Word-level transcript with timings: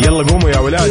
يلا 0.00 0.26
قوموا 0.30 0.50
يا 0.50 0.58
ولاد. 0.58 0.90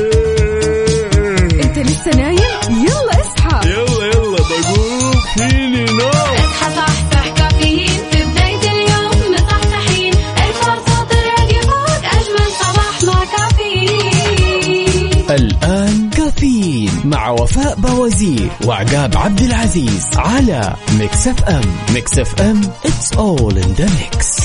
انت 1.63 1.77
لسه 1.79 2.11
نايم؟ 2.15 2.37
يلا 2.69 3.21
اصحى. 3.21 3.69
يلا 3.69 4.05
يلا 4.05 4.37
بقوم 4.37 5.11
فيني 5.37 5.85
نوم. 5.85 6.09
اصحى 6.09 6.75
صحصح 6.75 7.27
كافيين. 7.37 7.87
في 8.11 8.23
بداية 8.23 8.71
اليوم 8.71 9.33
مصحصحين 9.33 10.13
الفرصة 10.13 11.03
تراك 11.09 11.61
فوق 11.63 12.03
أجمل 12.05 12.51
صباح 12.61 13.03
مع 13.03 13.23
كافيين. 13.37 15.11
الآن 15.29 16.09
كافيين 16.09 16.91
مع 17.05 17.29
وفاء 17.29 17.75
بوازير 17.75 18.49
وعقاب 18.65 19.17
عبد 19.17 19.41
العزيز 19.41 20.07
على 20.15 20.73
Mix 20.99 21.27
FM. 21.27 21.61
Mix 21.93 22.19
FM 22.19 22.61
it's 22.85 23.17
all 23.17 23.57
in 23.57 23.75
the 23.79 23.85
mix. 23.99 24.41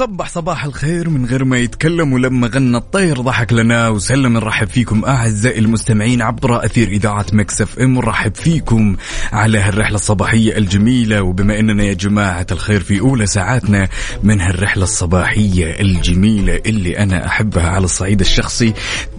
وصبح 0.00 0.28
صباح 0.28 0.64
الخير 0.64 1.10
من 1.10 1.26
غير 1.26 1.44
ما 1.44 1.58
يتكلم 1.58 2.12
ولما 2.12 2.46
غنى 2.48 2.76
الطير 2.76 3.20
ضحك 3.20 3.52
لنا. 3.52 3.88
وسلم 3.88 4.32
نرحب 4.32 4.68
فيكم 4.68 5.04
أعزائي 5.04 5.58
المستمعين 5.58 6.22
عبر 6.22 6.64
أثير 6.64 6.88
إذاعة 6.88 7.26
Mix 7.32 7.60
FM. 7.60 7.96
ونرحب 7.96 8.34
فيكم 8.34 8.96
على 9.32 9.58
هالرحلة 9.58 9.94
الصباحية 9.94 10.56
الجميلة. 10.56 11.22
وبما 11.22 11.58
إننا 11.58 11.84
يا 11.84 11.92
جماعة 11.92 12.46
الخير 12.52 12.80
في 12.80 13.00
أولى 13.00 13.26
ساعاتنا 13.26 13.88
من 14.22 14.40
هالرحلة 14.40 14.84
الصباحية 14.84 15.80
الجميلة 15.80 16.60
اللي 16.66 16.98
أنا 16.98 17.26
أحبها 17.26 17.68
على 17.68 17.84
الصعيد 17.84 18.20
الشخصي 18.20 18.74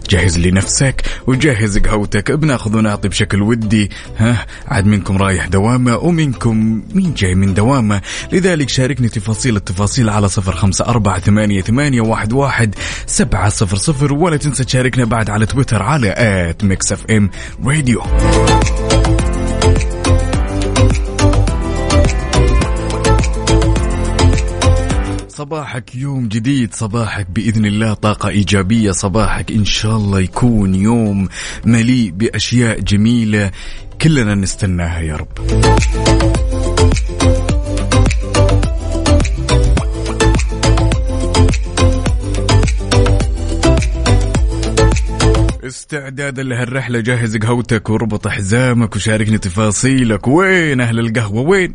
جهز 0.10 0.38
لي 0.38 0.52
نفسك 0.52 1.02
وجهز 1.28 1.78
قهوتك 1.78 2.32
بناخذ 2.32 2.78
ونعطي 2.78 3.10
بشكل 3.10 3.42
ودي. 3.42 3.92
ها 4.18 4.46
عاد 4.68 4.86
منكم 4.86 5.18
رايح 5.18 5.48
دوامه 5.48 5.98
ومنكم 5.98 6.82
مين 6.94 7.14
جاي 7.14 7.36
من 7.36 7.54
دوامه. 7.54 8.02
لذلك 8.32 8.70
شاركني 8.70 9.10
تفاصيل 9.10 9.56
التفاصيل 9.56 10.10
على 10.10 10.30
صفر 10.30 10.52
خمسة 10.52 10.86
أربعة 10.86 11.20
ثمانية, 11.20 11.62
ثمانية 11.62 12.02
واحد, 12.02 12.34
واحد 12.34 12.76
سبعة 13.06 13.50
صفر 13.50 13.78
صفر. 13.78 14.14
ولا 14.14 14.38
تنسى 14.38 14.64
تشاركنا 14.64 15.06
بعد 15.06 15.30
على 15.30 15.46
تويتر 15.46 15.82
على 15.84 16.14
at 16.18 16.64
Mix 16.64 16.92
FM 16.92 17.30
Radio 17.66 18.02
صباحك 25.42 25.96
يوم 25.96 26.28
جديد 26.28 26.74
صباحك 26.74 27.28
بإذن 27.30 27.66
الله 27.66 27.94
طاقة 27.94 28.30
إيجابية 28.30 28.92
صباحك 28.92 29.52
إن 29.52 29.66
شاء 29.66 29.98
الله 29.98 30.20
يكون 30.20 30.76
يوم 30.76 31.28
مليء 31.66 32.12
بأشياء 32.12 32.80
جميلة 32.80 33.52
كلنا 34.02 34.36
نستناها 34.36 35.00
يا 35.00 35.16
رب. 35.16 35.28
استعدادا 45.64 46.44
لهالرحلة 46.44 47.00
جهز 47.00 47.38
قهوتك 47.38 47.90
وربط 47.90 48.28
حزامك 48.28 48.96
وشاركني 48.96 49.38
تفاصيلك. 49.38 50.28
وين 50.28 50.82
أهل 50.82 51.00
القهوة؟ 51.00 51.42
وين؟ 51.42 51.74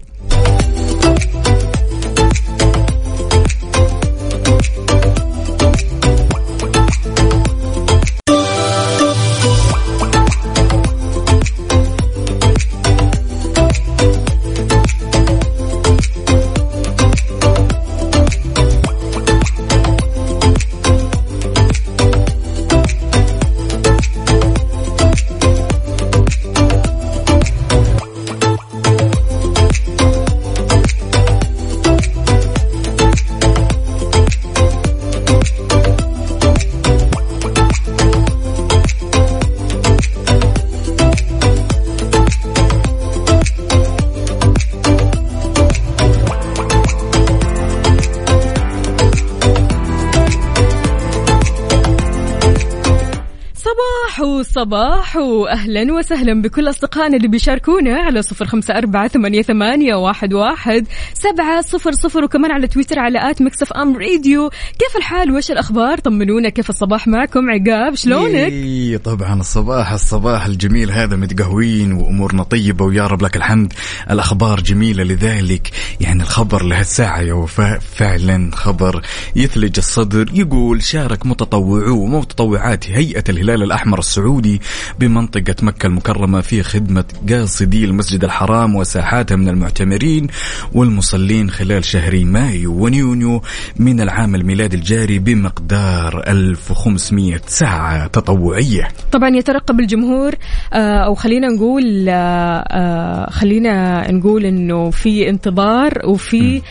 صباح 55.16 55.28
واهلا 55.28 55.92
وسهلا 55.92 56.42
بكل 56.42 56.68
أصدقائنا 56.68 57.16
اللي 57.16 57.28
بيشاركونا 57.28 57.96
على 57.96 58.22
صفر 58.22 58.46
خمسة 58.46 58.78
أربعة 58.78 59.08
ثمانية, 59.08 59.42
ثمانية 59.42 59.94
واحد, 59.94 60.34
واحد 60.34 60.86
سبعة 61.14 61.60
صفر 61.60 61.92
صفر 61.92 62.24
وكمان 62.24 62.50
على 62.50 62.66
تويتر 62.66 62.98
على 62.98 63.30
at 63.30 63.42
Mix 63.42 63.62
FM 63.62 63.96
Radio. 63.96 64.51
كيف 64.78 64.96
الحال؟ 64.96 65.30
وش 65.32 65.50
الأخبار؟ 65.50 65.98
طمنونا 65.98 66.48
كيف 66.48 66.70
الصباح 66.70 67.08
معكم؟ 67.08 67.50
عقاب 67.50 67.94
شلونك؟ 67.94 68.34
إيه 68.34 68.96
طبعا 68.96 69.40
الصباح 69.40 69.92
الصباح 69.92 70.46
الجميل 70.46 70.90
هذا 70.90 71.16
متقهوين 71.16 71.92
وأمورنا 71.92 72.42
طيبة 72.42 72.84
ويا 72.84 73.06
رب 73.06 73.22
لك 73.22 73.36
الحمد. 73.36 73.72
الأخبار 74.10 74.60
جميلة 74.60 75.04
لذلك 75.04 75.70
يعني 76.00 76.22
الخبر 76.22 76.62
لهالساعة 76.62 77.20
يا 77.20 77.34
وفاء 77.34 77.78
فعلا 77.78 78.50
خبر 78.54 79.02
يثلج 79.36 79.78
الصدر 79.78 80.30
يقول 80.33 80.83
شارك 80.83 81.27
متطوعو 81.27 81.98
ومتطوعات 82.02 82.90
هيئة 82.90 83.24
الهلال 83.28 83.62
الأحمر 83.62 83.98
السعودي 83.98 84.60
بمنطقة 85.08 85.55
مكة 85.62 85.86
المكرمة 85.86 86.40
في 86.40 86.62
خدمة 86.62 87.05
قاصدي 87.30 87.84
المسجد 87.84 88.24
الحرام 88.24 88.74
وساحاته 88.77 89.36
من 89.36 89.48
المعتمرين 89.48 90.27
والمصلين 90.72 91.50
خلال 91.50 91.84
شهري 91.84 92.24
مايو 92.24 92.84
ونيونيو 92.84 93.42
من 93.77 94.00
العام 94.00 94.34
الميلادي 94.34 94.77
الجاري 94.77 95.18
بمقدار 95.18 96.24
1500 96.28 97.40
ساعة 97.46 98.06
تطوعية. 98.06 98.89
طبعا 99.12 99.28
يترقب 99.36 99.80
الجمهور 99.80 100.34
آه، 100.72 101.05
أو 101.05 101.14
خلينا 101.14 101.48
نقول 101.48 102.08
آه، 102.08 102.12
آه، 102.12 103.30
خلينا 103.30 104.06
نقول 104.12 104.45
إنه 104.45 104.90
في 104.90 105.28
انتظار 105.28 105.92
وفي 106.05 106.62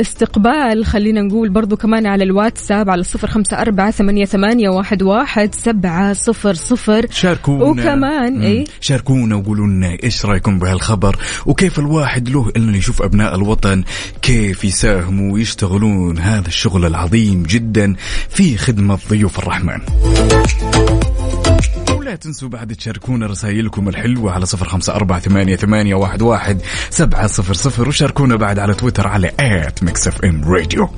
استقبال 0.00 0.84
خلينا 0.84 1.22
نقول 1.22 1.48
برضو 1.48 1.76
كمان 1.76 2.06
على 2.06 2.24
الواتساب 2.24 2.90
على 2.90 3.02
صفر 3.02 3.28
خمسة 3.28 3.60
أربعة 3.60 3.90
ثمانية, 3.90 4.24
ثمانية 4.24 4.68
واحد, 4.68 5.02
واحد 5.02 5.54
سبعة 5.54 6.12
صفر 6.12 6.54
صفر. 6.54 7.06
شاركونا 7.30 7.64
وكمان. 7.64 8.42
إيه؟ 8.42 8.64
شاركونا 8.80 9.36
وقولوا 9.36 9.66
لنا 9.66 9.96
إيش 10.04 10.26
رأيكم 10.26 10.58
بهالخبر 10.58 11.16
وكيف 11.46 11.78
الواحد 11.78 12.28
له 12.28 12.52
إنه 12.56 12.76
يشوف 12.76 13.02
أبناء 13.02 13.34
الوطن 13.34 13.84
كيف 14.22 14.64
يساهموا 14.64 15.32
ويشتغلون 15.32 16.18
هذا 16.18 16.48
الشغل 16.48 16.86
العظيم 16.86 17.42
جدا 17.42 17.94
في 18.28 18.56
خدمة 18.56 18.98
ضيوف 19.10 19.38
الرحمن 19.38 19.80
ولا 21.96 22.14
تنسوا 22.16 22.48
بعد 22.48 22.74
تشاركونا 22.74 23.26
رسائلكم 23.26 23.88
الحلوة 23.88 24.32
على 24.32 24.46
صفر 24.46 24.68
خمسة 24.68 24.94
أربعة 24.94 25.20
ثمانية, 25.20 25.56
ثمانية 25.56 25.94
واحد, 25.94 26.22
واحد 26.22 26.60
سبعة 26.90 27.26
صفر 27.26 27.54
صفر 27.54 27.88
وشاركونا 27.88 28.36
بعد 28.36 28.58
على 28.58 28.74
تويتر 28.74 29.08
على 29.08 29.30
at 29.40 29.82
Mix 29.82 30.08
FM 30.08 30.44
Radio 30.44 30.88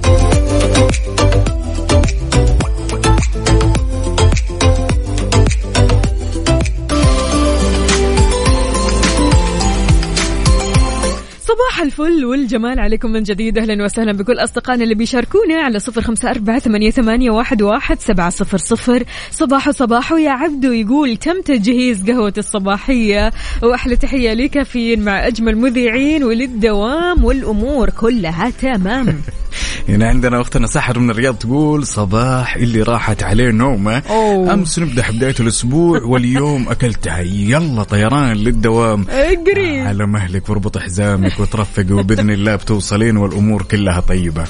الفل 11.93 12.25
والجمال 12.25 12.81
عليكم 12.81 13.11
من 13.11 13.23
جديد. 13.23 13.59
أهلا 13.59 13.85
وسهلا 13.85 14.13
بكل 14.13 14.39
أصدقائنا 14.39 14.85
اللي 14.85 14.95
بيشاركونا 14.95 15.55
على 15.55 15.79
صفر 15.79 16.01
خمسة 16.01 16.31
أربعة 16.31 16.59
ثمانية, 16.59 16.91
ثمانية 16.91 17.31
واحد, 17.31 17.63
واحد 17.63 18.01
سبعة 18.01 18.31
صفر 18.31 18.59
صفر. 18.59 19.05
صباح 19.31 19.71
صباح 19.71 20.13
يا 20.13 20.31
عبدو 20.31 20.73
يقول 20.73 21.17
تم 21.17 21.41
تجهيز 21.41 22.11
قهوة 22.11 22.33
الصباحية. 22.39 23.33
وأحلى 23.63 23.97
تحية 23.97 24.35
لكافيين 24.35 25.05
مع 25.05 25.27
أجمل 25.27 25.57
مذيعين 25.57 26.25
وللدوام 26.25 27.25
والأمور 27.25 27.91
كلها 27.91 28.51
تمام. 28.51 29.17
هنا 29.89 30.09
عندنا 30.09 30.41
أختنا 30.41 30.67
سحر 30.67 30.99
من 30.99 31.11
الرياض 31.11 31.35
تقول 31.35 31.87
صباح 31.87 32.57
اللي 32.57 32.83
راحت 32.83 33.23
عليه 33.23 33.51
نومة. 33.51 34.03
أوه. 34.11 34.55
أمس 34.55 34.79
نبدأ 34.79 35.11
بداية 35.11 35.35
الأسبوع 35.41 36.03
واليوم 36.03 36.69
أكلتها. 36.69 37.19
يلا 37.21 37.83
طيران 37.83 38.37
للدوام. 38.37 39.07
اقري 39.11 39.81
على 39.81 40.07
مهلك 40.07 40.49
واربط 40.49 40.79
حزامك 40.79 41.41
وترفقي 41.41 41.93
وبإذن 41.93 42.31
الله 42.31 42.57
بتوصلين 42.57 43.17
والأمور 43.17 43.63
كلها 43.63 44.01
طيبة. 44.01 44.45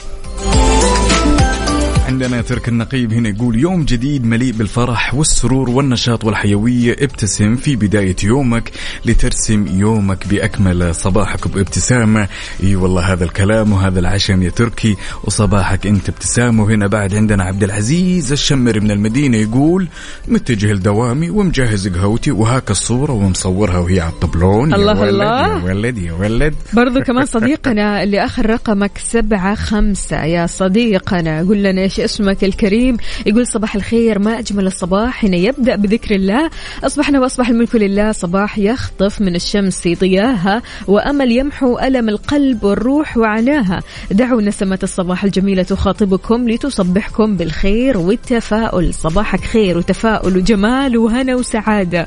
عندنا 2.08 2.40
ترك 2.40 2.68
النقيب 2.68 3.12
هنا 3.12 3.28
يقول 3.28 3.58
يوم 3.58 3.84
جديد 3.84 4.24
مليء 4.24 4.52
بالفرح 4.52 5.14
والسرور 5.14 5.70
والنشاط 5.70 6.24
والحيوية. 6.24 6.96
ابتسم 7.00 7.56
في 7.56 7.76
بداية 7.76 8.16
يومك 8.24 8.70
لترسم 9.04 9.66
يومك 9.66 10.26
بأكمل 10.28 10.94
صباحك 10.94 11.48
بابتسامة. 11.48 12.28
إي 12.62 12.76
والله 12.76 13.12
هذا 13.12 13.24
الكلام 13.24 13.72
وهذا 13.72 14.00
العشم 14.00 14.42
يا 14.42 14.50
تركي 14.50 14.96
وصباحك 15.24 15.86
انت 15.86 16.08
ابتسام 16.08 16.60
وهنا 16.60 16.86
بعد 16.86 17.14
عندنا 17.14 17.44
عبد 17.44 17.62
العزيز 17.62 18.32
الشمري 18.32 18.80
من 18.80 18.90
المدينة 18.90 19.36
يقول 19.36 19.88
متجه 20.28 20.72
لدوامي 20.72 21.30
ومجهز 21.30 21.88
قهوتي 21.88 22.30
وهاك 22.30 22.70
الصورة 22.70 23.12
ومصورها 23.12 23.78
وهي 23.78 24.00
على 24.00 24.12
الطبلون. 24.12 24.70
يا 24.70 24.76
الله 24.76 25.00
ولد 25.00 25.08
الله. 25.08 25.58
يا 25.58 25.64
ولد 25.64 25.98
يا 25.98 26.12
ولد. 26.12 26.54
برضو 26.72 27.00
كمان 27.00 27.26
صديقنا 27.26 28.02
اللي 28.02 28.24
آخر 28.24 28.50
رقمك 28.50 28.98
سبعة 28.98 29.54
خمسة. 29.54 30.24
يا 30.24 30.46
صديقنا 30.46 31.38
قول 31.38 31.62
لنا 31.62 31.91
إيش 31.92 32.00
اسمك 32.00 32.44
الكريم 32.44 32.96
يقول 33.26 33.46
صباح 33.46 33.74
الخير 33.74 34.18
ما 34.18 34.38
أجمل 34.38 34.66
الصباح 34.66 35.14
حين 35.14 35.34
يبدأ 35.34 35.76
بذكر 35.76 36.14
الله. 36.14 36.50
أصبحنا 36.84 37.20
وأصبح 37.20 37.48
الملك 37.48 37.74
لله 37.74 38.12
صباح 38.12 38.58
يخطف 38.58 39.20
من 39.20 39.34
الشمس 39.34 39.88
ضياها 39.88 40.62
وأمل 40.88 41.32
يمحو 41.32 41.78
ألم 41.78 42.08
القلب 42.08 42.64
والروح 42.64 43.16
وعناها. 43.16 43.80
دعوا 44.10 44.42
نسمة 44.42 44.78
الصباح 44.82 45.24
الجميلة 45.24 45.62
تخاطبكم 45.62 46.48
لتصبحكم 46.48 47.36
بالخير 47.36 47.98
والتفاؤل. 47.98 48.94
صباحك 48.94 49.40
خير 49.40 49.78
وتفاؤل 49.78 50.36
وجمال 50.36 50.98
وهنا 50.98 51.34
وسعادة. 51.34 52.06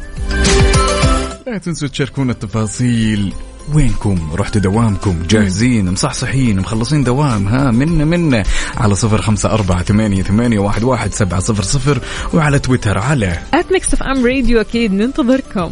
لا 1.48 1.58
تنسوا 1.58 1.88
تشاركونا 1.88 2.32
التفاصيل. 2.32 3.34
وينكم؟ 3.74 4.30
رحتوا 4.34 4.62
دوامكم؟ 4.62 5.16
جاهزين؟ 5.30 5.92
مصحصحين؟ 5.92 6.60
مخلصين 6.60 7.04
دوام؟ 7.04 7.48
ها 7.48 7.72
منا 7.72 8.06
منا 8.06 8.44
على 8.78 8.96
صفر 8.96 9.22
خمسة 9.22 9.50
أربعة 9.50 9.84
ثمانية, 9.84 10.24
ثمانية 10.24 10.60
واحد, 10.60 10.84
واحد 10.84 11.14
سبعة 11.14 11.40
صفر 11.40 11.64
صفر. 11.64 12.00
وعلى 12.34 12.60
تويتر 12.60 12.98
على 12.98 13.40
at 13.54 13.72
Mix 13.72 13.94
FM 13.94 14.26
Radio 14.26 14.62
أكيد 14.62 14.94
ننتظركم. 14.94 15.72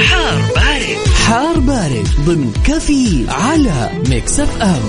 حار 0.00 0.40
بارد. 0.56 1.08
حار 1.26 1.58
بارد 1.58 2.08
ضمن 2.26 2.52
كافيين 2.64 3.26
على 3.28 3.90
Mix 4.08 4.40
FM 4.40 4.82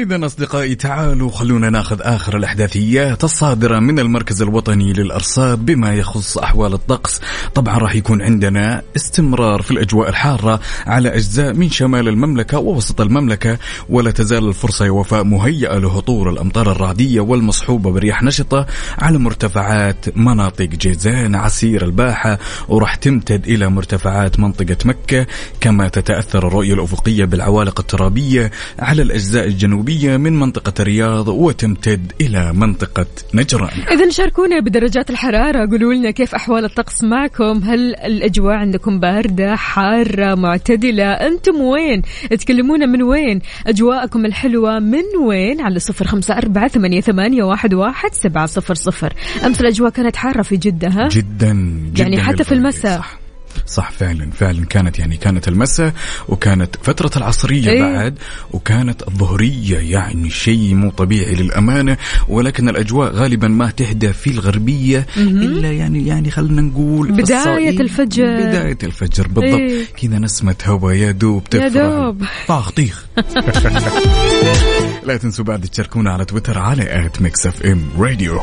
إذا 0.00 0.26
أصدقائي 0.26 0.74
تعالوا 0.74 1.30
خلونا 1.30 1.70
ناخذ 1.70 1.96
آخر 2.02 2.36
الأحداثيات 2.36 3.24
الصادرة 3.24 3.78
من 3.78 3.98
المركز 3.98 4.42
الوطني 4.42 4.92
للأرصاد 4.92 5.66
بما 5.66 5.94
يخص 5.94 6.38
أحوال 6.38 6.72
الطقس. 6.72 7.20
طبعا 7.54 7.78
راح 7.78 7.94
يكون 7.94 8.22
عندنا 8.22 8.82
استمرار 8.96 9.62
في 9.62 9.70
الأجواء 9.70 10.08
الحارة 10.08 10.60
على 10.86 11.08
أجزاء 11.08 11.52
من 11.52 11.70
شمال 11.70 12.08
المملكة 12.08 12.58
ووسط 12.58 13.00
المملكة 13.00 13.58
ولا 13.88 14.10
تزال 14.10 14.48
الفرصة 14.48 14.84
يا 14.84 14.90
وفاء 14.90 15.24
مهيئة 15.24 15.78
لهطول 15.78 16.28
الأمطار 16.28 16.72
الرعدية 16.72 17.20
والمصحوبة 17.20 17.90
برياح 17.92 18.22
نشطة 18.22 18.66
على 18.98 19.18
مرتفعات 19.18 20.16
مناطق 20.18 20.64
جيزان 20.64 21.34
عسير 21.34 21.84
الباحة 21.84 22.38
وراح 22.68 22.94
تمتد 22.94 23.46
إلى 23.48 23.68
مرتفعات 23.68 24.40
منطقة 24.40 24.76
مكة 24.84 25.26
كما 25.60 25.88
تتأثر 25.88 26.46
الرؤية 26.46 26.74
الأفقية 26.74 27.24
بالعوالق 27.24 27.80
الترابية 27.80 28.50
على 28.78 29.02
الأجزاء 29.02 29.46
الجنوبية 29.46 29.89
من 29.98 30.38
منطقة 30.38 30.72
الرياض 30.80 31.28
وتمتد 31.28 32.12
إلى 32.20 32.52
منطقة 32.52 33.06
نجران. 33.34 33.82
إذا 33.92 34.10
شاركونا 34.10 34.60
بدرجات 34.60 35.10
الحرارة. 35.10 35.70
قولوا 35.70 35.94
لنا 35.94 36.10
كيف 36.10 36.34
أحوال 36.34 36.64
الطقس 36.64 37.04
معكم؟ 37.04 37.58
هل 37.64 37.94
الأجواء 37.94 38.54
عندكم 38.54 39.00
باردة 39.00 39.56
حارة 39.56 40.34
معتدلة؟ 40.34 41.04
أنتم 41.04 41.60
وين؟ 41.60 42.02
تكلمونا 42.30 42.86
من 42.86 43.02
وين؟ 43.02 43.40
أجواءكم 43.66 44.26
الحلوة 44.26 44.78
من 44.78 45.04
وين؟ 45.26 45.60
على 45.60 45.78
صفر 45.78 46.06
خمسة 46.06 46.36
أربعة 46.38 46.68
ثمانية, 46.68 47.00
ثمانية 47.00 47.42
واحد, 47.42 47.74
واحد 47.74 48.14
سبعة 48.14 48.46
صفر 48.46 48.74
صفر. 48.74 49.12
أمس 49.46 49.60
الأجواء 49.60 49.90
كانت 49.90 50.16
حارة 50.16 50.42
في 50.42 50.56
جدة 50.56 50.88
ها؟ 50.88 51.08
جدا 51.08 51.52
جدا 51.92 52.02
يعني 52.02 52.20
حتى 52.20 52.44
في. 52.44 52.52
المساء. 52.52 52.98
صح. 52.98 53.19
صح 53.66 53.90
فعلا 53.90 54.30
فعلا 54.30 54.64
كانت 54.66 54.98
يعني 54.98 55.16
كانت 55.16 55.48
المساء 55.48 55.92
وكانت 56.28 56.76
فترة 56.82 57.10
العصرية 57.16 57.70
إيه. 57.70 57.82
بعد 57.82 58.18
وكانت 58.50 59.08
الظهرية 59.08 59.78
يعني 59.78 60.30
شيء 60.30 60.74
مو 60.74 60.90
طبيعي 60.90 61.34
للأمانة 61.34 61.96
ولكن 62.28 62.68
الأجواء 62.68 63.12
غالبا 63.12 63.48
ما 63.48 63.70
تهدى 63.70 64.12
في 64.12 64.30
الغربية 64.30 65.06
إلا 65.16 65.72
يعني 65.72 66.06
يعني 66.06 66.30
خلينا 66.30 66.62
نقول 66.62 67.12
بداية. 67.12 67.80
الفجر. 67.80 68.24
بداية 68.24 68.78
الفجر 68.82 69.28
بالضبط 69.28 69.44
إيه. 69.60 69.84
كذا 70.02 70.18
نسمة 70.18 70.56
هوا 70.66 70.92
يا 70.92 71.10
دوب 71.10 71.42
يا 71.54 71.68
دوب. 71.68 72.24
طاخ 72.48 72.70
طيخ 72.70 73.06
لا 75.06 75.16
تنسوا 75.16 75.44
بعد 75.44 75.66
تشاركونا 75.66 76.12
على 76.12 76.24
تويتر 76.24 76.58
على 76.58 77.06
at 77.06 77.22
Mix 77.22 77.46
FM 77.46 77.88
Radio 77.98 78.40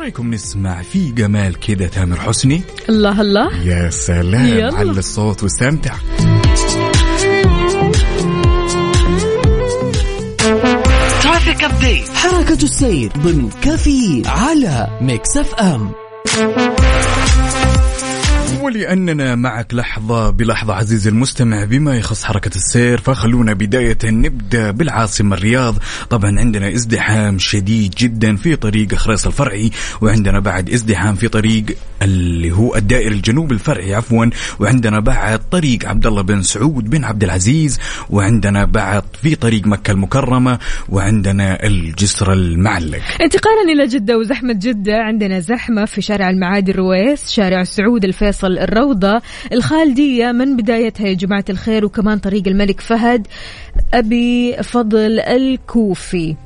إيش 0.00 0.04
رأيكم 0.06 0.34
نسمع 0.34 0.82
في 0.82 1.10
جمال 1.10 1.60
كده 1.60 1.86
تامر 1.88 2.20
حسني؟ 2.20 2.62
الله 2.88 3.20
الله. 3.20 3.64
يا 3.64 3.90
سلام 3.90 4.46
يلا. 4.46 4.76
على 4.76 4.90
الصوت 4.90 5.42
واستمتع 5.42 5.94
traffic 11.22 11.64
update 11.64 12.08
حركة 12.08 12.62
السير 12.62 13.12
ضمن 13.18 13.50
كافيين 13.62 14.22
على 14.26 14.98
Mix 15.00 15.36
FM. 15.36 15.92
ولأننا 18.58 19.34
معك 19.34 19.74
لحظة 19.74 20.30
بلحظة 20.30 20.74
عزيزي 20.74 21.10
المستمع 21.10 21.64
بما 21.64 21.96
يخص 21.96 22.24
حركة 22.24 22.56
السير 22.56 23.00
فخلونا 23.00 23.52
بداية 23.52 23.98
نبدأ 24.04 24.70
بالعاصمة 24.70 25.36
الرياض. 25.36 25.74
طبعا 26.10 26.38
عندنا 26.40 26.74
ازدحام 26.74 27.38
شديد 27.38 27.94
جدا 27.98 28.36
في 28.36 28.56
طريق 28.56 28.94
خريص 28.94 29.26
الفرعي 29.26 29.70
وعندنا 30.00 30.40
بعد 30.40 30.70
ازدحام 30.70 31.14
في 31.14 31.28
طريق 31.28 31.64
اللي 32.02 32.52
هو 32.52 32.76
الدائري 32.76 33.14
الجنوب 33.14 33.52
الفرعي 33.52 33.94
عفوا 33.94 34.26
وعندنا 34.60 35.00
بعد 35.00 35.40
طريق 35.50 35.88
عبد 35.88 36.06
الله 36.06 36.22
بن 36.22 36.42
سعود 36.42 36.90
بن 36.90 37.04
عبد 37.04 37.24
العزيز 37.24 37.78
وعندنا 38.10 38.64
بعد 38.64 39.02
في 39.22 39.34
طريق 39.34 39.66
مكة 39.66 39.90
المكرمة 39.90 40.58
وعندنا 40.88 41.66
الجسر 41.66 42.32
المعلق. 42.32 43.02
انتقالا 43.22 43.72
إلى 43.72 43.86
جدة 43.86 44.18
وزحمة 44.18 44.52
جدة 44.52 44.96
عندنا 44.96 45.40
زحمة 45.40 45.84
في 45.84 46.02
شارع 46.02 46.30
المعادي 46.30 46.70
الرويس 46.70 47.30
شارع 47.30 47.64
سعود 47.64 48.04
الفيصل. 48.04 48.39
الروضة 48.46 49.22
الخالدية 49.52 50.32
من 50.32 50.56
بدايتها 50.56 51.06
يا 51.06 51.14
جماعة 51.14 51.44
الخير 51.50 51.84
وكمان 51.84 52.18
طريق 52.18 52.42
الملك 52.48 52.80
فهد 52.80 53.26
أبي 53.94 54.56
فضل 54.62 55.20
ال 55.20 55.35
coffee. 55.35 56.36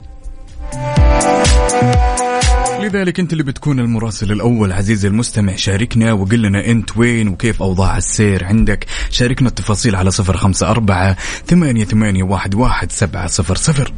لذلك 2.81 3.21
أنت 3.21 3.33
اللي 3.33 3.43
بتكون 3.43 3.81
المراسل 3.81 4.33
الأول 4.33 4.73
عزيزي 4.73 5.09
المستمع 5.09 5.57
شاركنا 5.57 6.13
وقل 6.13 6.43
لنا 6.43 6.67
أنت 6.67 6.97
وين 6.97 7.29
وكيف 7.29 7.63
أوضاع 7.63 7.97
السير 7.97 8.45
عندك. 8.45 8.87
شاركنا 9.11 9.49
التفاصيل 9.49 9.97
على 9.97 10.11
صفر 10.11 10.37
خمسة 10.37 10.71
أربعة 10.71 11.17
ثمانية, 11.47 11.85
ثمانية 11.85 12.23
واحد, 12.23 12.55
واحد 12.55 12.93
سبعة 12.93 13.27
صفر 13.27 13.57
صفر. 13.57 13.93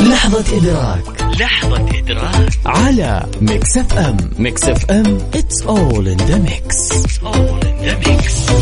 لحظة 0.00 0.56
إدراك. 0.58 1.27
لحظة 1.40 1.98
إدراك. 1.98 2.52
على 2.66 3.26
Mix 3.40 3.78
FM. 3.78 4.16
Mix 4.38 4.64
FM 4.64 5.18
it's 5.18 5.64
all 5.66 6.06
in 6.06 6.18
the 6.18 6.38
mix. 6.48 6.90
It's 6.92 7.18
all 7.22 7.60
in 7.62 7.76
the 7.86 8.08
mix. 8.08 8.52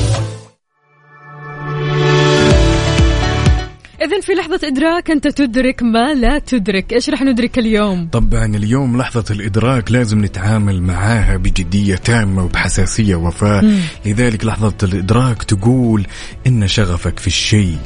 إذا 4.03 4.21
في 4.21 4.33
لحظة 4.33 4.61
إدراك 4.65 5.11
أنت 5.11 5.29
تدرك 5.29 5.83
ما 5.83 6.15
لا 6.15 6.39
تدرك. 6.39 6.93
إيش 6.93 7.11
رح 7.11 7.23
ندرك 7.23 7.59
اليوم؟ 7.59 8.09
طبعا 8.13 8.45
اليوم 8.45 8.99
لحظة 8.99 9.25
الإدراك 9.31 9.93
لازم 9.93 10.25
نتعامل 10.25 10.83
معاها 10.83 11.37
بجدية 11.37 11.97
تامة 11.97 12.45
وبحساسية 12.45 13.15
وفاء. 13.15 13.65
لذلك 14.07 14.45
لحظة 14.45 14.75
الإدراك 14.83 15.43
تقول 15.43 16.07
إن 16.47 16.69
شغفك 16.69 17.19
في 17.19 17.27
الشيء. 17.27 17.79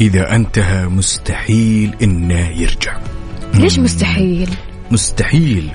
إذا 0.00 0.34
انتهى 0.36 0.86
مستحيل 0.86 1.94
إنه 2.02 2.48
يرجع. 2.48 2.98
ليش 3.58 3.78
مستحيل؟ 3.78 4.50
مستحيل. 4.90 5.70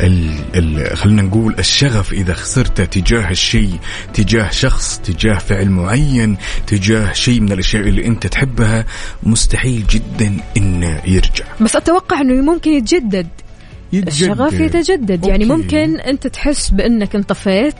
ال 0.00 0.30
ال 0.54 0.96
خلينا 0.96 1.22
نقول 1.22 1.54
الشغف 1.58 2.12
إذا 2.12 2.34
خسرته 2.34 2.84
تجاه 2.84 3.30
الشيء 3.30 3.78
تجاه 4.14 4.50
شخص 4.50 4.98
تجاه 4.98 5.38
فعل 5.38 5.68
معين 5.70 6.36
تجاه 6.66 7.12
شيء 7.12 7.40
من 7.40 7.52
الأشياء 7.52 7.82
اللي 7.82 8.06
أنت 8.06 8.26
تحبها 8.26 8.84
مستحيل 9.22 9.84
جدا 9.90 10.36
إنه 10.56 11.02
يرجع. 11.06 11.44
بس 11.60 11.76
أتوقع 11.76 12.20
أنه 12.20 12.52
ممكن 12.52 12.70
يتجدد. 12.70 13.28
يتجدد. 13.92 14.08
الشغف 14.08 14.60
يتجدد 14.60 15.26
يعني 15.26 15.44
okay. 15.44 15.56
ممكن 15.56 16.00
أنت 16.00 16.26
تحس 16.26 16.70
بأنك 16.70 17.14
انطفيت 17.14 17.74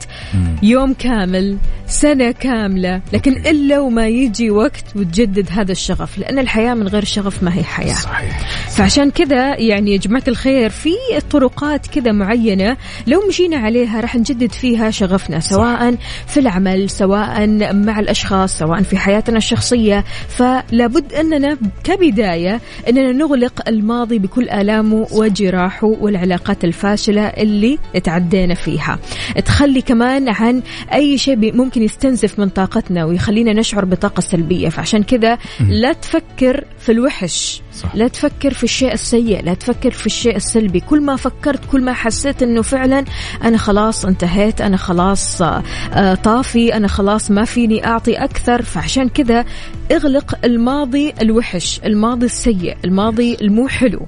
يوم 0.63 0.93
كامل 0.93 1.57
سنة 1.87 2.31
كاملة 2.31 3.01
لكن 3.13 3.37
okay. 3.37 3.49
إلا 3.49 3.79
وما 3.79 4.07
يجي 4.07 4.51
وقت 4.51 4.85
وتجدد 4.95 5.47
هذا 5.51 5.71
الشغف 5.71 6.17
لأن 6.17 6.39
الحياة 6.39 6.73
من 6.73 6.87
غير 6.87 7.03
شغف 7.03 7.43
ما 7.43 7.55
هي 7.55 7.63
حياة 7.63 7.93
صحيح 7.93 8.39
فعشان 8.69 9.11
كذا 9.11 9.57
يعني 9.59 9.91
يا 9.91 9.97
جماعة 9.97 10.23
الخير 10.27 10.69
في 10.69 10.89
طرقات 11.31 11.87
كذا 11.87 12.11
معينة 12.11 12.77
لو 13.07 13.27
مشينا 13.27 13.57
عليها 13.57 14.01
راح 14.01 14.15
نجدد 14.15 14.51
فيها 14.51 14.91
شغفنا 14.91 15.39
سواء 15.39 15.95
في 16.27 16.39
العمل 16.39 16.89
سواء 16.89 17.47
مع 17.73 17.99
الأشخاص 17.99 18.57
سواء 18.57 18.81
في 18.81 18.97
حياتنا 18.97 19.37
الشخصية 19.37 20.03
فلابد 20.27 21.13
أننا 21.13 21.57
كبداية 21.83 22.61
أننا 22.89 23.11
نغلق 23.11 23.67
الماضي 23.67 24.19
بكل 24.19 24.49
آلامه 24.49 25.07
وجراحه 25.11 25.87
والعلاقات 25.99 26.63
الفاشلة 26.63 27.27
اللي 27.27 27.79
تعدينا 28.03 28.53
فيها. 28.53 28.99
تخلي 29.45 29.81
كمان 29.81 30.29
عن 30.29 30.61
أي 30.93 31.17
شيء 31.17 31.55
ممكن 31.55 31.83
يستنزف 31.83 32.39
من 32.39 32.49
طاقتنا 32.49 33.05
ويخلينا 33.05 33.53
نشعر 33.53 33.85
بطاقة 33.85 34.21
سلبية. 34.21 34.69
فعشان 34.69 35.03
كذا 35.03 35.37
لا 35.59 35.93
تفكر 35.93 36.65
في 36.79 36.91
الوحش 36.91 37.61
صح. 37.73 37.95
لا 37.95 38.07
تفكر 38.07 38.53
في 38.53 38.63
الشيء 38.63 38.93
السيء 38.93 39.43
لا 39.43 39.53
تفكر 39.53 39.91
في 39.91 40.05
الشيء 40.05 40.35
السلبي. 40.35 40.79
كل 40.79 41.01
ما 41.01 41.15
فكرت 41.15 41.59
كل 41.71 41.83
ما 41.83 41.93
حسيت 41.93 42.43
إنه 42.43 42.61
فعلا 42.61 43.05
أنا 43.43 43.57
خلاص 43.57 44.05
انتهيت 44.05 44.61
أنا 44.61 44.77
خلاص 44.77 45.41
آه، 45.41 46.15
طافي 46.23 46.73
أنا 46.73 46.87
خلاص 46.87 47.31
ما 47.31 47.45
فيني 47.45 47.85
أعطي 47.85 48.13
أكثر. 48.13 48.61
فعشان 48.61 49.09
كذا 49.09 49.45
اغلق 49.91 50.45
الماضي 50.45 51.13
الوحش 51.21 51.81
الماضي 51.85 52.25
السيء 52.25 52.77
الماضي 52.85 53.37
المو 53.41 53.67
حلو. 53.67 54.07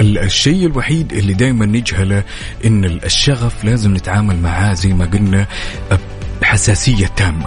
الشيء 0.00 0.66
الوحيد 0.66 1.12
اللي 1.12 1.34
دائما 1.34 1.66
نجهله 1.66 2.24
إن 2.64 2.84
ال- 2.84 3.04
الشغف 3.04 3.64
لازم 3.64 3.94
نتعامل 3.94 4.36
معاه 4.40 4.74
زي 4.74 4.92
ما 4.92 5.04
قلنا 5.04 5.46
بحساسية 6.42 7.06
تامة. 7.06 7.46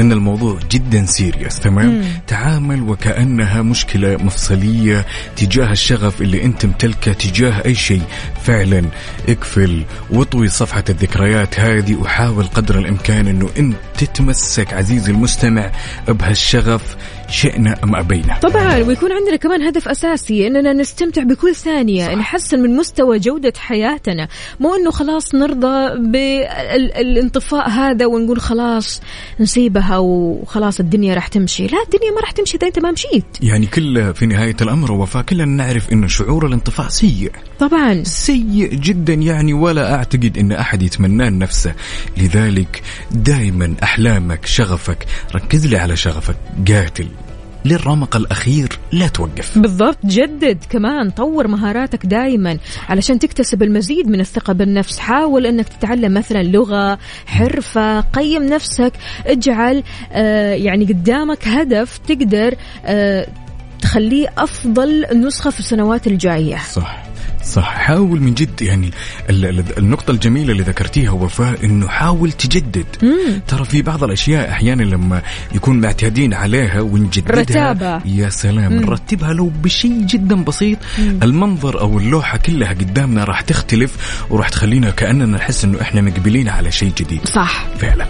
إن 0.00 0.12
الموضوع 0.12 0.58
جدا 0.70 1.06
سيريس 1.06 1.58
تمام؟ 1.60 1.86
مم. 1.88 2.04
تعامل 2.26 2.82
وكأنها 2.82 3.62
مشكلة 3.62 4.16
مفصلية 4.16 5.06
تجاه 5.36 5.72
الشغف 5.72 6.22
اللي 6.22 6.44
أنت 6.44 6.64
امتلكه 6.64 7.12
تجاه 7.12 7.62
أي 7.64 7.74
شيء. 7.74 8.02
فعلا 8.44 8.82
اقفل 9.28 9.84
واطوي 10.10 10.48
صفحة 10.48 10.84
الذكريات 10.88 11.60
هذه 11.60 11.94
وحاول 11.94 12.44
قدر 12.44 12.78
الإمكان 12.78 13.26
إنه 13.26 13.48
أنت 13.58 13.76
تتمسك 13.98 14.74
عزيزي 14.74 15.12
المستمع 15.12 15.70
بهالشغف 16.08 16.96
شئنا 17.28 17.84
أم 17.84 17.96
أبينا. 17.96 18.38
طبعا 18.38 18.76
ويكون 18.76 19.12
عندنا 19.12 19.36
كمان 19.36 19.62
هدف 19.62 19.88
أساسي 19.88 20.46
إننا 20.46 20.72
نستمتع 20.72 21.22
بكل 21.22 21.54
ثانية 21.54 22.14
نحسن 22.14 22.60
من 22.60 22.76
مستوى 22.76 23.18
جودة 23.18 23.52
حياتنا. 23.56 24.28
مو 24.60 24.74
إنه 24.74 24.90
خلاص 24.90 25.34
نرضى 25.34 26.10
بالانطفاء 26.10 27.70
هذا 27.70 28.06
ونقول 28.06 28.40
خلاص 28.40 29.00
نسيبها 29.40 29.98
وخلاص 29.98 30.80
الدنيا 30.80 31.14
راح 31.14 31.28
تمشي. 31.28 31.66
لا 31.66 31.78
الدنيا 31.82 32.10
ما 32.10 32.20
راح 32.20 32.30
تمشي 32.30 32.56
اذا 32.56 32.66
أنت 32.66 32.78
ما 32.78 32.90
مشيت. 32.90 33.24
يعني 33.40 33.66
كل 33.66 34.14
في 34.14 34.26
نهاية 34.26 34.56
الأمر 34.60 34.92
وفاء 34.92 35.22
كلنا 35.22 35.44
نعرف 35.44 35.92
أن 35.92 36.08
شعور 36.08 36.46
الانطفاء 36.46 36.88
سيء. 36.88 37.32
طبعا. 37.58 38.02
سيء 38.04 38.74
جدا 38.74 39.14
يعني 39.14 39.52
ولا 39.52 39.94
أعتقد 39.94 40.38
أن 40.38 40.52
أحد 40.52 40.82
يتمناه 40.82 41.28
لنفسه 41.28 41.74
لذلك 42.16 42.82
دائما 43.10 43.74
أحلامك 43.82 44.46
شغفك 44.46 45.06
ركز 45.34 45.66
لي 45.66 45.76
على 45.76 45.96
شغفك 45.96 46.36
قاتل. 46.68 47.08
للرمق 47.66 48.16
الأخير 48.16 48.68
لا 48.92 49.08
توقف. 49.08 49.58
بالضبط. 49.58 49.98
جدد 50.04 50.58
كمان 50.70 51.10
طور 51.10 51.48
مهاراتك 51.48 52.06
دائما 52.06 52.58
علشان 52.88 53.18
تكتسب 53.18 53.62
المزيد 53.62 54.08
من 54.08 54.20
الثقة 54.20 54.52
بالنفس. 54.52 54.98
حاول 54.98 55.46
إنك 55.46 55.68
تتعلم 55.68 56.14
مثلا 56.14 56.42
لغة 56.42 56.98
حرفة 57.26 58.00
قيم 58.00 58.42
نفسك 58.42 58.92
اجعل 59.26 59.82
آه 60.12 60.54
يعني 60.54 60.84
قدامك 60.84 61.48
هدف 61.48 61.98
تقدر 61.98 62.54
آه 62.84 63.26
تخليه 63.82 64.28
أفضل 64.38 65.06
نسخة 65.12 65.50
في 65.50 65.60
السنوات 65.60 66.06
الجاية. 66.06 66.58
صح. 66.58 67.05
صح. 67.46 67.74
حاول 67.78 68.20
من 68.20 68.34
جد 68.34 68.62
يعني 68.62 68.90
ال- 69.30 69.44
ال- 69.46 69.78
النقطة 69.78 70.10
الجميلة 70.10 70.52
اللي 70.52 70.62
ذكرتيها 70.62 71.10
وفاء 71.10 71.64
إنه 71.64 71.88
حاول 71.88 72.32
تجدد. 72.32 72.86
مم. 73.02 73.40
ترى 73.48 73.64
في 73.64 73.82
بعض 73.82 74.04
الأشياء 74.04 74.50
أحيانا 74.50 74.82
لما 74.82 75.22
يكون 75.54 75.80
معتادين 75.80 76.34
عليها 76.34 76.80
ونجددها 76.80 77.40
رتابة. 77.40 78.00
يا 78.06 78.28
سلام 78.28 78.72
مم. 78.72 78.80
نرتبها 78.80 79.32
لو 79.32 79.52
بشيء 79.62 80.02
جدا 80.06 80.44
بسيط. 80.44 80.78
المنظر 81.22 81.80
أو 81.80 81.98
اللوحة 81.98 82.38
كلها 82.38 82.68
قدامنا 82.70 83.24
راح 83.24 83.40
تختلف 83.40 84.24
وراح 84.30 84.48
تخلينا 84.48 84.90
كأننا 84.90 85.26
نحس 85.36 85.64
إنه 85.64 85.80
إحنا 85.80 86.00
مقبلين 86.00 86.48
على 86.48 86.72
شيء 86.72 86.92
جديد. 86.98 87.20
صح. 87.28 87.64
فعلا. 87.78 88.06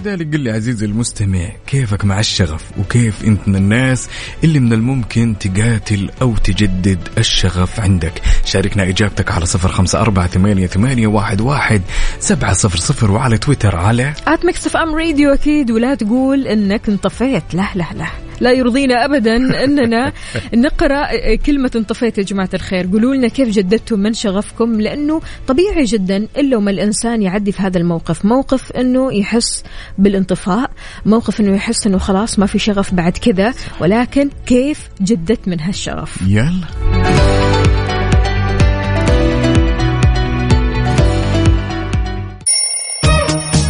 لذلك 0.00 0.32
قل 0.32 0.40
لي 0.40 0.50
عزيزي 0.50 0.86
المستمع 0.86 1.48
كيفك 1.66 2.04
مع 2.04 2.20
الشغف 2.20 2.64
وكيف 2.78 3.24
انت 3.24 3.48
من 3.48 3.56
الناس 3.56 4.08
اللي 4.44 4.60
من 4.60 4.72
الممكن 4.72 5.34
تقاتل 5.40 6.10
أو 6.22 6.36
تجدد 6.36 7.08
الشغف 7.18 7.80
عندك? 7.80 8.12
شاركنا 8.44 8.82
إجابتك 8.82 9.30
على 9.30 9.46
صفر 9.46 9.68
خمسة 9.68 10.00
أربعة 10.00 10.26
ثمانية, 10.26 10.66
ثمانية 10.66 11.06
واحد, 11.06 11.40
واحد 11.40 11.82
سبعة 12.20 12.52
صفر 12.52 12.78
صفر 12.78 13.10
وعلى 13.10 13.38
تويتر 13.38 13.76
على 13.76 14.12
at 14.26 14.44
Mix 14.44 14.66
FM 14.66 14.94
Radio 14.94 15.34
أكيد 15.34 15.70
ولا 15.70 15.94
تقول 15.94 16.46
إنك 16.46 16.88
انطفيت. 16.88 17.54
لا 17.54 17.66
لا 17.74 17.86
لا. 17.94 18.29
لا 18.40 18.52
يرضينا 18.52 19.04
ابدا 19.04 19.36
أننا 19.64 20.12
نقرأ 20.54 21.34
كلمة 21.34 21.70
انطفيت 21.76 22.18
يا 22.18 22.22
جماعة 22.22 22.48
الخير. 22.54 22.86
قولوا 22.92 23.14
لنا 23.14 23.28
كيف 23.28 23.48
جددتم 23.48 24.00
من 24.00 24.12
شغفكم 24.12 24.80
لأنه 24.80 25.20
طبيعي 25.48 25.84
جدا 25.84 26.16
الا 26.36 26.56
وما 26.56 26.70
الإنسان 26.70 27.22
يعدي 27.22 27.52
في 27.52 27.62
هذا 27.62 27.78
الموقف. 27.78 28.24
موقف 28.24 28.72
إنه 28.72 29.12
يحس 29.14 29.64
بالانطفاء 29.98 30.70
موقف 31.06 31.40
إنه 31.40 31.54
يحس 31.56 31.86
إنه 31.86 31.98
خلاص 31.98 32.38
ما 32.38 32.46
في 32.46 32.58
شغف 32.58 32.94
بعد 32.94 33.12
كذا. 33.12 33.54
ولكن 33.80 34.30
كيف 34.46 34.88
جددت 35.02 35.48
من 35.48 35.60
هالشغف؟ 35.60 36.16
يلا. 36.26 36.50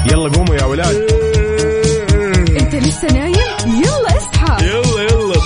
يلا 0.07 0.29
قوموا 0.29 0.55
يا 0.55 0.65
ولاد. 0.65 0.97
أنت 2.61 2.75
لسه 2.75 3.09
نايم؟ 3.13 3.35
يلا. 3.67 4.00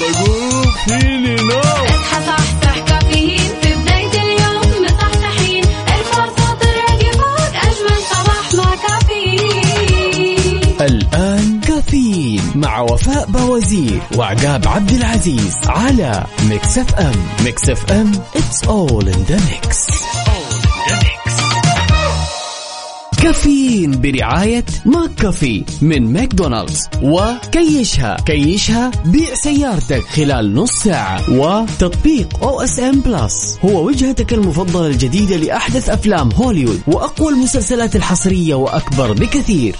بقوم 0.01 0.73
فيني 0.87 1.35
نوم 1.37 1.61
اصحى 1.61 2.27
صحصح 2.27 2.79
كافيين 2.89 3.39
في 3.63 3.75
بداية 3.75 4.23
اليوم 4.23 4.85
مصحصحين 4.85 5.65
الفرصة 5.65 6.55
تراقي 6.61 7.13
فوق 7.13 7.55
أجمل 7.63 8.01
صباح 8.11 8.55
مع 8.55 8.75
كافيين 8.89 10.77
الآن 10.81 11.61
كافيين 11.61 12.43
مع 12.55 12.81
وفاء 12.81 13.27
باوزير 13.27 14.01
وعقاب 14.17 14.69
عبد 14.69 14.91
العزيز 14.91 15.57
على 15.67 16.25
Mix 16.49 16.79
FM. 16.79 17.13
Mix 17.45 17.69
FM 17.69 18.13
it's 18.35 18.67
all 18.69 19.07
in 19.09 19.25
the 19.31 19.39
mix. 19.51 20.24
كافيين 23.25 24.01
برعاية 24.01 24.65
McCafé 24.85 25.65
من 25.83 26.13
ماكدونالدز. 26.13 26.89
وكيشها. 27.03 28.17
كيشها 28.27 28.91
بيع 29.05 29.35
سيارتك 29.35 30.03
خلال 30.03 30.55
نص 30.55 30.73
ساعة. 30.73 31.31
وتطبيق 31.31 32.43
OSN 32.43 33.01
Plus 33.01 33.59
هو 33.65 33.87
وجهتك 33.87 34.33
المفضلة 34.33 34.87
الجديدة 34.87 35.37
لأحدث 35.37 35.89
أفلام 35.89 36.33
هوليوود 36.33 36.81
وأقوى 36.87 37.33
المسلسلات 37.33 37.97
الحصرية 37.97 38.55
وأكثر 38.55 39.13
بكثير. 39.13 39.77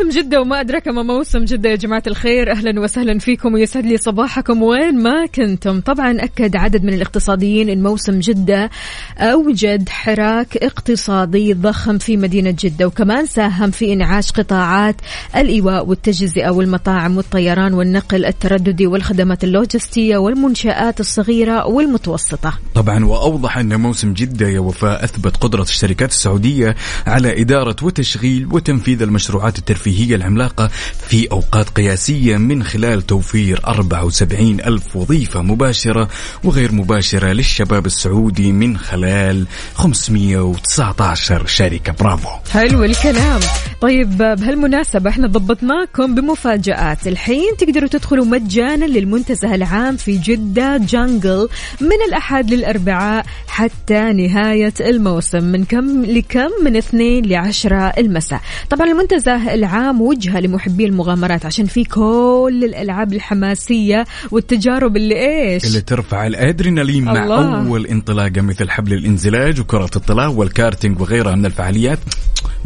موسم 0.00 0.20
جدة 0.20 0.40
وما 0.40 0.60
أدرك 0.60 0.88
ما 0.88 1.02
موسم 1.02 1.44
جدة. 1.44 1.70
يا 1.70 1.74
جماعة 1.76 2.02
الخير 2.06 2.50
أهلا 2.50 2.80
وسهلا 2.80 3.18
فيكم 3.18 3.54
ويسعد 3.54 3.86
لي 3.86 3.96
صباحكم 3.96 4.62
وين 4.62 5.02
ما 5.02 5.26
كنتم. 5.26 5.80
طبعا 5.80 6.16
أكد 6.20 6.56
عدد 6.56 6.84
من 6.84 6.94
الاقتصاديين 6.94 7.68
أن 7.68 7.82
موسم 7.82 8.20
جدة 8.20 8.70
أوجد 9.18 9.88
حراك 9.88 10.56
اقتصادي 10.56 11.52
ضخم 11.54 11.98
في 11.98 12.16
مدينة 12.16 12.56
جدة 12.58 12.86
وكمان 12.86 13.26
ساهم 13.26 13.70
في 13.70 13.92
إنعاش 13.92 14.32
قطاعات 14.32 14.96
الإيواء 15.36 15.86
والتجزئة 15.86 16.50
والمطاعم 16.50 17.16
والطيران 17.16 17.74
والنقل 17.74 18.24
الترددي 18.24 18.86
والخدمات 18.86 19.44
اللوجستية 19.44 20.16
والمنشآت 20.16 21.00
الصغيرة 21.00 21.66
والمتوسطة. 21.66 22.58
طبعا 22.74 23.04
وأوضح 23.04 23.58
أن 23.58 23.80
موسم 23.80 24.12
جدة 24.12 24.48
يا 24.48 24.60
وفاء 24.60 25.04
أثبت 25.04 25.36
قدرة 25.36 25.62
الشركات 25.62 26.10
السعودية 26.10 26.76
على 27.06 27.40
إدارة 27.40 27.76
وتشغيل 27.82 28.48
وتنفيذ 28.52 29.02
المشروعات 29.02 29.56
المنصات 29.58 29.58
الترفيهية 29.86 30.16
العملاقة 30.16 30.70
في 31.08 31.30
أوقات 31.32 31.68
قياسية 31.68 32.36
من 32.36 32.62
خلال 32.62 33.02
توفير 33.02 33.60
74 33.66 34.60
ألف 34.60 34.96
وظيفة 34.96 35.42
مباشرة 35.42 36.08
وغير 36.44 36.72
مباشرة 36.72 37.32
للشباب 37.32 37.86
السعودي 37.86 38.52
من 38.52 38.78
خلال 38.78 39.46
519 39.74 41.46
شركة. 41.46 41.92
برافو. 41.92 42.28
حلو 42.52 42.84
الكلام. 42.84 43.40
طيب 43.80 44.18
بهالمناسبة 44.18 45.10
إحنا 45.10 45.26
ضبطناكم 45.28 46.14
بمفاجآت. 46.14 47.06
الحين 47.06 47.56
تقدروا 47.58 47.88
تدخلوا 47.88 48.24
مجانا 48.24 48.84
للمنتزه 48.84 49.54
العام 49.54 49.96
في 49.96 50.16
جدة 50.16 50.76
جانجل 50.76 51.48
من 51.80 51.98
الأحد 52.08 52.50
للأربعاء 52.50 53.26
حتى 53.48 54.12
نهاية 54.12 54.74
الموسم. 54.80 55.44
من 55.44 55.64
كم 55.64 56.04
لكم؟ 56.04 56.50
من 56.64 56.76
اثنين 56.76 57.26
لعشرة 57.26 57.92
المساء. 57.98 58.40
طبعا 58.70 58.86
المنتزه 58.86 59.54
العام 59.54 59.75
وجهة 60.00 60.40
لمحبي 60.40 60.86
المغامرات 60.86 61.46
عشان 61.46 61.66
في 61.66 61.84
كل 61.84 62.62
الألعاب 62.64 63.12
الحماسية 63.12 64.04
والتجارب 64.30 64.96
اللي 64.96 65.14
إيش 65.14 65.64
اللي 65.64 65.80
ترفع 65.80 66.26
الأدرينالين 66.26 67.04
مع. 67.04 67.26
أول 67.66 67.86
انطلاقة 67.86 68.40
مثل 68.40 68.70
حبل 68.70 68.92
الانزلاج 68.92 69.60
وكرة 69.60 69.90
الطلاء 69.96 70.30
والكارتينج 70.30 71.00
وغيرها 71.00 71.34
من 71.34 71.46
الفعاليات 71.46 71.98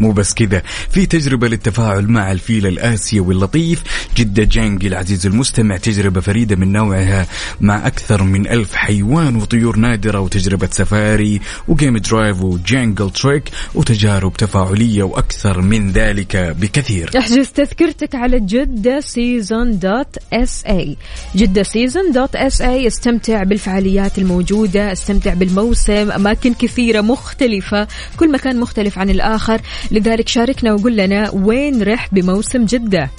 مو 0.01 0.13
بس 0.13 0.35
كذا. 0.35 0.63
في 0.91 1.07
تجربة 1.07 1.49
للتفاعل 1.49 2.07
مع 2.07 2.33
الفيل 2.33 2.67
الآسيوي 2.67 3.35
اللطيف 3.35 3.83
جدة 4.17 4.45
Jungle 4.45 4.87
عزيزي 4.87 5.27
المستمع 5.27 5.77
تجربة 5.77 6.21
فريدة 6.21 6.57
من 6.57 6.73
نوعها 6.73 7.27
مع 7.61 7.87
أكثر 7.87 8.23
من 8.23 8.47
ألف 8.47 8.75
حيوان 8.75 9.37
وطيور 9.37 9.77
نادرة 9.77 10.21
وتجربة 10.21 10.69
سفاري 10.73 11.41
و 11.69 11.75
Game 11.75 11.99
Drive 11.99 12.43
و 12.43 12.52
Jungle 12.52 13.11
Trek 13.11 13.45
وتجارب 13.75 14.33
تفاعلية 14.33 15.03
وأكثر 15.03 15.61
من 15.61 15.93
ذلك 15.93 16.37
بكثير. 16.37 17.11
أحجز 17.19 17.49
تذكرتك 17.49 18.15
على 18.15 18.41
Jeddah 18.41 19.01
Season 19.01 19.79
dot 19.79 20.17
SA 20.33 20.65
Jeddah 20.67 21.63
Season 21.63 22.13
dot 22.13 22.37
SA 22.37 22.87
استمتع 22.87 23.43
بالفعاليات 23.43 24.19
الموجودة 24.19 24.93
استمتع 24.93 25.35
بالموسم 25.35 26.11
أماكن 26.11 26.55
كثيرة 26.55 27.01
مختلفة 27.01 27.89
كل 28.17 28.33
مكان 28.33 28.61
مختلف 28.61 28.99
عن 28.99 29.11
الآخر. 29.11 29.61
لذلك 29.91 30.29
شاركنا 30.29 30.73
وقول 30.73 30.97
لنا 30.97 31.31
وين 31.31 31.83
رحت 31.83 32.15
بموسم 32.15 32.65
جدة. 32.65 33.11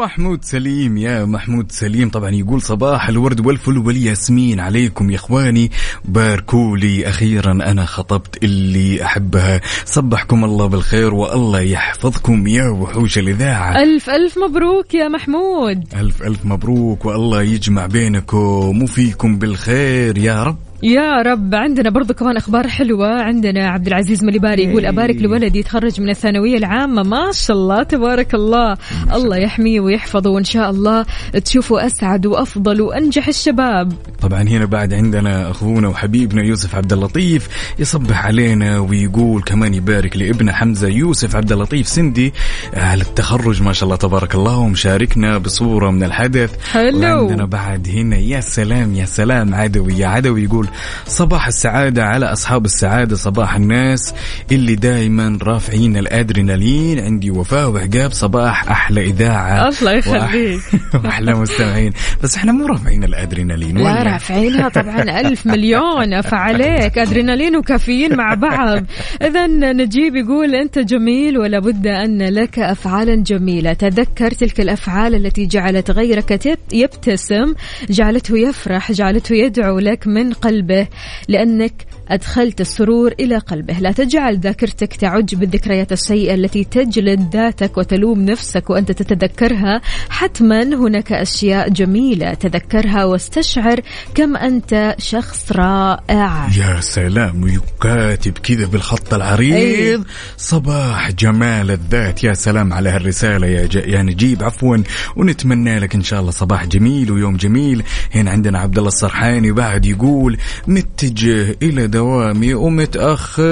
محمود 0.00 0.44
سليم 0.44 0.96
يا 0.96 1.24
محمود 1.24 1.72
سليم. 1.72 2.10
طبعا 2.10 2.30
يقول 2.30 2.62
صباح 2.62 3.08
الورد 3.08 3.46
والفل 3.46 3.78
والياسمين. 3.78 4.60
عليكم 4.60 5.10
يا 5.10 5.16
إخواني. 5.16 5.70
باركولي 6.04 7.08
أخيرا. 7.08 7.52
أنا 7.52 7.84
خطبت 7.84 8.44
اللي 8.44 9.04
أحبها. 9.04 9.60
صبحكم 9.84 10.44
الله 10.44 10.66
بالخير 10.66 11.14
والله 11.14 11.60
يحفظكم. 11.60 12.46
يا 12.46 12.68
وحوش 12.68 13.18
الإذاعة. 13.18 13.82
ألف 13.82 14.10
ألف 14.10 14.38
مبروك 14.38 14.94
يا 14.94 15.08
محمود. 15.08 15.84
ألف 15.94 16.22
ألف 16.22 16.44
مبروك 16.44 17.04
والله 17.04 17.42
يجمع 17.42 17.86
بينكم 17.86 18.82
وفيكم 18.82 19.38
بالخير. 19.38 20.18
يا 20.18 20.42
رب. 20.42 20.69
يا 20.82 21.22
رب. 21.22 21.54
عندنا 21.54 21.90
برضو 21.90 22.14
كمان 22.14 22.36
أخبار 22.36 22.68
حلوة. 22.68 23.22
عندنا 23.22 23.68
عبد 23.68 23.86
العزيز 23.86 24.24
مليباري 24.24 24.64
يقول 24.64 24.86
أبارك 24.86 25.16
لولدي 25.16 25.58
يتخرج 25.58 26.00
من 26.00 26.10
الثانوية 26.10 26.56
العامة. 26.56 27.02
ما 27.02 27.32
شاء 27.32 27.56
الله 27.56 27.82
تبارك 27.82 28.34
الله. 28.34 28.76
الله. 29.14 29.36
يحميه 29.36 29.80
ويحفظه 29.80 30.30
وإن 30.30 30.44
شاء 30.44 30.70
الله 30.70 31.06
تشوفوا 31.44 31.86
أسعد 31.86 32.26
وأفضل 32.26 32.80
وأنجح 32.80 33.28
الشباب. 33.28 33.92
طبعا 34.20 34.42
هنا 34.42 34.64
بعد 34.64 34.94
عندنا 34.94 35.50
أخونا 35.50 35.88
وحبيبنا 35.88 36.44
يوسف 36.44 36.74
عبد 36.74 36.92
اللطيف 36.92 37.48
يصبح 37.78 38.26
علينا 38.26 38.78
ويقول 38.78 39.42
كمان 39.42 39.74
يبارك 39.74 40.16
لابنه 40.16 40.52
حمزة 40.52 40.88
يوسف 40.88 41.36
عبد 41.36 41.52
اللطيف 41.52 41.88
سندي. 41.88 42.32
على 42.74 43.02
التخرج 43.02 43.62
ما 43.62 43.72
شاء 43.72 43.84
الله 43.84 43.96
تبارك 43.96 44.34
الله 44.34 44.56
ومشاركنا 44.56 45.38
بصورة 45.38 45.90
من 45.90 46.04
الحدث. 46.04 46.50
حلو. 46.72 46.98
وعندنا 46.98 47.44
بعد 47.44 47.88
هنا 47.88 48.16
يا 48.16 48.40
سلام 48.40 48.94
يا 48.94 49.04
سلام 49.04 49.54
عدوي 49.54 49.98
يا 49.98 50.06
عدوي 50.06 50.44
يقول 50.44 50.69
صباح 51.06 51.46
السعادة 51.46 52.04
على 52.04 52.26
أصحاب 52.26 52.64
السعادة 52.64 53.16
صباح 53.16 53.54
الناس 53.56 54.14
اللي 54.52 54.74
دائما 54.74 55.38
رافعين 55.42 55.96
الأدرينالين. 55.96 57.00
عندي 57.00 57.30
وفاء 57.30 57.70
وعقاب 57.70 58.12
صباح 58.12 58.70
أحلى 58.70 59.00
إذاعة. 59.04 59.68
الله 59.68 59.92
يخليك. 59.92 60.60
وأح- 60.60 60.94
وأحلى 61.04 61.34
مستمعين. 61.34 61.92
بس 62.22 62.36
إحنا 62.36 62.52
مو 62.52 62.66
رافعين 62.66 63.04
الأدرينالين 63.04 63.78
لا 63.78 63.84
ولا؟ 63.84 64.02
رافعينها 64.02 64.68
طبعا. 64.68 65.02
ألف 65.20 65.46
مليون 65.46 66.14
أفعليك 66.14 66.98
أدرينالين 66.98 67.56
وكافيين 67.56 68.16
مع 68.16 68.34
بعض. 68.34 68.82
إذا 69.22 69.46
نجيب 69.72 70.16
يقول 70.16 70.54
أنت 70.54 70.78
جميل 70.78 71.38
ولا 71.38 71.58
بد 71.58 71.86
أن 71.86 72.22
لك 72.22 72.58
أفعالا 72.58 73.14
جميلة. 73.14 73.72
تذكر 73.72 74.30
تلك 74.30 74.60
الأفعال 74.60 75.14
التي 75.14 75.46
جعلت 75.46 75.90
غيرك 75.90 76.40
يبتسم 76.72 77.54
جعلته 77.90 78.38
يفرح 78.38 78.92
جعلته 78.92 79.34
يدعو 79.34 79.78
لك 79.78 80.06
من 80.06 80.32
قلبه 80.60 80.86
لأنك 81.28 81.86
أدخلت 82.10 82.60
السرور 82.60 83.12
إلى 83.20 83.38
قلبه. 83.38 83.78
لا 83.78 83.92
تجعل 83.92 84.38
ذاكرتك 84.38 84.96
تعج 84.96 85.34
بالذكريات 85.34 85.92
السيئة 85.92 86.34
التي 86.34 86.64
تجلد 86.64 87.36
ذاتك 87.36 87.78
وتلوم 87.78 88.20
نفسك 88.20 88.70
وأنت 88.70 88.92
تتذكرها. 88.92 89.80
حتما 90.10 90.62
هناك 90.62 91.12
أشياء 91.12 91.68
جميلة 91.68 92.34
تذكرها 92.34 93.04
واستشعر 93.04 93.80
كم 94.14 94.36
أنت 94.36 94.94
شخص 94.98 95.52
رائع. 95.52 96.48
يا 96.56 96.80
سلام 96.80 97.42
ويكاتب 97.42 98.38
كذا 98.38 98.66
بالخط 98.66 99.14
العريض. 99.14 99.54
أي. 99.54 100.00
صباح 100.36 101.10
جمال 101.10 101.70
الذات. 101.70 102.24
يا 102.24 102.32
سلام 102.32 102.72
على 102.72 102.88
هالرسالة 102.88 103.46
يا, 103.46 103.66
ج... 103.66 103.74
يا 103.74 104.02
نجيب. 104.02 104.42
عفوا 104.42 104.76
ونتمنى 105.16 105.78
لك 105.78 105.94
إن 105.94 106.02
شاء 106.02 106.20
الله 106.20 106.30
صباح 106.30 106.66
جميل 106.66 107.10
ويوم 107.12 107.36
جميل. 107.36 107.82
هنا 108.14 108.30
عندنا 108.30 108.58
عبد 108.58 108.78
الله 108.78 108.88
السرحاني 108.88 109.52
بعد 109.52 109.86
يقول 109.86 110.38
متجه 110.66 111.56
إلى 111.62 111.86
دوامي 112.00 112.54
ومتأخر. 112.54 113.42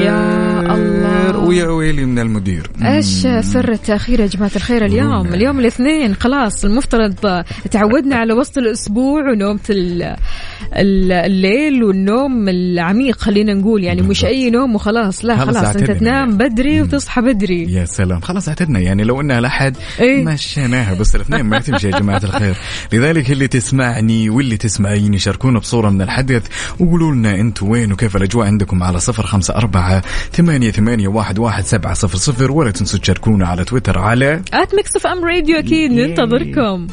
يا 0.00 0.74
الله. 0.74 1.38
ويا 1.38 1.66
ويلي 1.68 2.04
من 2.04 2.18
المدير. 2.18 2.70
إيش 2.82 3.06
سر 3.40 3.72
التأخير 3.72 4.20
يا 4.20 4.26
جماعة 4.26 4.50
الخير 4.56 4.84
اليوم. 4.84 5.26
اليوم 5.26 5.60
الاثنين 5.60 6.14
خلاص 6.14 6.64
المفترض 6.64 7.44
تعودنا 7.70 8.16
على 8.16 8.32
وسط 8.32 8.58
الأسبوع 8.58 9.30
ونومة 9.30 9.60
ال- 9.70 10.02
ال- 10.76 11.12
الليل 11.12 11.84
والنوم 11.84 12.48
العميق 12.48 13.16
خلينا 13.18 13.54
نقول. 13.54 13.84
يعني 13.84 14.02
مش 14.02 14.24
أي 14.24 14.50
نوم 14.50 14.74
وخلاص. 14.74 15.24
لا 15.24 15.36
خلاص 15.36 15.56
خلاص 15.56 15.76
أنت 15.76 15.90
تنام 15.90 16.30
يعني. 16.30 16.48
بدري 16.50 16.82
وتصحى 16.82 17.20
بدري. 17.20 17.72
يا 17.72 17.84
سلام. 17.84 18.20
خلاص 18.20 18.48
اعتدنا 18.48 18.80
يعني. 18.80 19.04
لو 19.04 19.20
إنها 19.20 19.38
الاحد 19.38 19.76
إيه. 20.00 20.24
مشيناها 20.24 20.94
بس 20.94 21.14
الاثنين 21.16 21.42
ما 21.42 21.58
تمشي 21.58 21.86
يا 21.88 21.98
جماعة 21.98 22.20
الخير. 22.24 22.54
لذلك 22.92 23.30
اللي 23.30 23.48
تسمعني 23.48 24.30
واللي 24.30 24.56
تسمعيني 24.56 25.18
شاركونا 25.18 25.58
بصورة 25.58 25.90
من 25.90 26.02
الحدث 26.02 26.42
وقولوا 26.80 27.12
لنا 27.14 27.40
أنتم 27.58 27.70
وين 27.70 27.92
وكيف 27.92 28.16
الأجواء 28.16 28.46
عندكم 28.46 28.82
على 28.82 29.00
صفر 29.00 29.22
خمسة 29.22 29.54
أربعة 29.54 30.02
ثمانية 30.32 30.70
ثمانية 30.70 31.08
واحد 31.08 31.38
واحد 31.38 31.64
سبعة 31.64 31.94
صفر 31.94 32.18
صفر؟ 32.18 32.52
ولا 32.52 32.70
تنسوا 32.70 33.00
تشاركونا 33.00 33.46
على 33.46 33.64
تويتر 33.64 33.98
على 33.98 34.42
at 34.52 34.74
Mix 34.74 35.06
FM 35.06 35.24
Radio 35.24 35.58
أكيد. 35.58 35.90
ننتظركم. 35.92 36.86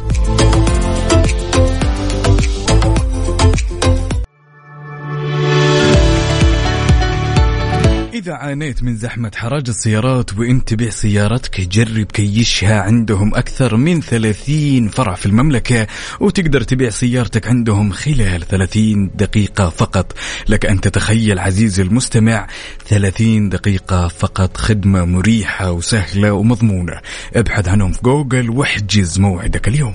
إذا 8.25 8.33
عانيت 8.33 8.83
من 8.83 8.95
زحمة 8.95 9.31
حراج 9.35 9.69
السيارات 9.69 10.38
وإنت 10.38 10.69
تبيع 10.69 10.89
سيارتك 10.89 11.61
جرب 11.61 12.05
كيشها 12.05 12.81
عندهم 12.81 13.35
أكثر 13.35 13.77
من 13.77 14.01
30 14.01 14.89
فرع 14.89 15.15
في 15.15 15.25
المملكة 15.25 15.88
وتقدر 16.19 16.61
تبيع 16.61 16.89
سيارتك 16.89 17.47
عندهم 17.47 17.91
خلال 17.91 18.47
30 18.47 19.11
دقيقة 19.15 19.69
فقط. 19.69 20.13
لك 20.49 20.65
أن 20.65 20.81
تتخيل 20.81 21.39
عزيزي 21.39 21.83
المستمع 21.83 22.47
30 22.88 23.49
دقيقة 23.49 24.07
فقط 24.07 24.57
خدمة 24.57 25.05
مريحة 25.05 25.71
وسهلة 25.71 26.31
ومضمونة. 26.31 26.99
ابحث 27.35 27.67
عنهم 27.67 27.91
في 27.91 28.01
جوجل 28.01 28.49
واحجز 28.49 29.19
موعدك 29.19 29.67
اليوم. 29.67 29.93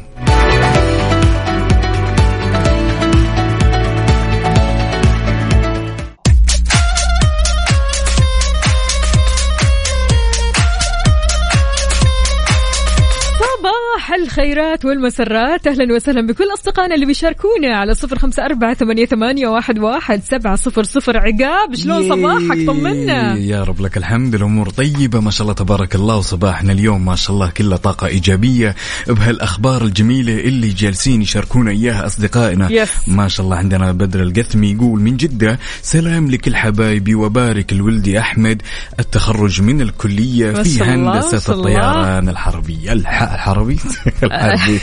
الخيرات 14.31 14.85
والمسرات. 14.85 15.67
أهلا 15.67 15.95
وسهلا 15.95 16.27
بكل 16.27 16.45
أصدقائنا 16.55 16.95
اللي 16.95 17.07
بيشاركونا 17.07 17.77
على 17.77 17.95
صفر 17.95 18.19
خمسة 18.19 18.45
أربعة 18.45 18.75
ثمانية, 18.75 19.07
ثمانية 19.07 19.47
واحد, 19.47 19.79
واحد 19.79 20.23
سبعة 20.25 20.57
صفر 20.57 20.83
صفر. 20.83 21.17
عقاب 21.17 21.75
شلون 21.75 22.09
صباحك؟ 22.09 22.67
طمنا. 22.67 23.37
يا 23.37 23.65
رب 23.65 23.81
لك 23.81 23.97
الحمد. 23.97 24.35
الأمور 24.35 24.71
طيبة 24.71 25.21
ما 25.21 25.31
شاء 25.31 25.43
الله 25.43 25.55
تبارك 25.55 25.95
الله. 25.95 26.17
وصباحنا 26.17 26.73
اليوم 26.73 27.05
ما 27.05 27.17
شاء 27.17 27.35
الله 27.35 27.51
كله 27.51 27.77
طاقة 27.77 28.07
إيجابية. 28.07 28.75
بهالأخبار 29.09 29.83
الجميلة 29.85 30.41
اللي 30.41 30.69
جالسين 30.69 31.23
يشاركونا 31.23 31.71
إياها 31.71 32.07
أصدقائنا. 32.07 32.73
يس. 32.73 32.91
ما 33.07 33.29
شاء 33.29 33.47
الله 33.47 33.57
عندنا 33.57 33.93
بدر 33.93 34.23
القثمي 34.23 34.73
يقول 34.73 35.01
من 35.01 35.17
جدة 35.17 35.59
سلام 35.83 36.31
لكل 36.31 36.57
حبايبي 36.57 37.15
وبارك 37.15 37.73
لولدي 37.73 38.19
أحمد. 38.19 38.63
التخرج 39.01 39.63
من 39.63 39.81
الكلية 39.81 40.51
ما 40.51 40.63
في 40.63 40.95
الله. 40.95 41.35
الطيران 41.35 42.29
الحربي. 42.29 42.93
الح... 42.93 43.23
الحربي؟ 43.23 43.79
الحربي 44.23 44.81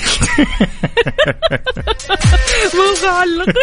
مو 2.73 3.08
معلق 3.08 3.56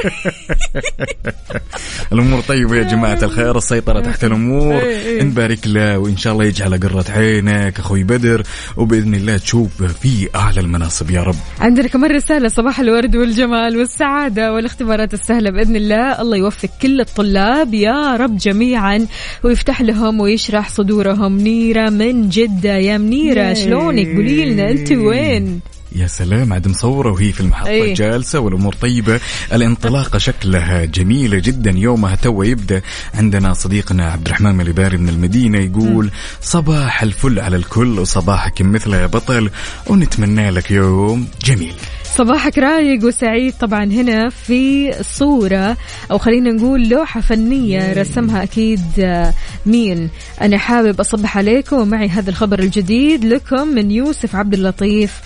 الأمور 2.13 2.41
طيبة 2.41 2.77
يا 2.77 2.83
جماعة 2.83 3.19
الخير 3.23 3.57
السيطرة 3.59 4.01
تحت 4.01 4.25
الأمور. 4.25 4.75
إيه، 4.75 4.99
إيه. 5.07 5.23
نبارك 5.23 5.67
له 5.67 5.99
وإن 5.99 6.17
شاء 6.17 6.33
الله 6.33 6.45
يجعل 6.45 6.81
قرة 6.81 7.05
عينك 7.11 7.79
أخوي 7.79 8.03
بدر. 8.03 8.43
وبإذن 8.77 9.15
الله 9.15 9.37
تشوف 9.37 9.83
في 9.83 10.29
أعلى 10.35 10.61
المناصب 10.61 11.11
يا 11.11 11.23
رب. 11.23 11.35
عندنا 11.61 11.89
كمان 11.89 12.17
رسالة 12.17 12.49
صباح 12.49 12.81
الورد 12.81 13.17
والجمال 13.17 13.77
والسعادة 13.77 14.53
والاختبارات 14.53 15.15
السهلة 15.15 15.51
بإذن 15.51 15.77
الله. 15.77 16.21
الله 16.21 16.37
يوفق 16.37 16.69
كل 16.83 17.01
الطلاب 17.01 17.75
يا 17.75 18.17
رب 18.17 18.37
جميعا 18.37 19.07
ويفتح 19.43 19.83
لهم 19.83 20.21
ويشرح 20.21 20.69
صدورهم. 20.69 21.33
منيرة 21.33 21.91
من 21.91 22.29
جدة 22.29 22.77
يا 22.77 22.99
منيرة 22.99 23.55
شلونك؟ 23.55 24.07
قولي 24.07 24.45
لنا 24.45 24.71
أنت 24.71 24.93
وين؟ 24.93 25.61
يا 25.95 26.07
سلام 26.07 26.53
عاد 26.53 26.69
مصورة 26.69 27.13
وهي 27.13 27.33
في 27.33 27.41
المحطة 27.41 27.69
إيه. 27.69 27.83
أيه. 27.83 27.95
جالسة 27.95 28.41
والأمور 28.41 28.75
طيبة. 28.75 29.21
الانطلاقة 29.53 30.19
شكلها 30.19 30.85
جميلة 30.85 31.39
جدا. 31.39 31.71
يومها 31.71 32.15
تو 32.15 32.43
يبدأ 32.43 32.83
عندنا 33.15 33.53
صديقنا 33.53 34.11
عبد 34.11 34.27
الرحمن 34.27 34.55
مليباري 34.55 34.97
من 34.97 35.09
المدينة 35.09 35.59
يقول 35.59 36.11
صباح 36.41 37.03
الفل 37.03 37.41
على 37.41 37.57
الكل 37.57 37.99
وصباحك 37.99 38.63
مثله 38.63 38.97
يا 38.97 39.07
بطل 39.07 39.51
ونتمنى 39.87 40.51
لك 40.51 40.71
يوم 40.71 41.29
جميل. 41.45 41.75
صباحك 42.17 42.59
رايق 42.59 43.05
وسعيد 43.05 43.55
طبعا 43.61 43.85
هنا 43.85 44.31
في 44.31 44.93
صورة 45.03 45.77
أو 46.11 46.19
خلينا 46.19 46.51
نقول 46.53 46.89
لوحة 46.89 47.21
فنية 47.21 47.93
رسمها 47.93 48.43
أكيد 48.43 48.81
آه، 48.99 49.35
مين. 49.67 50.11
أنا 50.41 50.59
حابب 50.59 51.01
أصبح 51.01 51.39
عليكم 51.39 51.77
ومعي 51.77 52.09
هذا 52.09 52.31
الخبر 52.31 52.59
الجديد 52.59 53.25
لكم 53.25 53.69
من 53.69 53.91
يوسف 53.91 54.37
عبد 54.37 54.55
اللطيف. 54.55 55.21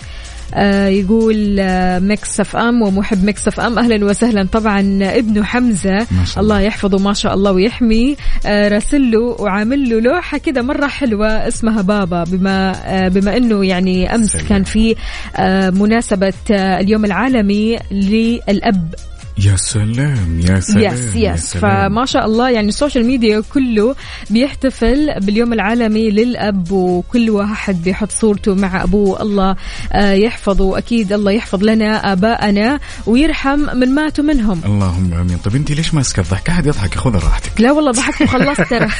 يقول 0.87 1.59
آه 1.59 1.99
Mix 1.99 2.39
FM 2.39 2.81
ومحب 2.81 3.23
Mix 3.23 3.47
FM. 3.47 3.79
أهلا 3.79 4.05
وسهلا. 4.05 4.47
طبعا 4.51 4.79
ابنه 5.01 5.43
حمزة. 5.43 5.89
الله. 5.97 6.07
الله 6.37 6.59
يحفظه 6.59 6.97
ما 6.97 7.13
شاء 7.13 7.33
الله 7.33 7.51
ويحميه 7.51 8.15
آه 8.45 8.67
راسل 8.67 9.11
له 9.11 9.19
وعامل 9.39 9.89
له 9.89 9.99
لوحة 10.01 10.37
كده 10.37 10.61
مرة 10.61 10.87
حلوة 10.87 11.27
اسمها 11.27 11.81
بابا 11.81 12.23
بما 12.23 12.73
آه 12.85 13.07
بما 13.07 13.37
إنه 13.37 13.65
يعني 13.65 14.15
أمس 14.15 14.29
سلام. 14.31 14.45
كان 14.47 14.63
في 14.63 14.95
آه 15.35 15.69
مناسبة 15.69 16.33
آه 16.51 16.79
اليوم 16.79 17.05
العالمي 17.05 17.79
للأب. 17.91 18.95
يا 19.37 19.55
سلام 19.55 20.39
يا 20.39 20.59
سلام 20.59 20.93
yes 20.93 21.15
yes. 21.15 21.57
فما 21.57 22.05
شاء 22.05 22.25
الله 22.25 22.49
يعني 22.49 22.69
ال 22.69 22.74
social 22.74 23.05
media 23.05 23.43
كله 23.53 23.95
بيحتفل 24.29 25.19
باليوم 25.21 25.53
العالمي 25.53 26.09
للأب 26.09 26.71
وكل 26.71 27.29
واحد 27.29 27.83
بيحط 27.83 28.11
صورته 28.11 28.55
مع 28.55 28.83
أبوه. 28.83 29.21
الله 29.21 29.55
آه، 29.91 30.11
يحفظه. 30.11 30.77
أكيد 30.77 31.13
الله 31.13 31.31
يحفظ 31.31 31.63
لنا 31.63 32.13
ابائنا 32.13 32.79
ويرحم 33.05 33.59
من 33.59 33.95
ماتوا 33.95 34.23
منهم. 34.23 34.61
اللهم 34.65 35.13
آمين. 35.13 35.37
طيب 35.37 35.55
انت 35.55 35.71
ليش 35.71 35.93
ماسكة 35.93 36.19
الضحك؟ 36.19 36.49
أحد 36.49 36.65
يضحك؟ 36.65 36.95
خذ 36.95 37.15
راحتك. 37.15 37.61
لا 37.61 37.71
والله 37.71 37.91
ضحكت 37.91 38.21
وخلصت 38.21 38.61
ترى. 38.61 38.89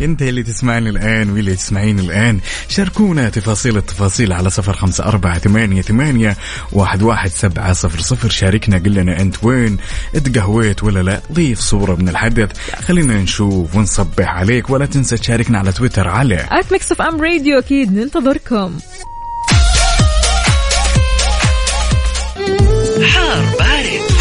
انت 0.00 0.22
اللي 0.22 0.42
تسمعني 0.42 0.90
الآن 0.90 1.30
واللي 1.30 1.56
تسمعين 1.56 1.98
الآن 1.98 2.40
شاركونا 2.68 3.28
تفاصيل 3.28 3.76
التفاصيل 3.76 4.32
على 4.32 4.50
صفر 4.50 4.72
خمسة 4.72 5.04
أربعة 5.04 5.38
ثمانية, 5.38 5.82
ثمانية 5.82 6.36
واحد, 6.72 7.02
واحد 7.02 7.30
سبعة 7.30 7.72
صفر 7.72 8.00
صفر. 8.00 8.29
شاركنا 8.30 8.78
قل 8.78 8.94
لنا 8.94 9.20
أنت 9.20 9.44
وين؟ 9.44 9.76
اتقهويت 10.14 10.84
ولا 10.84 11.02
لا؟ 11.02 11.20
ضيف 11.32 11.60
صورة 11.60 11.94
من 11.94 12.08
الحدث. 12.08 12.50
خلينا 12.82 13.14
نشوف 13.14 13.76
ونصبح 13.76 14.28
عليك. 14.28 14.70
ولا 14.70 14.86
تنسى 14.86 15.16
تشاركنا 15.16 15.58
على 15.58 15.72
تويتر 15.72 16.08
على 16.08 16.46
at 16.50 16.72
Mix 16.72 16.92
FM 16.92 17.20
Radio 17.20 17.58
أكيد 17.58 17.92
ننتظركم. 17.92 18.78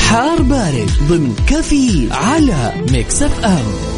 حار 0.09 0.41
بارد. 0.41 0.89
ضمن 1.09 1.35
كافيين 1.47 2.07
على 2.11 2.73
Mix 2.91 3.23
FM 3.23 3.88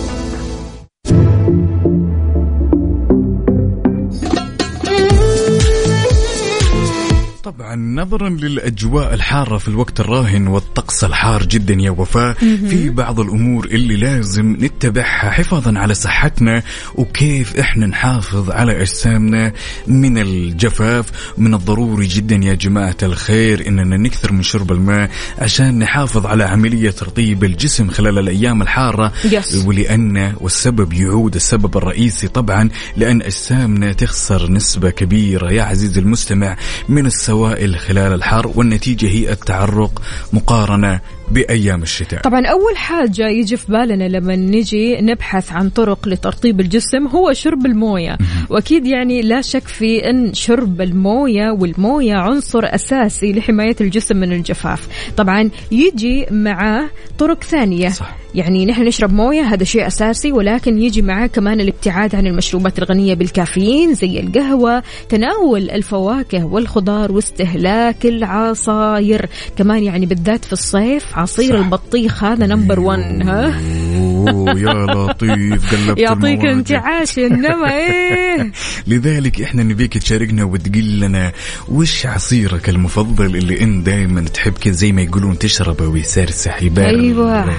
طبعا 7.58 7.76
نظرا 7.76 8.30
للأجواء 8.30 9.14
الحارة 9.14 9.58
في 9.58 9.68
الوقت 9.68 10.00
الراهن 10.00 10.48
والطقس 10.48 11.04
الحار 11.04 11.46
جدا 11.46 11.74
يا 11.74 11.92
وفاء 11.92 12.34
في 12.70 12.90
بعض 12.90 13.20
الأمور 13.20 13.66
اللي 13.66 13.96
لازم 13.96 14.58
نتبعها 14.60 15.32
حفاظا 15.32 15.80
على 15.80 15.94
صحتنا 15.94 16.64
وكيف 16.96 17.60
إحنا 17.60 17.86
نحافظ 17.86 18.50
على 18.52 18.82
أجسامنا 18.82 19.54
من 19.88 20.18
الجفاف. 20.18 21.06
من 21.38 21.54
الضروري 21.54 22.08
جدا 22.08 22.36
يا 22.36 22.54
جماعة 22.54 22.98
الخير 23.04 23.68
إننا 23.68 23.98
نكثر 23.98 24.32
من 24.32 24.44
شرب 24.44 24.72
الماء 24.72 25.10
عشان 25.40 25.80
نحافظ 25.80 26.26
على 26.26 26.44
عملية 26.44 26.92
ترطيب 26.92 27.44
الجسم 27.44 27.90
خلال 27.90 28.20
الأيام 28.20 28.62
الحارة. 28.62 29.14
Yes. 29.24 29.66
ولأن 29.66 30.34
والسبب 30.42 30.94
يعود 30.94 31.36
السبب 31.36 31.78
الرئيسي 31.78 32.28
طبعا 32.28 32.70
لأن 32.98 33.22
أجسامنا 33.22 33.94
تخسر 33.94 34.52
نسبة 34.52 34.90
كبيرة 34.90 35.52
يا 35.52 35.64
عزيزي 35.64 36.00
المستمع 36.00 36.58
من 36.90 37.06
السوائل 37.06 37.41
خلال 37.78 38.14
الحر 38.14 38.52
والنتيجة 38.56 39.08
هي 39.08 39.32
التعرق 39.32 40.02
مقارنة 40.34 41.00
بأيام 41.32 41.84
الشتاء. 41.84 42.22
طبعا 42.22 42.46
أول 42.46 42.78
حاجة 42.78 43.28
يجي 43.28 43.58
في 43.58 43.72
بالنا 43.72 44.08
لما 44.08 44.36
نجي 44.36 45.02
نبحث 45.02 45.52
عن 45.52 45.70
طرق 45.70 46.08
لترطيب 46.08 46.60
الجسم 46.60 47.08
هو 47.08 47.34
شرب 47.34 47.66
الموية. 47.66 48.18
وأكيد 48.50 48.86
يعني 48.86 49.22
لا 49.22 49.42
شك 49.42 49.68
في 49.68 50.10
إن 50.10 50.34
شرب 50.34 50.82
الموية 50.82 51.52
والموية 51.52 52.14
عنصر 52.14 52.66
أساسي 52.66 53.34
لحماية 53.34 53.76
الجسم 53.82 54.18
من 54.18 54.34
الجفاف. 54.34 54.88
طبعا 55.18 55.50
يجي 55.72 56.26
معاه 56.32 56.90
طرق 57.20 57.44
ثانية. 57.44 57.90
صح. 57.90 58.22
يعني 58.36 58.66
نحن 58.66 58.84
نشرب 58.84 59.14
موية 59.14 59.42
هذا 59.42 59.64
شيء 59.64 59.88
أساسي 59.88 60.32
ولكن 60.32 60.78
يجي 60.78 61.02
معاه 61.02 61.28
كمان 61.28 61.62
الابتعاد 61.62 62.16
عن 62.16 62.28
المشروبات 62.28 62.80
الغنية 62.80 63.14
بالكافيين 63.14 63.94
زي 63.94 64.20
القهوة 64.20 64.84
تناول 65.10 65.70
الفواكه 65.70 66.46
والخضار 66.46 67.12
واستهلاك 67.12 68.06
العصاير. 68.06 69.30
كمان 69.58 69.84
يعني 69.84 70.06
بالذات 70.06 70.46
في 70.46 70.54
الصيف 70.54 71.18
عصير. 71.22 71.58
البطيخ 71.58 72.24
هذا 72.24 72.46
نمبر 72.48 72.80
1 72.80 73.00
ها 73.28 73.60
أوه 73.98 74.60
يا 74.60 74.86
لطيف 74.86 75.62
قلبت 75.76 76.00
يعطيك 76.00 76.46
انت 76.46 76.72
المواجع. 76.72 76.82
عاش 76.82 77.20
انما 77.20 77.78
إيه 77.78 78.52
لذلك 78.88 79.42
إحنا 79.42 79.64
نبيك 79.64 79.98
تشاركنا 79.98 80.44
وتقول 80.44 81.00
لنا 81.00 81.32
وش 81.70 82.06
عصيرك 82.06 82.70
المفضل 82.70 83.36
اللي 83.36 83.62
انت 83.62 83.86
دائما 83.86 84.22
تحب 84.22 84.54
كذا 84.54 84.74
زي 84.74 84.92
ما 84.92 85.02
يقولون 85.02 85.38
تشربه 85.40 85.88
ويسرسح 85.88 86.64
يبارد 86.64 87.00
أيوة. 87.00 87.54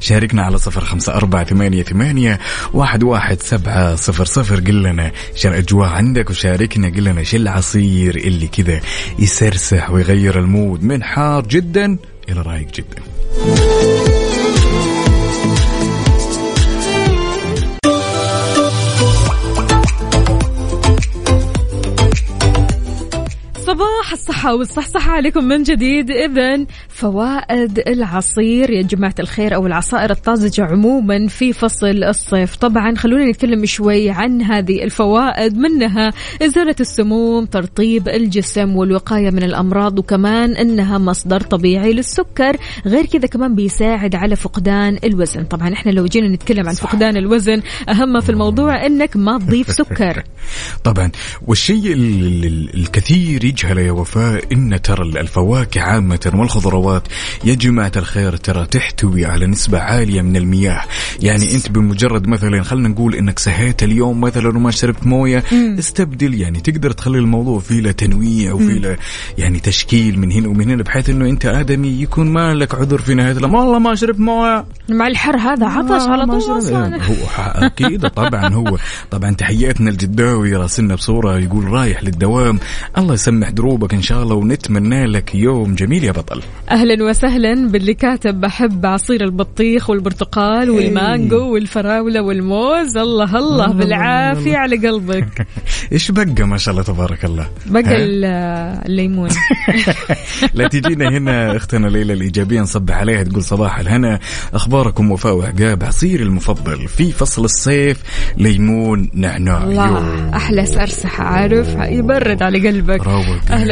شاركنا 0.00 0.42
على 0.42 0.58
صفر 0.58 0.80
خمسة 0.80 1.14
أربعة 1.14 1.44
ثمانية, 1.44 1.82
ثمانية 1.82 2.38
واحد, 2.72 3.02
واحد 3.02 3.42
سبعة 3.42 3.94
صفر 3.94 4.24
صفر 4.24 4.60
قل 4.60 4.82
لنا 4.82 5.10
شو 5.34 5.48
الأجواء 5.48 5.88
عندك 5.88 6.30
وشاركنا 6.30 6.88
قل 6.88 7.04
لنا 7.04 7.22
شو 7.22 7.36
العصير 7.36 8.16
اللي 8.16 8.46
كذا 8.46 8.80
يسرسح 9.18 9.90
ويغير 9.90 10.38
المود 10.38 10.82
من 10.84 11.02
حار 11.02 11.46
جدا 11.46 11.98
إلى 12.28 12.42
رايق 12.42 12.66
جدا. 12.66 13.02
صباح 24.08 24.20
الصحة 24.20 24.54
والصحصحة 24.54 25.10
عليكم 25.12 25.44
من 25.44 25.62
جديد 25.62 26.10
إذا 26.10 26.66
فوائد 26.88 27.78
العصير. 27.78 28.70
يا 28.70 28.82
جماعة 28.82 29.14
الخير 29.20 29.54
أو 29.54 29.66
العصائر 29.66 30.10
الطازجة 30.10 30.64
عموما 30.64 31.26
في 31.26 31.52
فصل 31.52 32.04
الصيف. 32.04 32.56
طبعا 32.56 32.94
خلونا 32.96 33.30
نتكلم 33.30 33.64
شوي 33.66 34.10
عن 34.10 34.42
هذه 34.42 34.84
الفوائد 34.84 35.56
منها 35.58 36.12
إزالة 36.42 36.74
السموم 36.80 37.44
ترطيب 37.44 38.08
الجسم 38.08 38.76
والوقاية 38.76 39.30
من 39.30 39.42
الأمراض 39.42 39.98
وكمان 39.98 40.56
أنها 40.56 40.98
مصدر 40.98 41.40
طبيعي 41.40 41.92
للسكر. 41.92 42.56
غير 42.86 43.06
كذا 43.06 43.26
كمان 43.26 43.54
بيساعد 43.54 44.14
على 44.14 44.36
فقدان 44.36 44.98
الوزن. 45.04 45.44
طبعا 45.44 45.72
إحنا 45.72 45.90
لو 45.90 46.06
جينا 46.06 46.28
نتكلم 46.28 46.68
عن 46.68 46.74
فقدان 46.74 47.16
الوزن 47.16 47.62
أهم 47.88 48.20
في 48.20 48.30
الموضوع 48.30 48.86
أنك 48.86 49.16
ما 49.16 49.38
تضيف 49.38 49.70
سكر. 49.70 50.22
طبعا. 50.84 51.10
والشيء 51.46 51.92
ال- 51.92 52.44
ال- 52.46 52.74
الكثير 52.74 53.44
يجهله 53.44 53.80
يا 53.80 53.97
وفاء 53.98 54.44
إن 54.52 54.82
ترى 54.82 55.02
الفواكه 55.02 55.80
عامة 55.80 56.30
والخضروات 56.34 57.02
يا 57.44 57.54
جماعة 57.54 57.92
الخير 57.96 58.36
ترى 58.36 58.66
تحتوي 58.66 59.26
على 59.26 59.46
نسبة 59.46 59.78
عالية 59.78 60.22
من 60.22 60.36
المياه. 60.36 60.82
يعني 61.20 61.54
أنت 61.54 61.70
بمجرد 61.70 62.26
مثلا 62.28 62.62
خلينا 62.62 62.88
نقول 62.88 63.14
إنك 63.14 63.38
سهيت 63.38 63.82
اليوم 63.82 64.20
مثلا 64.20 64.48
وما 64.48 64.70
شربت 64.70 65.06
موية 65.06 65.44
استبدل. 65.78 66.34
يعني 66.34 66.60
تقدر 66.60 66.90
تخلي 66.90 67.18
الموضوع 67.18 67.58
فيه 67.58 67.80
له 67.80 67.90
تنويع 67.90 68.52
وفيه 68.52 68.78
له 68.78 68.96
يعني 69.38 69.60
تشكيل 69.60 70.18
من 70.18 70.32
هنا 70.32 70.48
ومن 70.48 70.70
هنا 70.70 70.82
بحيث 70.82 71.10
إنه 71.10 71.28
أنت 71.28 71.46
آدمي 71.46 71.88
يكون 71.88 72.26
ما 72.26 72.54
لك 72.54 72.74
عذر 72.74 72.98
في 72.98 73.14
نهاية 73.14 73.32
الأمر. 73.32 73.56
والله 73.56 73.78
ما 73.78 73.94
شربت 73.94 74.20
موية. 74.20 74.64
مع 74.88 75.06
الحر 75.06 75.36
هذا 75.36 75.66
عطش 75.66 76.06
على 76.06 76.26
طول. 76.26 76.58
أصلا 76.58 76.96
هو 77.08 77.14
أكيد 77.38 78.08
طبعا 78.08 78.54
هو. 78.54 78.78
طبعا 79.10 79.30
تحياتنا 79.30 79.90
الجداوي 79.90 80.56
راسلنا 80.56 80.94
بصورة 80.94 81.38
يقول 81.38 81.64
رايح 81.64 82.02
للدوام. 82.02 82.58
الله 82.98 83.14
يسمح 83.14 83.50
دروبك. 83.50 83.87
إن 83.94 84.02
شاء 84.02 84.22
الله 84.22 84.34
ونتمنى 84.34 85.06
لك 85.06 85.34
يوم 85.34 85.74
جميل 85.74 86.04
يا 86.04 86.12
بطل. 86.12 86.42
أهلا 86.70 87.04
وسهلا 87.04 87.68
باللي 87.68 87.94
كاتب 87.94 88.40
بحب 88.40 88.86
عصير 88.86 89.24
البطيخ 89.24 89.90
والبرتقال 89.90 90.70
والمانجو 90.70 91.54
والفراولة 91.54 92.22
والموز. 92.22 92.96
الله 92.96 93.36
الله 93.36 93.72
بالعافية 93.72 94.56
على 94.56 94.76
قلبك. 94.88 95.46
إيش 95.92 96.10
بقى 96.10 96.46
ما 96.46 96.56
شاء 96.56 96.72
الله 96.72 96.84
تبارك 96.84 97.24
الله؟ 97.24 97.48
بقى 97.66 97.96
الليمون. 98.86 99.28
لا 100.54 100.68
تجينا 100.68 101.08
هنا 101.08 101.56
أختنا 101.56 101.86
ليلى 101.86 102.12
الإيجابية 102.12 102.60
نصبح 102.60 102.94
عليها 102.96 103.22
تقول 103.22 103.42
صباح 103.42 103.78
الهنا. 103.78 104.18
أخباركم 104.54 105.10
وفاء 105.10 105.34
وعقاب 105.34 105.84
عصيري 105.84 106.22
المفضل 106.22 106.88
في 106.88 107.12
فصل 107.12 107.44
الصيف 107.44 108.02
ليمون 108.36 109.10
نعناع. 109.14 109.64
الله. 109.64 110.36
أحلى 110.36 110.66
سرسحه 110.66 111.24
عارف؟ 111.24 111.76
يبرد 111.78 112.42
على 112.42 112.68
قلبك. 112.68 113.06
روق. 113.06 113.26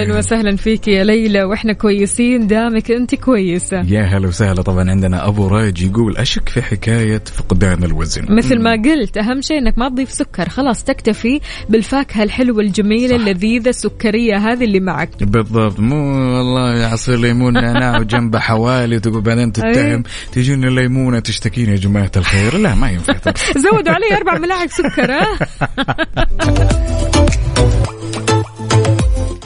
أهلا 0.07 0.19
وسهلا 0.19 0.57
فيك 0.57 0.88
يا 0.88 1.05
ليلى 1.05 1.45
وإحنا 1.45 1.73
كويسين 1.73 2.47
دامك 2.47 2.90
أنت 2.90 3.14
كويسة. 3.14 3.81
يا 3.81 4.03
هلا 4.03 4.29
وسهلا 4.29 4.62
طبعا 4.62 4.90
عندنا 4.90 5.29
أبو 5.29 5.49
راج 5.49 5.83
يقول 5.83 6.16
أشك 6.16 6.49
في 6.49 6.62
حكاية 6.62 7.23
فقدان 7.35 7.85
الوزن؟ 7.85 8.27
مثل 8.29 8.62
ما 8.62 8.73
قلت 8.73 9.19
أهم 9.19 9.40
شيء 9.40 9.59
إنك 9.59 9.79
ما 9.79 9.88
تضيف 9.88 10.12
سكر 10.12 10.49
خلاص 10.49 10.85
تكتفي 10.85 11.40
بالفاكهة 11.69 12.23
الحلوة 12.23 12.61
الجميلة 12.61 13.16
اللذيذة 13.16 13.69
السكرية 13.69 14.37
هذه 14.37 14.64
اللي 14.64 14.81
معك. 14.81 15.25
بالضبط. 15.25 15.81
مو 15.81 15.97
والله 16.37 16.87
عصير 16.87 17.19
ليمون 17.19 17.53
نعناع 17.53 18.01
وجنبه 18.01 18.38
حوالي 18.38 18.97
وتقول 18.97 19.21
بعدين 19.21 19.53
تتهم. 19.53 20.03
تجينا 20.33 20.66
ليمونه 20.66 21.19
تشتكيني 21.19 21.71
يا 21.71 21.77
جماعة 21.77 22.12
الخير؟ 22.16 22.57
لا 22.57 22.75
ما 22.75 22.90
ينفع. 22.90 23.14
زودوا 23.64 23.92
علي 23.92 24.16
أربع 24.16 24.38
ملاعق 24.38 24.69
سكر 24.69 25.12
ها؟ 25.12 25.38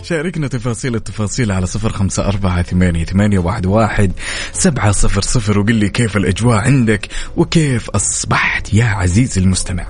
شاركنا 0.02 0.48
تفاصيل 0.48 0.94
التفاصيل 0.94 1.52
على 1.52 1.66
صفر 1.66 1.92
خمسة 1.92 2.26
أربعة 2.28 2.62
ثمانية, 2.62 3.04
ثمانية 3.04 3.38
واحد, 3.38 3.66
واحد 3.66 4.12
سبعة 4.52 4.92
صفر 4.92 5.22
صفر 5.22 5.58
وقل 5.58 5.74
لي 5.74 5.88
كيف 5.88 6.16
الأجواء 6.16 6.56
عندك 6.56 7.08
وكيف 7.36 7.90
أصبحت 7.90 8.74
يا 8.74 8.84
عزيزي 8.84 9.40
المستمع. 9.40 9.86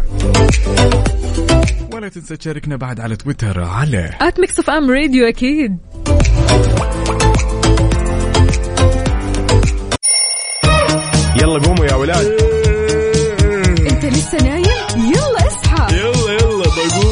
ولا 1.92 2.08
تنسى 2.08 2.36
تشاركنا 2.36 2.76
بعد 2.76 3.00
على 3.00 3.16
تويتر 3.16 3.60
على 3.60 4.10
at 4.20 4.40
Mix 4.40 4.58
FM 4.58 4.90
Radio 4.90 5.28
أكيد. 5.28 5.76
يلا 11.36 11.58
قوموا 11.58 11.86
يا 11.86 11.94
ولاد. 11.94 12.26
أنت 13.90 14.04
لسه 14.04 14.38
نايم؟ 14.38 14.64
يلا 14.96 15.46
اصحى. 15.46 15.96
يلا 15.96 16.32
يلا 16.32 16.64
بقوم 16.64 17.09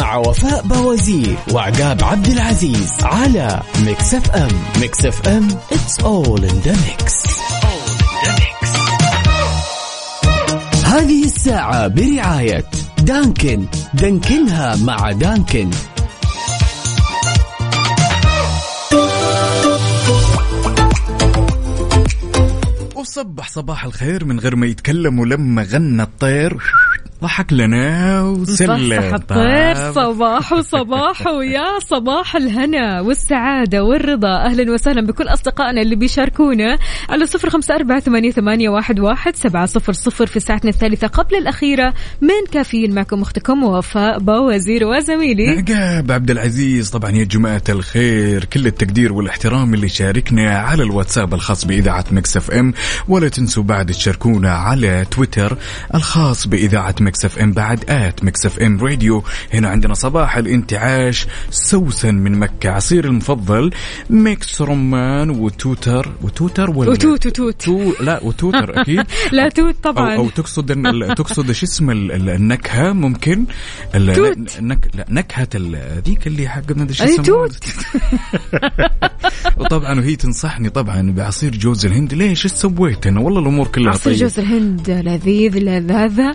مع 0.00 0.16
وفاء 0.16 0.62
باوزير 0.62 1.36
وعقاب 1.52 2.04
عبد 2.04 2.26
العزيز 2.26 2.92
على 3.02 3.62
Mix 3.84 4.14
FM 4.14 4.48
Mix 4.80 5.04
FM 5.04 5.48
it's 5.48 6.02
all 6.02 6.40
in 6.40 6.56
the 6.66 6.72
mix. 6.72 7.30
هذه 10.84 11.24
الساعة 11.24 11.88
برعاية 11.88 12.64
دانكن. 12.98 13.66
دانكنها 13.94 14.76
مع 14.76 15.12
دانكن. 15.12 15.70
وصبح 22.94 23.48
صباح 23.48 23.84
الخير 23.84 24.24
من 24.24 24.40
غير 24.40 24.56
ما 24.56 24.66
يتكلم 24.66 25.18
ولما 25.18 25.62
غنى 25.62 26.02
الطير. 26.02 26.56
ضحك 27.22 27.52
لنا 27.52 28.22
وسلم. 28.22 29.14
الطير 29.14 29.92
صباح 29.92 30.52
وصباح 30.52 31.26
ويا 31.26 31.78
صباح 31.78 32.36
الهنا 32.36 33.00
والسعادة 33.00 33.84
والرضا. 33.84 34.44
أهلا 34.44 34.72
وسهلا 34.72 35.06
بكل 35.06 35.28
أصدقائنا 35.28 35.82
اللي 35.82 35.96
بيشاركونا 35.96 36.78
على 37.08 37.26
صفر 37.26 37.50
خمسة 37.50 37.74
أربعة 37.74 38.00
ثمانية, 38.00 38.68
واحد, 38.68 39.00
واحد 39.00 39.36
سبعة 39.36 39.66
صفر 39.66 39.92
صفر 39.92 40.26
في 40.26 40.40
ساعتنا 40.40 40.70
الثالثة 40.70 41.06
قبل 41.06 41.36
الأخيرة 41.36 41.94
من 42.20 42.52
كافيين 42.52 42.94
معكم 42.94 43.22
أختكم 43.22 43.64
وفاء 43.64 44.18
باوزير 44.18 44.84
وزميلي. 44.84 45.48
عقاب 45.48 46.12
عبد 46.12 46.30
العزيز. 46.30 46.90
طبعا 46.90 47.10
يا 47.10 47.24
جماعة 47.24 47.62
الخير 47.68 48.44
كل 48.44 48.66
التقدير 48.66 49.12
والاحترام 49.12 49.74
اللي 49.74 49.88
شاركنا 49.88 50.58
على 50.58 50.82
الواتساب 50.82 51.34
الخاص 51.34 51.64
بإذاعة 51.64 52.04
Mix 52.10 52.36
FM. 52.36 52.74
ولا 53.08 53.28
تنسوا 53.28 53.62
بعد 53.62 53.86
تشاركونا 53.86 54.52
على 54.52 55.06
تويتر 55.10 55.56
الخاص 55.94 56.46
بإذاعة 56.46 56.94
Mix 57.10 57.24
FM 57.24 57.52
بعد 57.52 57.84
at 57.90 58.24
Mix 58.24 58.46
FM 58.46 58.80
Radio. 58.80 59.24
هنا 59.54 59.68
عندنا 59.68 59.94
صباح 59.94 60.36
الانتعاش 60.36 61.26
سوسن 61.50 62.14
من 62.14 62.38
مكة 62.38 62.70
عصير 62.70 63.04
المفضل 63.04 63.70
mix 64.10 64.62
رمان 64.62 65.30
وتوتر. 65.30 66.12
وتوتر 66.22 66.70
ولا؟ 66.70 66.90
وتوت 66.90 67.26
وتوت. 67.26 67.62
تو 67.62 67.92
لا 68.00 68.24
وتوتر 68.24 68.72
أكيد. 68.80 69.04
لا 69.32 69.48
توت 69.48 69.74
طبعا. 69.82 70.14
أو 70.16 70.20
أو 70.20 70.28
تقصد 70.30 70.70
تقصد 71.14 71.48
إيش 71.48 71.62
اسم 71.62 71.90
ال- 71.90 72.12
ال- 72.12 72.28
النكهة؟ 72.30 72.92
ممكن. 72.92 73.44
توت. 74.14 74.58
النك 74.58 74.88
لا 74.94 75.06
نكهة 75.08 75.48
ال- 75.54 76.02
ذيك 76.06 76.26
اللي 76.26 76.48
حق 76.48 76.72
ما 76.76 76.82
ادري 76.82 76.96
أي 77.00 77.08
يسموها. 77.08 77.48
توت. 77.48 77.64
وطبعا 79.58 80.00
وهي 80.00 80.16
تنصحني 80.16 80.70
طبعا 80.70 81.12
بعصير 81.12 81.56
جوز 81.56 81.86
الهند. 81.86 82.14
ليش؟ 82.14 82.44
إيش 82.44 82.52
سويت 82.52 83.06
أنا؟ 83.06 83.20
والله 83.20 83.40
الأمور 83.40 83.66
كلها 83.66 83.90
عصير 83.92 84.12
طيب 84.12 84.20
جوز 84.22 84.38
الهند 84.38 84.90
لذيذ 84.90 85.58
لذاذة. 85.58 86.34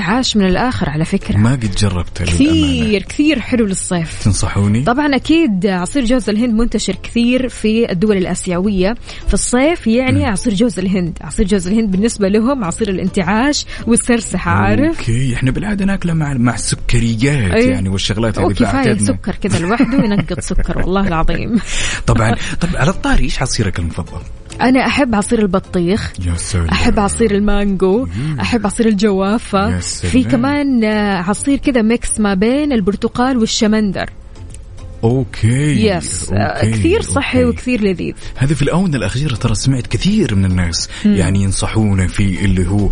انتعاش 0.00 0.36
من 0.36 0.46
الآخر 0.46 0.90
على 0.90 1.04
فكرة. 1.04 1.36
ما 1.36 1.52
قد 1.52 1.74
جربته. 1.74 2.24
كثير 2.24 3.02
كثير 3.02 3.40
حلو 3.40 3.66
للصيف. 3.66 4.24
تنصحوني؟ 4.24 4.82
طبعا 4.84 5.16
أكيد 5.16 5.66
عصير 5.66 6.04
جوز 6.04 6.28
الهند 6.30 6.54
منتشر 6.54 6.96
كثير 7.02 7.48
في 7.48 7.92
الدول 7.92 8.16
الآسيوية. 8.16 8.94
في 9.28 9.34
الصيف 9.34 9.86
يعني 9.86 10.24
عصير 10.24 10.54
جوز 10.54 10.78
الهند. 10.78 11.18
عصير 11.20 11.46
جوز 11.46 11.66
الهند 11.66 11.90
بالنسبة 11.90 12.28
لهم 12.28 12.64
عصير 12.64 12.88
الانتعاش 12.88 13.66
والسرسحه 13.86 14.50
عارف؟ 14.50 14.98
أوكي 14.98 15.34
إحنا 15.34 15.50
بالعادة 15.50 15.84
ناكله 15.84 16.12
مع 16.12 16.34
مع 16.34 16.54
السكريات 16.54 17.52
أي. 17.52 17.68
يعني 17.70 17.88
والشغلات 17.88 18.38
هذه 18.38 18.52
فاعتدنا. 18.52 18.92
السكر 18.92 19.34
كذا 19.34 19.58
لوحده 19.58 20.04
ينقط 20.04 20.40
سكر 20.40 20.78
والله 20.78 21.08
العظيم. 21.08 21.60
طبعا. 22.06 22.34
طب 22.60 22.68
على 22.74 22.90
الطاري 22.90 23.24
إيش 23.24 23.42
عصيرك 23.42 23.78
المفضل؟ 23.78 24.20
أنا 24.60 24.86
أحب 24.86 25.14
عصير 25.14 25.38
البطيخ 25.38 26.12
يا 26.26 26.34
سلام 26.34 26.68
أحب 26.68 27.00
عصير 27.00 27.34
المانجو 27.34 28.06
أحب 28.40 28.66
عصير 28.66 28.86
الجوافة. 28.86 29.78
في 29.78 30.24
كمان 30.24 30.84
عصير 31.28 31.58
كذا 31.58 31.82
mix 31.82 32.20
ما 32.20 32.34
بين 32.34 32.72
البرتقال 32.72 33.38
والشمندر. 33.38 34.10
okay 35.04 35.86
يس 35.86 36.30
أوكي. 36.32 36.70
كثير 36.70 37.02
صحي 37.02 37.44
أوكي. 37.44 37.50
وكثير 37.50 37.82
لذيذ. 37.82 38.14
هذا 38.36 38.54
في 38.54 38.62
الآونة 38.62 38.96
الأخيرة 38.96 39.34
ترى 39.34 39.54
سمعت 39.54 39.86
كثير 39.86 40.34
من 40.34 40.44
الناس 40.44 40.88
يعني 41.04 41.42
ينصحونا 41.42 42.06
في 42.06 42.44
اللي 42.44 42.68
هو 42.68 42.88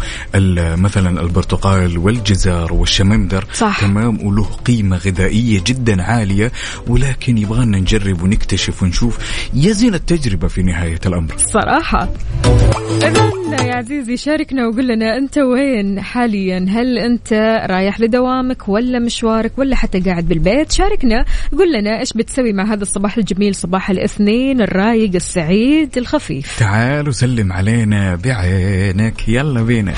مثلا 0.76 1.20
البرتقال 1.20 1.98
والجزر 1.98 2.72
والشمندر. 2.72 3.44
صح. 3.52 3.80
تمام 3.80 4.26
وله 4.26 4.44
قيمة 4.44 4.96
غذائية 4.96 5.62
جدا 5.66 6.02
عالية 6.02 6.52
ولكن 6.86 7.38
يبغانا 7.38 7.78
نجرب 7.78 8.22
ونكتشف 8.22 8.82
ونشوف. 8.82 9.18
يزن 9.54 9.94
التجربة 9.94 10.48
في 10.48 10.62
نهاية 10.62 11.00
الأمر. 11.06 11.34
صراحة. 11.36 12.08
إذا 13.02 13.28
يا 13.64 13.74
عزيزي 13.74 14.16
شاركنا 14.16 14.66
وقول 14.66 14.88
لنا 14.88 15.16
أنت 15.16 15.38
وين 15.38 16.00
حاليا؟ 16.00 16.66
هل 16.68 16.98
أنت 16.98 17.32
رايح 17.70 18.00
لدوامك 18.00 18.68
ولا 18.68 18.98
مشوارك 18.98 19.58
ولا 19.58 19.76
حتى 19.76 20.00
قاعد 20.00 20.28
بالبيت؟ 20.28 20.72
شاركنا 20.72 21.24
قول 21.58 21.72
لنا 21.72 21.97
إيش 21.98 22.12
بتسوي 22.12 22.52
مع 22.52 22.72
هذا 22.72 22.82
الصباح 22.82 23.16
الجميل؟ 23.16 23.54
صباح 23.54 23.90
الاثنين 23.90 24.60
الرايق 24.60 25.14
السعيد 25.14 25.98
الخفيف. 25.98 26.58
تعال 26.58 27.08
وسلم 27.08 27.52
علينا 27.52 28.14
بعينك 28.14 29.28
يلا 29.28 29.62
بينا. 29.62 29.94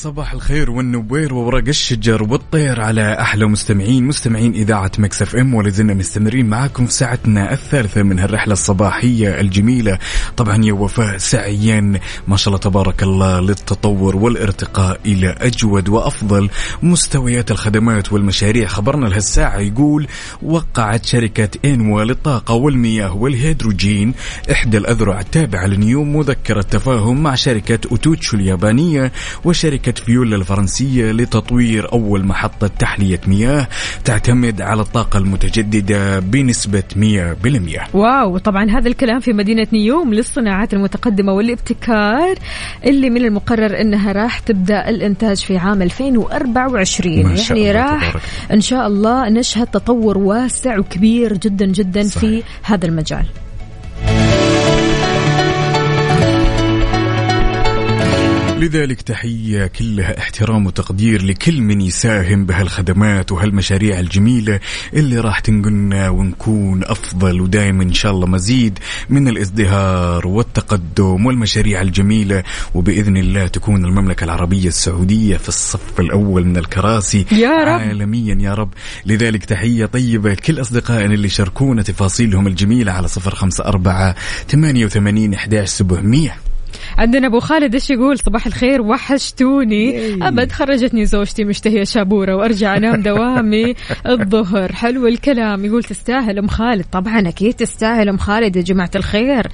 صباح 0.00 0.32
الخير 0.32 0.70
والنوير 0.70 1.34
وورق 1.34 1.68
الشجر 1.68 2.22
والطير 2.22 2.80
على 2.80 3.20
أحلى 3.20 3.46
مستمعين 3.46 4.04
مستمعين 4.04 4.52
إذاعة 4.52 4.90
Mix 4.98 5.22
FM 5.22 5.54
ولازلنا 5.54 5.94
مستمرين 5.94 6.46
معاكم 6.46 6.86
في 6.86 6.92
ساعتنا 6.92 7.52
الثالثة 7.52 8.02
من 8.02 8.18
هالرحلة 8.18 8.52
الصباحية 8.52 9.40
الجميلة. 9.40 9.98
طبعا 10.36 10.64
يا 10.64 10.72
وفاء 10.72 11.18
سعيا. 11.18 12.00
ما 12.28 12.36
شاء 12.36 12.48
الله 12.48 12.58
تبارك 12.58 13.02
الله 13.02 13.40
للتطور 13.40 14.16
والارتقاء 14.16 15.00
إلى 15.06 15.34
أجود 15.40 15.88
وأفضل 15.88 16.50
مستويات 16.82 17.50
الخدمات 17.50 18.12
والمشاريع. 18.12 18.66
خبرنا 18.66 19.06
لهالساعة 19.06 19.58
يقول 19.58 20.06
وقعت 20.42 21.06
شركة 21.06 21.48
ENOWA 21.64 22.04
للطاقة 22.04 22.54
والمياه 22.54 23.16
والهيدروجين. 23.16 24.14
إحدى 24.52 24.78
الأذرع 24.78 25.20
التابعة 25.20 25.66
لنيوم 25.66 26.16
مذكرة 26.16 26.62
تفاهم 26.62 27.22
مع 27.22 27.34
شركة 27.34 27.78
إيتوتشو 27.90 28.36
اليابانية 28.36 29.12
وشركة 29.44 29.89
فيولا 29.98 30.36
الفرنسية 30.36 31.12
لتطوير 31.12 31.92
أول 31.92 32.24
محطة 32.24 32.66
تحلية 32.66 33.20
مياه 33.26 33.68
تعتمد 34.04 34.60
على 34.62 34.82
الطاقة 34.82 35.18
المتجددة 35.18 36.18
بنسبة 36.18 36.82
100%. 36.96 37.94
واو 37.94 38.38
طبعا 38.38 38.70
هذا 38.70 38.88
الكلام 38.88 39.20
في 39.20 39.32
مدينة 39.32 39.66
نيوم 39.72 40.14
للصناعات 40.14 40.74
المتقدمة 40.74 41.32
والابتكار 41.32 42.38
اللي 42.84 43.10
من 43.10 43.24
المقرر 43.24 43.80
إنها 43.80 44.12
راح 44.12 44.38
تبدأ 44.38 44.88
الإنتاج 44.88 45.36
في 45.36 45.56
عام 45.58 45.82
2024 45.82 47.22
ما 47.26 47.36
شاء 47.36 47.58
يعني 47.58 47.70
الله 47.70 47.82
راح 47.82 48.10
تبارك. 48.10 48.22
إن 48.52 48.60
شاء 48.60 48.86
الله 48.86 49.28
نشهد 49.28 49.66
تطور 49.66 50.18
واسع 50.18 50.78
وكبير 50.78 51.36
جدا 51.36 51.66
جدا 51.66 52.02
صحيح. 52.02 52.20
في 52.20 52.42
هذا 52.62 52.86
المجال 52.86 53.24
لذلك 58.60 59.02
تحية 59.02 59.66
كلها 59.66 60.18
احترام 60.18 60.66
وتقدير 60.66 61.22
لكل 61.24 61.60
من 61.60 61.80
يساهم 61.80 62.46
بهالخدمات 62.46 63.32
وهالمشاريع 63.32 64.00
الجميلة 64.00 64.60
اللي 64.94 65.18
راح 65.18 65.38
تنقلنا 65.38 66.08
ونكون 66.08 66.84
أفضل 66.84 67.40
ودائما 67.40 67.82
إن 67.82 67.92
شاء 67.92 68.12
الله 68.12 68.26
مزيد 68.26 68.78
من 69.08 69.28
الازدهار 69.28 70.26
والتقدم 70.26 71.26
والمشاريع 71.26 71.82
الجميلة. 71.82 72.42
وبإذن 72.74 73.16
الله 73.16 73.46
تكون 73.46 73.84
المملكة 73.84 74.24
العربية 74.24 74.68
السعودية 74.68 75.36
في 75.36 75.48
الصف 75.48 76.00
الأول 76.00 76.44
من 76.46 76.56
الكراسي 76.56 77.26
يا 77.32 77.64
رب. 77.64 77.80
عالميا 77.80 78.34
يا 78.40 78.54
رب. 78.54 78.70
لذلك 79.06 79.44
تحية 79.44 79.86
طيبة 79.86 80.32
لكل 80.32 80.60
أصدقائنا 80.60 81.14
اللي 81.14 81.28
شاركونا 81.28 81.82
تفاصيلهم 81.82 82.46
الجميلة 82.46 82.92
على 82.92 83.08
صفر 83.08 83.34
خمسة 83.34 83.64
أربعة 83.64 84.14
ثمانية 84.48 84.84
وثمانين 84.84 85.34
إحداش 85.34 85.68
سبعمية. 85.68 86.49
عندنا 86.98 87.26
أبو 87.26 87.40
خالد 87.40 87.74
إيش 87.74 87.90
يقول؟ 87.90 88.18
صباح 88.18 88.46
الخير 88.46 88.82
وحشتوني. 88.82 90.14
أبد 90.28 90.52
خرجتني 90.52 91.06
زوجتي 91.06 91.44
مشتهية 91.44 91.84
شابورة 91.84 92.36
وأرجع 92.36 92.76
أنام 92.76 93.02
دوامي 93.10 93.74
الظهر. 94.06 94.72
حلو 94.72 95.06
الكلام. 95.06 95.64
يقول 95.64 95.84
تستاهل 95.84 96.38
أم 96.38 96.48
خالد؟ 96.48 96.84
طبعا 96.92 97.28
أكيد 97.28 97.54
تستاهل 97.54 98.08
أم 98.08 98.18
خالد 98.18 98.56
يا 98.56 98.62
جماعة 98.62 98.90
الخير. 98.96 99.46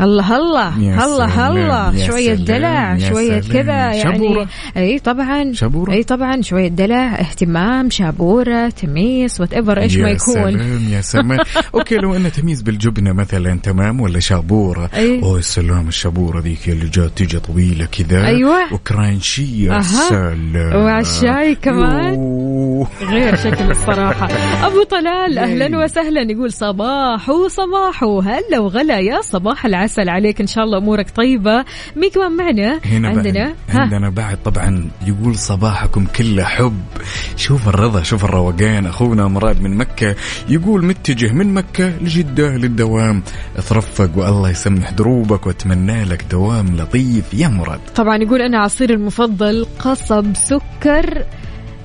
الله 0.00 0.36
الله. 0.36 0.82
يا 0.82 1.04
الله 1.04 1.48
الله. 1.48 1.96
يا 1.96 2.06
شوية 2.06 2.34
دلع 2.34 2.96
يا 2.96 3.08
شوية. 3.10 3.40
كذا 3.40 3.92
يعني. 3.92 4.46
أي 4.76 4.98
طبعا. 4.98 5.52
شابورة. 5.52 5.92
أي 5.92 6.02
طبعا 6.02 6.42
شوية 6.42 6.68
دلع 6.68 7.20
اهتمام 7.20 7.90
شابورة 7.90 8.68
تميس 8.68 9.40
whatever 9.40 9.80
إيش 9.80 9.96
ما 9.96 10.08
يا 10.08 10.14
يكون. 10.14 10.52
سلام 10.52 10.88
يا 10.90 11.00
سلام. 11.00 11.38
أوكي 11.74 11.94
لو 11.96 12.16
انه 12.16 12.28
تمييز 12.28 12.62
بالجبنة 12.62 13.12
مثلا 13.12 13.58
تمام 13.62 14.00
ولا 14.00 14.20
شابورة؟ 14.20 14.90
أي. 14.94 15.22
أوه 15.22 15.38
السلام 15.38 15.88
الشابورة 15.88 16.40
ذيك. 16.40 16.67
اللي 16.72 16.88
جات 16.88 17.10
تيجي 17.16 17.38
طويلة 17.38 17.84
كذا 17.84 18.26
أيوة. 18.26 18.74
وكرانشية. 18.74 19.80
سلام 19.80 20.76
ومع 20.76 21.00
الشاي 21.00 21.54
كمان. 21.54 22.14
غير 23.02 23.36
شكل 23.36 23.70
الصراحة. 23.70 24.28
أبو 24.66 24.82
طلال 24.82 25.38
أهلا 25.38 25.84
وسهلا. 25.84 26.32
يقول 26.32 26.52
صباح 26.52 27.28
وصباح 27.28 28.04
هلا 28.04 28.58
وغلا 28.58 28.98
يا 28.98 29.20
صباح 29.20 29.66
العسل 29.66 30.08
عليك. 30.08 30.40
إن 30.40 30.46
شاء 30.46 30.64
الله 30.64 30.78
أمورك 30.78 31.10
طيبة. 31.10 31.64
مين 31.96 32.10
كمان 32.10 32.32
معنا؟ 32.32 32.80
هنا 32.84 33.08
عندنا؟ 33.08 33.54
بعد 33.68 33.80
عندنا 33.80 34.10
بعد 34.10 34.38
طبعا 34.44 34.90
يقول 35.06 35.36
صباحكم 35.36 36.06
كله 36.06 36.44
حب. 36.44 36.80
شوف 37.36 37.68
الرضا 37.68 38.02
شوف 38.02 38.24
الروقان. 38.24 38.86
أخونا 38.86 39.28
مراد 39.28 39.60
من 39.60 39.76
مكة 39.76 40.14
يقول 40.48 40.84
متجه 40.84 41.32
من 41.32 41.54
مكة 41.54 41.88
لجدة 41.88 42.56
للدوام. 42.56 43.22
أترفق 43.56 44.10
والله 44.16 44.50
يسمح 44.50 44.90
دروبك 44.90 45.46
وأتمنى 45.46 46.04
لك 46.04 46.24
دوام 46.30 46.76
لطيف. 46.76 47.34
يا 47.34 47.48
مراد. 47.48 47.80
طبعا 47.96 48.16
يقول 48.16 48.42
أنا 48.42 48.58
عصيري 48.58 48.94
المفضل 48.94 49.66
قصب 49.78 50.34
سكر. 50.34 51.24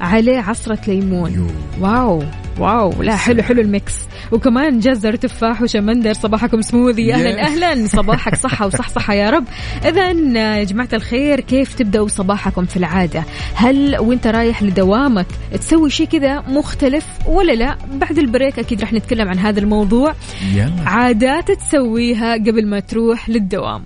عليه 0.03 0.39
عصرة 0.39 0.79
ليمون. 0.87 1.33
يو. 1.33 1.47
wow. 1.81 2.23
wow. 2.59 3.03
لا 3.03 3.15
حلو 3.15 3.43
حلو 3.43 3.61
ال 3.61 3.68
mix. 3.68 3.93
وكمان 4.31 4.79
جزر 4.79 5.15
تفاح 5.15 5.61
وشمندر 5.61 6.13
صباحكم 6.13 6.61
سموذي 6.61 7.13
أهلا. 7.13 7.41
أهلا. 7.41 7.87
صباحك 7.97 8.35
صحة 8.35 8.67
وصحصحة 8.67 9.13
يا 9.13 9.29
رب. 9.29 9.45
اذا 9.85 10.11
يا 10.57 10.63
جماعة 10.63 10.89
الخير 10.93 11.39
كيف 11.39 11.73
تبدأوا 11.73 12.07
صباحكم 12.07 12.65
في 12.65 12.77
العادة؟ 12.77 13.23
هل 13.55 13.97
وإنت 13.99 14.27
رايح 14.27 14.63
لدوامك 14.63 15.27
تسوي 15.59 15.89
شيء 15.89 16.07
كذا 16.07 16.43
مختلف 16.47 17.05
ولا 17.27 17.51
لا؟ 17.53 17.77
بعد 17.93 18.17
البريك 18.17 18.59
أكيد 18.59 18.81
رح 18.81 18.93
نتكلم 18.93 19.27
عن 19.27 19.39
هذا 19.39 19.59
الموضوع. 19.59 20.13
يلا. 20.53 20.73
عادات 20.85 21.51
تسويها 21.51 22.33
قبل 22.33 22.67
ما 22.67 22.79
تروح 22.79 23.29
للدوام. 23.29 23.83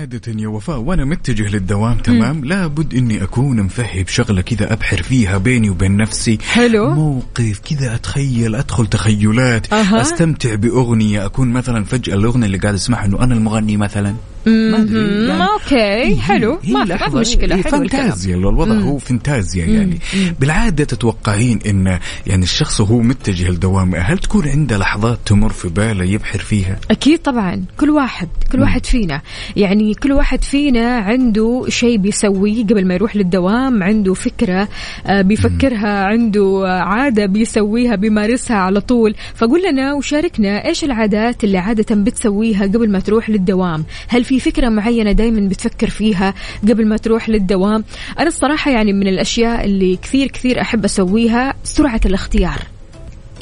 عادة 0.00 0.32
يا 0.42 0.48
وفاء 0.48 0.78
وأنا 0.78 1.04
متجه 1.04 1.48
للدوام 1.48 1.98
تمام 1.98 2.44
لابد 2.44 2.94
إني 2.94 3.22
أكون 3.22 3.62
مفهي 3.62 4.02
بشغلة 4.02 4.40
كذا 4.40 4.72
أبحر 4.72 5.02
فيها 5.02 5.38
بيني 5.38 5.70
وبين 5.70 5.96
نفسي 5.96 6.38
حلو. 6.42 6.90
موقف 6.94 7.60
كذا 7.70 7.94
أتخيل 7.94 8.54
أدخل 8.54 8.86
تخيلات 8.86 9.72
أها. 9.72 10.00
أستمتع 10.00 10.54
بأغنية 10.54 11.26
أكون 11.26 11.48
مثلا 11.52 11.84
فجأة 11.84 12.14
الأغنية 12.14 12.46
اللي 12.46 12.58
قاعد 12.58 12.74
أسمعها 12.74 13.04
إنه 13.04 13.22
أنا 13.22 13.34
المغني 13.34 13.76
مثلا 13.76 14.14
ما 14.46 14.76
أدري 14.76 15.00
مم، 15.00 15.42
أوكي 15.42 16.16
حلو. 16.16 16.58
هي 16.62 16.72
ما 16.72 16.84
في 16.84 17.14
ما 17.14 17.56
هي 17.56 17.62
حلو 17.62 17.62
فانتازيا 17.62 18.36
لو 18.36 18.50
الوضع 18.50 18.74
هو 18.74 18.98
فانتازيا 18.98 19.64
يعني. 19.66 19.98
بالعادة 20.40 20.84
تتوقعين 20.84 21.58
إن 21.66 21.98
يعني 22.26 22.42
الشخص 22.42 22.80
وهو 22.80 22.98
متجه 23.02 23.50
لدوامة. 23.50 23.98
هل 23.98 24.18
تكون 24.18 24.48
عنده 24.48 24.78
لحظات 24.78 25.18
تمر 25.26 25.48
في 25.48 25.68
باله 25.68 26.04
يبحر 26.04 26.38
فيها؟ 26.38 26.78
أكيد 26.90 27.18
طبعا. 27.18 27.64
كل 27.76 27.90
واحد 27.90 28.28
كل 28.52 28.60
واحد 28.60 28.86
فينا. 28.86 29.22
يعني 29.56 29.94
كل 29.94 30.12
واحد 30.12 30.44
فينا 30.44 30.96
عنده 30.96 31.64
شيء 31.68 31.96
بيسويه 31.96 32.64
قبل 32.64 32.86
ما 32.86 32.94
يروح 32.94 33.16
للدوام 33.16 33.82
عنده 33.82 34.14
فكرة 34.14 34.68
آه، 35.06 35.22
بيفكرها 35.22 36.04
عنده 36.04 36.62
عادة 36.66 37.26
بيسويها 37.26 37.94
بيمارسها 37.96 38.56
على 38.56 38.80
طول. 38.80 39.14
فقول 39.34 39.62
لنا 39.72 39.94
وشاركنا 39.94 40.66
إيش 40.66 40.84
العادات 40.84 41.44
اللي 41.44 41.58
عادة 41.58 41.94
بتسويها 41.94 42.62
قبل 42.64 42.90
ما 42.90 43.00
تروح 43.00 43.30
للدوام؟ 43.30 43.84
هل 44.08 44.24
في 44.30 44.40
فكرة 44.40 44.68
معينة 44.68 45.12
دايما 45.12 45.48
بتفكر 45.48 45.90
فيها 45.90 46.34
قبل 46.62 46.86
ما 46.86 46.96
تروح 46.96 47.28
للدوام. 47.28 47.84
أنا 48.18 48.28
الصراحة 48.28 48.70
يعني 48.70 48.92
من 48.92 49.08
الأشياء 49.08 49.64
اللي 49.64 49.96
كثير 49.96 50.26
كثير 50.26 50.60
أحب 50.60 50.84
أسويها 50.84 51.54
سرعة 51.64 52.00
الاختيار. 52.06 52.58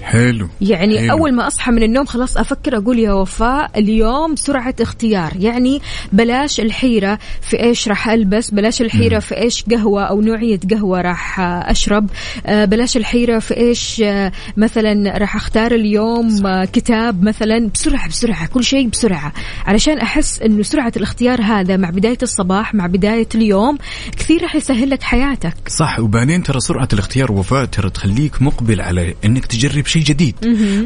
حلو. 0.09 0.49
يعني 0.61 0.99
حلو. 0.99 1.11
أول 1.11 1.35
ما 1.35 1.47
أصحى 1.47 1.73
من 1.73 1.83
النوم 1.83 2.07
خلاص 2.07 2.37
أفكر 2.37 2.77
أقول 2.77 2.99
يا 2.99 3.13
وفاء 3.13 3.71
اليوم 3.77 4.37
سرعة 4.37 4.75
اختيار. 4.81 5.33
يعني 5.39 5.81
بلاش 6.13 6.61
الحيرة 6.61 7.19
في 7.41 7.63
إيش 7.63 7.89
راح 7.89 8.09
ألبس 8.09 8.51
بلاش 8.51 8.83
الحيرة 8.83 9.19
في 9.19 9.37
إيش 9.37 9.65
قهوة 9.65 10.03
أو 10.03 10.21
نوعية 10.21 10.61
قهوة 10.71 11.01
راح 11.01 11.41
أشرب 11.41 12.11
آه، 12.47 12.65
بلاش 12.65 12.97
الحيرة 12.97 13.39
في 13.39 13.57
إيش 13.57 14.01
آه، 14.05 14.33
مثلا 14.57 15.19
راح 15.19 15.37
أختار 15.37 15.73
اليوم 15.73 16.47
آه، 16.47 16.65
كتاب 16.65 17.23
مثلا 17.23 17.69
بسرعة 17.75 18.09
بسرعة 18.09 18.47
كل 18.47 18.65
شيء 18.65 18.89
بسرعة. 18.89 19.33
علشان 19.67 19.99
أحس 19.99 20.43
إنه 20.43 20.63
سرعة 20.63 20.93
الاختيار 20.97 21.43
هذا 21.43 21.77
مع 21.77 21.91
بداية 21.91 22.19
الصباح 22.23 22.75
مع 22.75 22.87
بداية 22.87 23.29
اليوم 23.35 23.79
كثير 24.17 24.43
راح 24.43 24.55
يسهل 24.55 24.91
لك 24.91 25.03
حياتك. 25.03 25.55
صح 25.69 26.01
وبعدين 26.01 26.43
ترى 26.43 26.61
سرعة 26.61 26.89
الاختيار 26.93 27.33
وفاء 27.33 27.65
ترى 27.65 27.91
تخليك 27.91 28.43
مقبل 28.43 28.81
على 28.81 29.15
إنك 29.25 29.47
تجرب 29.47 29.87
شيء 29.87 29.98
جديد. 30.05 30.35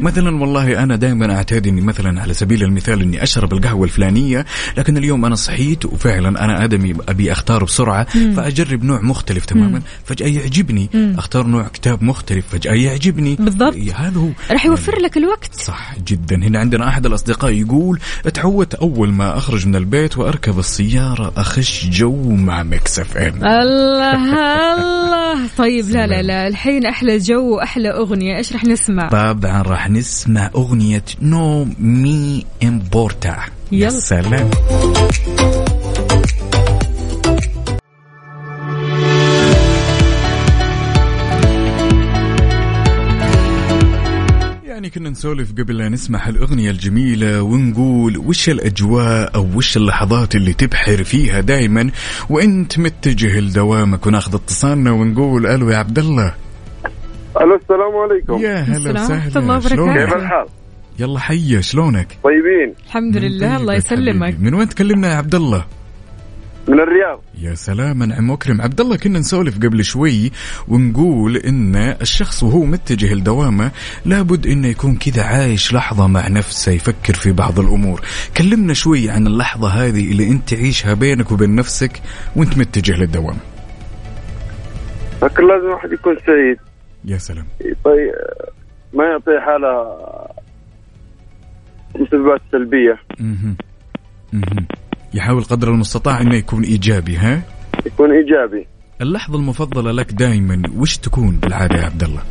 مثلا 0.01 0.41
والله 0.41 0.83
أنا 0.83 0.95
دائما 0.95 1.35
اعتاد 1.35 1.67
اني 1.67 1.81
مثلا 1.81 2.21
على 2.21 2.33
سبيل 2.33 2.63
المثال 2.63 3.01
إني 3.01 3.23
أشرب 3.23 3.53
القهوة 3.53 3.83
الفلانية 3.83 4.45
لكن 4.77 4.97
اليوم 4.97 5.25
أنا 5.25 5.35
صحيت 5.35 5.85
وفعلا 5.85 6.45
أنا 6.45 6.63
آدمي 6.63 6.93
أبي 7.09 7.31
أختار 7.31 7.63
بسرعة 7.63 8.03
فأجرب 8.35 8.83
نوع 8.83 9.01
مختلف 9.01 9.45
تماما 9.45 9.81
فجأة 10.05 10.27
يعجبني. 10.27 10.89
أختار 11.17 11.47
نوع 11.47 11.67
كتاب 11.67 12.03
مختلف 12.03 12.45
فجأة 12.51 12.73
يعجبني. 12.73 13.35
بالضبط. 13.35 13.75
هذا 13.95 14.19
هو. 14.19 14.29
راح 14.51 14.65
يوفر 14.65 14.99
لك 14.99 15.17
الوقت. 15.17 15.55
صح 15.55 15.95
جدا. 16.07 16.35
هنا 16.35 16.59
عندنا 16.59 16.87
أحد 16.87 17.05
الأصدقاء 17.05 17.51
يقول 17.51 17.99
اتعودت 18.25 18.73
أول 18.73 19.09
ما 19.09 19.37
أخرج 19.37 19.67
من 19.67 19.75
البيت 19.75 20.17
وأركب 20.17 20.59
السيارة 20.59 21.33
أخش 21.37 21.85
جو 21.85 22.29
مع 22.29 22.63
Mix 22.63 22.99
FM. 22.99 23.45
الله 23.45 24.73
الله. 24.73 25.47
طيب 25.57 25.89
لا 25.89 26.07
لا 26.07 26.21
لا. 26.21 26.47
الحين 26.47 26.85
أحلى 26.85 27.17
جو 27.17 27.55
وأحلى 27.55 27.89
أغنية. 27.89 28.37
إيش 28.37 28.53
راح 28.53 28.63
نسمع؟ 28.63 28.92
طبعا 29.01 29.61
راح 29.61 29.89
نسمع 29.89 30.49
أغنية 30.55 31.05
No 31.21 31.67
me 31.79 32.45
importa. 32.63 33.37
يا. 33.71 33.89
سلام. 33.89 34.49
يعني 44.83 44.89
كنا 44.89 45.09
نسولف 45.09 45.51
قبل 45.51 45.77
لا 45.77 45.89
نسمع 45.89 46.29
الأغنية 46.29 46.71
الجميلة 46.71 47.41
ونقول 47.41 48.17
وش 48.17 48.49
الأجواء 48.49 49.35
أو 49.35 49.47
وش 49.55 49.77
اللحظات 49.77 50.35
اللي 50.35 50.53
تبحر 50.53 51.03
فيها 51.03 51.39
دائما 51.39 51.91
وأنت 52.29 52.79
متجه 52.79 53.39
لدوامك 53.39 54.07
وناخذ 54.07 54.35
اتصالنا 54.35 54.91
ونقول 54.91 55.47
ألو 55.47 55.69
يا 55.69 55.77
عبد 55.77 55.99
الله. 55.99 56.42
ألو 57.43 57.55
السلام 57.55 57.95
عليكم 57.95 58.33
يا 58.33 58.61
هلا 58.61 58.77
السلام 58.77 59.11
ورحمة 59.11 59.41
الله 59.41 59.57
وسهلا 59.57 59.81
وبركاته. 59.81 60.05
كيف؟ 60.05 60.13
الحال؟ 60.15 60.45
يلا 60.99 61.19
حيا 61.19 61.61
شلونك؟ 61.61 62.07
طيبين 62.23 62.73
الحمد 62.85 63.17
لله 63.17 63.57
الله 63.57 63.73
طيبك 63.73 63.85
يسلمك. 63.85 64.35
من 64.39 64.53
وين 64.53 64.69
تكلمنا 64.69 65.11
يا 65.11 65.15
عبد 65.15 65.35
الله؟ 65.35 65.65
من 66.67 66.79
الرياض 66.79 67.21
يا 67.41 67.53
سلام 67.55 68.03
نعم 68.03 68.31
مكرم 68.31 68.61
عبد 68.61 68.81
الله 68.81 68.97
كنا 68.97 69.19
نسولف 69.19 69.57
قبل 69.57 69.83
شوي 69.83 70.31
ونقول 70.67 71.37
إن 71.37 71.75
الشخص 71.75 72.43
وهو 72.43 72.63
متجه 72.65 73.13
لدوامة 73.13 73.71
لابد 74.05 74.47
إنه 74.47 74.67
يكون 74.67 74.95
كذا 74.95 75.23
عايش 75.23 75.73
لحظة 75.73 76.07
مع 76.07 76.27
نفسه 76.27 76.71
يفكر 76.71 77.13
في 77.13 77.31
بعض 77.31 77.59
الأمور 77.59 78.01
كلمنا 78.37 78.73
شوي 78.73 79.09
عن 79.09 79.27
اللحظة 79.27 79.67
هذه 79.67 80.11
اللي 80.11 80.27
أنت 80.29 80.49
تعيشها 80.49 80.93
بينك 80.93 81.31
وبين 81.31 81.55
نفسك 81.55 82.01
وأنت 82.35 82.57
متجه 82.57 82.95
للدوام 82.99 83.37
لكن 85.23 85.47
لازم 85.47 85.65
الواحد 85.65 85.91
يكون 85.91 86.15
سعيد 86.25 86.57
يا 87.05 87.17
سلام 87.17 87.45
طيب 87.85 88.13
ما 88.93 89.03
يعطي 89.05 89.39
حالة 89.45 89.97
مسببات 91.95 92.41
سلبية 92.51 92.99
مهم. 93.19 93.55
مهم. 94.33 94.67
يحاول 95.13 95.43
قدر 95.43 95.67
المستطاع 95.67 96.21
إنه 96.21 96.35
يكون 96.35 96.63
إيجابي 96.63 97.17
ها 97.17 97.41
يكون 97.85 98.11
إيجابي 98.11 98.67
اللحظة 99.01 99.35
المفضلة 99.37 99.91
لك 99.91 100.11
دائما 100.11 100.61
وش 100.77 100.97
تكون 100.97 101.35
بالعادة 101.39 101.75
يا 101.75 101.85
عبد 101.85 102.03
الله 102.03 102.21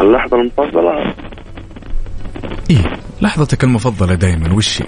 اللحظة 0.00 0.36
المفضلة 0.40 1.14
إيه 2.70 2.96
لحظتك 3.22 3.64
المفضلة 3.64 4.14
دائما 4.14 4.52
وش 4.52 4.82
هي؟ 4.82 4.86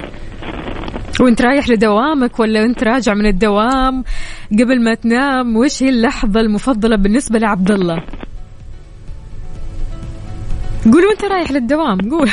وانت 1.20 1.42
رايح 1.42 1.68
لدوامك 1.68 2.40
ولا 2.40 2.64
انت 2.64 2.84
راجع 2.84 3.14
من 3.14 3.26
الدوام 3.26 4.04
قبل 4.52 4.84
ما 4.84 4.94
تنام؟ 4.94 5.56
وش 5.56 5.82
هي 5.82 5.88
اللحظة 5.88 6.40
المفضلة 6.40 6.96
بالنسبة 6.96 7.38
لعبد 7.38 7.70
الله 7.70 8.02
قول 10.92 11.04
وانت 11.04 11.24
رايح 11.24 11.50
للدوام 11.50 11.98
قول. 12.10 12.30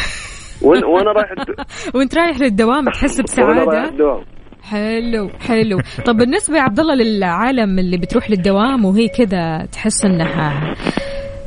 وأنا 0.61 1.11
رايح 1.11 1.31
الد... 1.31 1.55
وانت 1.95 2.15
رايح 2.15 2.39
للدوام 2.39 2.89
تحس 2.89 3.39
وأنا 3.39 3.63
رايح 3.63 3.84
الدوام 3.84 4.23
حلو 4.63 5.29
حلو. 5.39 5.79
طب 6.05 6.17
بالنسبة 6.17 6.57
يا 6.57 6.61
عبد 6.61 6.79
الله 6.79 6.95
للعالم 6.95 7.79
اللي 7.79 7.97
بتروح 7.97 8.29
للدوام 8.31 8.86
وهي 8.86 9.07
كذا 9.07 9.65
تحس 9.71 10.05
إنها 10.05 10.75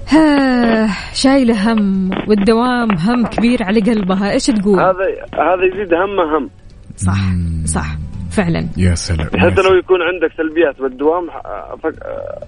ها 0.09 0.89
شايلة 1.15 1.73
هم 1.73 2.11
والدوام 2.29 2.89
هم 2.99 3.27
كبير 3.27 3.63
على 3.63 3.81
قلبها 3.81 4.33
إيش 4.33 4.47
تقول؟ 4.47 4.81
هذا 4.81 5.05
هذا 5.35 5.65
يزيد 5.75 5.95
همه 5.95 6.39
هم. 6.39 6.51
صح 6.97 7.21
صح 7.65 7.97
فعلا. 8.31 8.69
يا 8.77 8.95
سلام. 8.95 9.27
حتى 9.27 9.63
لو 9.63 9.75
يكون 9.79 10.03
عندك 10.03 10.37
سلبيات 10.37 10.81
بالدوام 10.81 11.31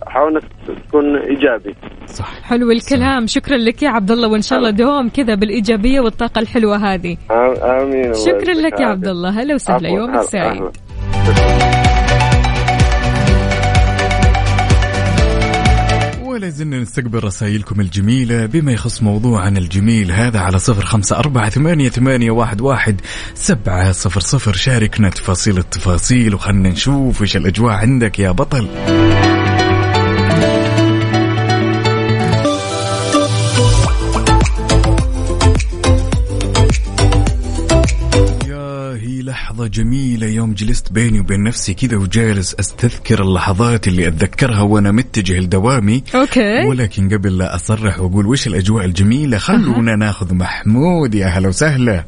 حاول 0.06 0.36
انك 0.36 0.42
تكون 0.88 1.16
إيجابي. 1.16 1.74
صح. 2.06 2.42
حلو 2.42 2.70
الكلام. 2.70 3.26
شكرا 3.26 3.56
لك 3.56 3.82
يا 3.82 3.88
عبد 3.88 4.10
الله 4.10 4.28
وإن 4.28 4.42
شاء 4.42 4.58
الله 4.58 4.70
دوام 4.70 5.08
كذا 5.08 5.34
بالإيجابية 5.34 6.00
والطاقة 6.00 6.38
الحلوة 6.38 6.76
هذه. 6.76 7.16
آمين. 7.30 8.14
شكرا 8.14 8.54
لك 8.54 8.80
يا. 8.80 8.86
عبد 8.86 9.06
الله. 9.08 9.42
هلا 9.42 9.54
وسهلا. 9.54 9.88
يومك 9.88 10.20
سعيد. 10.20 10.62
ولا 16.38 16.48
زلنا 16.48 16.80
نستقبل 16.80 17.24
رسائلكم 17.24 17.80
الجميلة 17.80 18.46
بما 18.46 18.72
يخص 18.72 19.02
موضوعنا 19.02 19.58
الجميل 19.58 20.12
هذا 20.12 20.40
على 20.40 20.58
صفر 20.58 20.84
خمسة 20.84 21.18
أربعة 21.18 21.50
ثمانية, 21.50 21.88
ثمانية 21.88 22.30
واحد, 22.30 22.60
واحد 22.60 23.00
سبعة 23.34 23.92
صفر 23.92 24.20
صفر. 24.20 24.52
شاركنا 24.52 25.10
تفاصيل 25.10 25.58
التفاصيل 25.58 26.34
وخلنا 26.34 26.68
نشوف 26.68 27.22
وش 27.22 27.36
الأجواء 27.36 27.74
عندك 27.74 28.18
يا 28.18 28.30
بطل. 28.30 28.68
لحظة 39.58 39.70
جميلة 39.70 40.26
يوم 40.26 40.52
جلست 40.52 40.92
بيني 40.92 41.20
وبين 41.20 41.42
نفسي 41.42 41.74
كذا 41.74 41.96
وجالس 41.96 42.54
أستذكر 42.54 43.22
اللحظات 43.22 43.88
اللي 43.88 44.08
أتذكرها 44.08 44.60
وأنا 44.60 44.92
متجه 44.92 45.40
لدوامي. 45.40 46.02
أوكي. 46.14 46.66
ولكن 46.66 47.08
قبل 47.08 47.38
لا 47.38 47.54
أصرح 47.54 48.00
وأقول 48.00 48.26
وش 48.26 48.46
الأجواء 48.46 48.84
الجميلة 48.84 49.38
خلونا 49.38 49.96
ناخذ 49.96 50.34
محمود. 50.34 51.14
يا 51.14 51.26
هلا 51.26 51.48
وسهلا. 51.48 52.04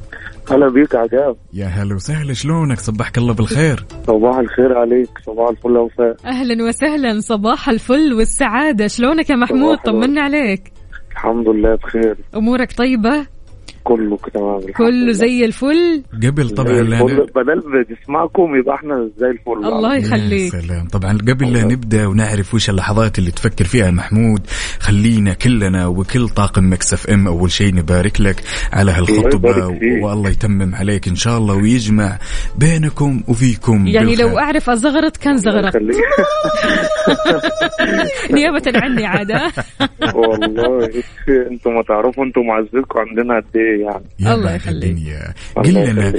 هلا 0.50 0.68
بيك 0.68 0.94
عقاب 0.94 1.36
يا 1.52 1.66
هلا 1.66 1.94
وسهلا 1.94 2.32
شلونك؟ 2.32 2.78
صبحك 2.80 3.18
الله 3.18 3.34
بالخير. 3.34 3.84
صباح 4.06 4.38
الخير 4.38 4.78
عليك 4.78 5.10
صباح 5.26 5.48
الفل 5.48 5.76
وفاء. 5.76 6.16
أهلا 6.24 6.64
وسهلا 6.64 7.20
صباح 7.20 7.68
الفل 7.68 8.12
والسعادة. 8.12 8.86
شلونك 8.86 9.30
يا 9.30 9.36
محمود. 9.36 9.78
طمنا 9.78 10.22
عليك. 10.22 10.72
الحمد 11.12 11.48
لله 11.48 11.74
بخير. 11.74 12.16
أمورك 12.36 12.72
طيبة؟ 12.72 13.26
كله 13.84 14.16
تمام 14.34 14.56
الحمد 14.58 14.70
كله. 14.76 15.12
زي 15.12 15.44
الفل؟ 15.44 16.02
قبل 16.26 16.50
طبعا 16.50 16.80
الفل. 16.80 17.26
بدل 17.34 17.84
بنسمعكم 17.88 18.56
يبقى 18.56 18.74
إحنا 18.74 19.10
زي 19.16 19.26
الفل. 19.30 19.52
الله 19.64 19.94
يا 19.94 19.98
يخليك. 19.98 20.52
سلام. 20.52 20.86
طبعا 20.88 21.18
قبل 21.28 21.52
لا 21.52 21.64
نبدأ 21.64 22.06
ونعرف 22.06 22.54
وش 22.54 22.70
اللحظات 22.70 23.18
اللي 23.18 23.30
تفكر 23.30 23.64
فيها 23.64 23.90
محمود 23.90 24.40
خلينا 24.80 25.34
كلنا 25.34 25.86
وكل 25.86 26.28
طاقم 26.28 26.72
Mix 26.72 27.06
FM 27.10 27.26
أول 27.26 27.50
شيء 27.50 27.74
نبارك 27.74 28.20
لك 28.20 28.36
على 28.72 28.90
هالخطبة. 28.92 29.66
والله 30.02 30.30
يتمم 30.30 30.74
عليك 30.74 31.08
إن 31.08 31.16
شاء 31.16 31.38
الله 31.38 31.54
ويجمع 31.54 32.18
بينكم 32.58 33.22
وفيكم 33.28 33.86
يعني 33.86 34.06
بالخير. 34.06 34.28
لو 34.30 34.38
أعرف 34.38 34.70
ازغرط 34.70 35.16
كان 35.16 35.36
زغرط 35.36 35.72
خليك 35.72 35.96
نيابة 38.34 38.62
عني 38.74 39.06
عاد 39.06 39.30
ها؟ 39.32 39.52
والله 40.14 40.90
أنتم 41.50 41.70
ما 41.74 41.82
تعرفوا 41.88 42.24
أنتم 42.24 42.40
معزتكم 42.46 42.98
عندنا 42.98 43.36
قد 43.40 43.56
إيه؟ 43.56 43.69
يعني 43.70 44.34
الله 44.34 44.54
يخليك. 44.54 44.96
قل 45.56 45.74
لنا. 45.74 46.12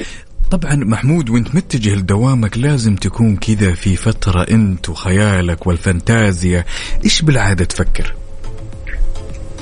طبعا 0.51 0.75
محمود 0.75 1.29
وانت 1.29 1.55
متجه 1.55 1.95
لدوامك 1.95 2.57
لازم 2.57 2.95
تكون 2.95 3.35
كذا 3.35 3.73
في 3.73 3.95
فترة 3.95 4.45
انت 4.51 4.89
وخيالك 4.89 5.67
والفانتازيا 5.67 6.65
إيش 7.03 7.21
بالعادة 7.21 7.65
تفكر؟ 7.65 8.15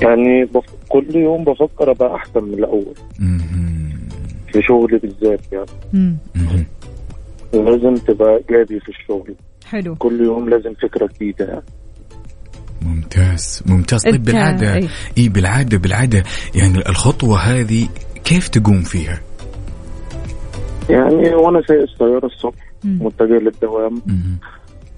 يعني 0.02 0.46
بف... 0.46 0.64
كل 0.90 1.16
يوم 1.16 1.44
بفكر 1.44 1.92
أبقى 1.92 2.16
أحسن 2.16 2.44
من 2.44 2.54
الأول. 2.54 2.94
في 4.54 4.62
شغلي 4.62 4.98
بالذات 4.98 5.42
يعني. 5.52 6.18
لازم 7.54 7.96
تبقى 7.96 8.38
ايجابي 8.50 8.80
في 8.80 8.90
الشغل 8.90 9.36
حلو 9.66 9.96
كل 9.96 10.22
يوم 10.22 10.50
لازم 10.50 10.74
فكرة 10.74 11.10
جديدة 11.16 11.46
يعني 11.46 11.64
ممتاز 12.82 13.64
ممتاز 13.66 14.04
طيب 14.04 14.24
بالعادة 14.24 14.76
إيه. 14.76 14.88
اي 15.18 15.30
بالعادة 15.30 15.78
بالعادة 15.78 16.24
يعني 16.56 16.90
الخطوة 16.90 17.38
هذه 17.40 17.88
كيف 18.26 18.48
تقوم 18.48 18.82
فيها؟ 18.82 19.22
يعني 20.90 21.36
وأنا 21.36 21.62
سايق 21.68 21.82
السياره 21.82 22.26
الصبح. 22.26 22.70
متجه 22.84 23.40
للدوام. 23.40 24.02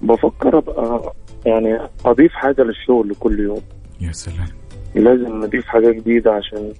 بفكر 0.02 0.58
أبقى 0.58 1.12
يعني 1.46 1.78
أضيف 2.04 2.32
حاجة 2.32 2.62
للشغل 2.62 3.14
كل 3.20 3.40
يوم 3.40 3.60
يا 4.00 4.12
سلام 4.12 4.48
لازم 4.94 5.44
نضيف 5.44 5.64
حاجة 5.66 5.90
جديدة 5.90 6.32
عشان 6.32 6.72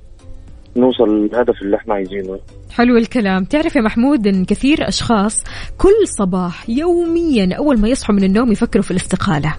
نوصل 0.77 1.09
للهدف 1.09 1.63
اللي 1.63 1.77
إحنا 1.77 1.95
عايزينه 1.95 2.39
حلو 2.75 2.97
الكلام. 2.97 3.45
تعرف 3.45 3.77
يا 3.77 3.81
محمود 3.81 4.27
إن 4.27 4.45
كثير 4.45 4.89
أشخاص 4.89 5.45
كل 5.79 6.09
صباح 6.19 6.71
يوميا 6.71 7.57
أول 7.57 7.81
ما 7.81 7.89
يصحوا 7.89 8.15
من 8.15 8.25
النوم 8.25 8.53
يفكروا 8.53 8.83
في 8.83 8.91
الاستقالة. 8.91 9.55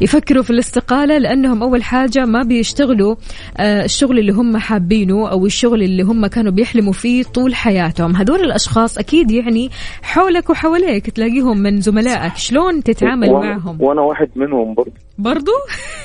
يفكروا 0.00 0.42
في 0.42 0.50
الاستقالة 0.50 1.18
لأنهم 1.18 1.62
أول 1.62 1.82
حاجة 1.82 2.24
ما 2.24 2.42
بيشتغلوا 2.42 3.16
آه، 3.56 3.84
الشغل 3.84 4.18
اللي 4.18 4.32
هم 4.32 4.56
حابينه 4.56 5.30
أو 5.30 5.46
الشغل 5.46 5.82
اللي 5.82 6.02
هم 6.02 6.26
كانوا 6.26 6.52
بيحلموا 6.52 6.92
فيه 6.92 7.22
طول 7.24 7.54
حياتهم. 7.54 8.16
هذول 8.16 8.40
الأشخاص 8.40 8.98
أكيد 8.98 9.30
يعني 9.30 9.70
حولك 10.02 10.50
وحواليك 10.50 11.10
تلاقيهم 11.10 11.58
من 11.58 11.80
زملائك. 11.80 12.36
شلون 12.36 12.82
تتعامل 12.82 13.28
وأنا- 13.28 13.32
معهم؟ 13.44 13.82
وأنا 13.82 14.00
واحد 14.02 14.28
منهم 14.36 14.74
برضه. 14.74 14.92
برضو 15.18 15.52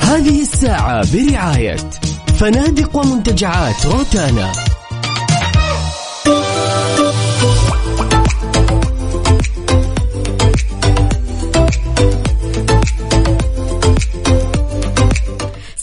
هذه 0.00 0.42
الساعة 0.42 1.12
برعاية 1.12 1.76
فنادق 2.38 2.96
ومنتجعات 2.96 3.86
روتانا. 3.86 4.52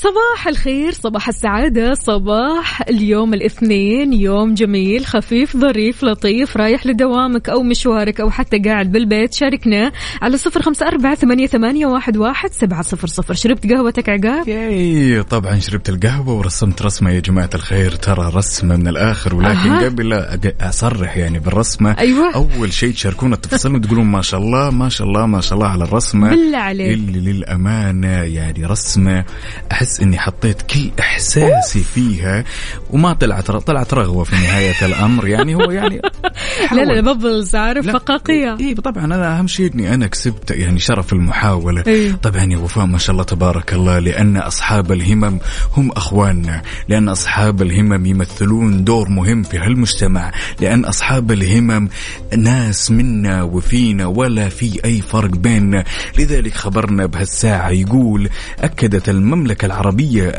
صباح 0.03 0.47
الخير 0.47 0.91
صباح 0.91 1.27
السعادة 1.27 1.93
صباح 1.93 2.81
اليوم 2.81 3.33
الاثنين 3.33 4.13
يوم 4.13 4.53
جميل 4.53 5.05
خفيف 5.05 5.57
ظريف 5.57 6.03
لطيف 6.03 6.57
رايح 6.57 6.85
لدوامك 6.85 7.49
أو 7.49 7.63
مشوارك 7.63 8.21
أو 8.21 8.29
حتى 8.29 8.59
قاعد 8.59 8.91
بالبيت 8.91 9.33
شاركنا 9.33 9.91
على 10.21 10.37
صفر 10.37 10.61
خمسة 10.61 10.87
أربعة 10.87 11.15
ثمانية, 11.15 11.47
ثمانية 11.47 11.85
واحد, 11.85 12.17
واحد 12.17 12.51
سبعة 12.51 12.81
صفر 12.81 13.07
صفر 13.07 13.33
شربت 13.33 13.73
قهوتك 13.73 14.09
عقاب 14.09 14.47
ياي 14.47 15.23
طبعا 15.23 15.59
شربت 15.59 15.89
القهوة 15.89 16.33
ورسمت 16.33 16.81
رسمة 16.81 17.11
يا 17.11 17.19
جماعة 17.19 17.49
الخير 17.55 17.91
ترى 17.91 18.31
رسمة 18.35 18.75
من 18.75 18.87
الآخر 18.87 19.35
ولكن 19.35 19.69
أها. 19.69 19.85
قبل 19.85 20.27
أصرح 20.61 21.17
يعني 21.17 21.39
بالرسمة 21.39 21.95
أيوة. 21.99 22.35
أول 22.35 22.73
شيء 22.73 22.93
تشاركونا 22.93 23.35
التفاصيل 23.35 23.75
وتقولون 23.75 24.05
ما 24.05 24.21
شاء 24.21 24.39
الله 24.39 24.69
ما 24.69 24.89
شاء 24.89 25.07
الله 25.07 25.25
ما 25.25 25.41
شاء 25.41 25.53
الله 25.57 25.67
على 25.67 25.83
الرسمة 25.83 26.29
بالله 26.29 26.57
عليك. 26.57 26.93
إللي 26.93 27.31
للأمانة 27.33 28.07
يعني 28.07 28.65
رسمة 28.65 29.25
أحس 29.71 29.92
إني 30.01 30.19
حطيت 30.19 30.61
كل 30.61 30.91
إحساسي 30.99 31.83
فيها 31.83 32.43
وما 32.89 33.13
طلعت 33.13 33.51
طلعت 33.51 33.93
رغوة 33.93 34.23
في 34.23 34.35
نهاية 34.35 34.85
الأمر. 34.85 35.27
يعني 35.27 35.55
هو 35.55 35.71
يعني 35.71 36.01
لا 36.75 36.81
لا 36.81 37.13
ببلز 37.13 37.55
عارف 37.55 37.85
لا. 37.85 37.93
فقاقية. 37.93 38.57
اي 38.59 38.73
طبعا 38.73 39.05
أنا 39.05 39.39
أهم 39.39 39.47
شيء 39.47 39.73
إني 39.73 39.93
أنا 39.93 40.07
كسبت 40.07 40.51
يعني 40.51 40.79
شرف 40.79 41.13
المحاولة. 41.13 41.83
إيه. 41.87 42.11
طبعا 42.11 42.43
يا 42.43 42.57
وفاء 42.57 42.85
ما 42.85 42.97
شاء 42.97 43.11
الله 43.11 43.23
تبارك 43.23 43.73
الله 43.73 43.99
لأن 43.99 44.37
أصحاب 44.37 44.91
الهمم 44.91 45.39
هم 45.77 45.91
أخواننا. 45.91 46.61
لأن 46.87 47.09
أصحاب 47.09 47.61
الهمم 47.61 48.05
يمثلون 48.05 48.83
دور 48.83 49.09
مهم 49.09 49.43
في 49.43 49.57
هالمجتمع. 49.57 50.31
لأن 50.61 50.85
أصحاب 50.85 51.31
الهمم 51.31 51.89
ناس 52.37 52.91
منا 52.91 53.43
وفينا 53.43 54.05
ولا 54.05 54.49
في 54.49 54.79
أي 54.85 55.01
فرق 55.01 55.29
بيننا. 55.29 55.83
لذلك 56.17 56.53
خبرنا 56.53 57.05
بهالساعة 57.05 57.69
يقول 57.69 58.29
أكدت 58.59 59.09
المملكة 59.09 59.65
العربية 59.65 59.82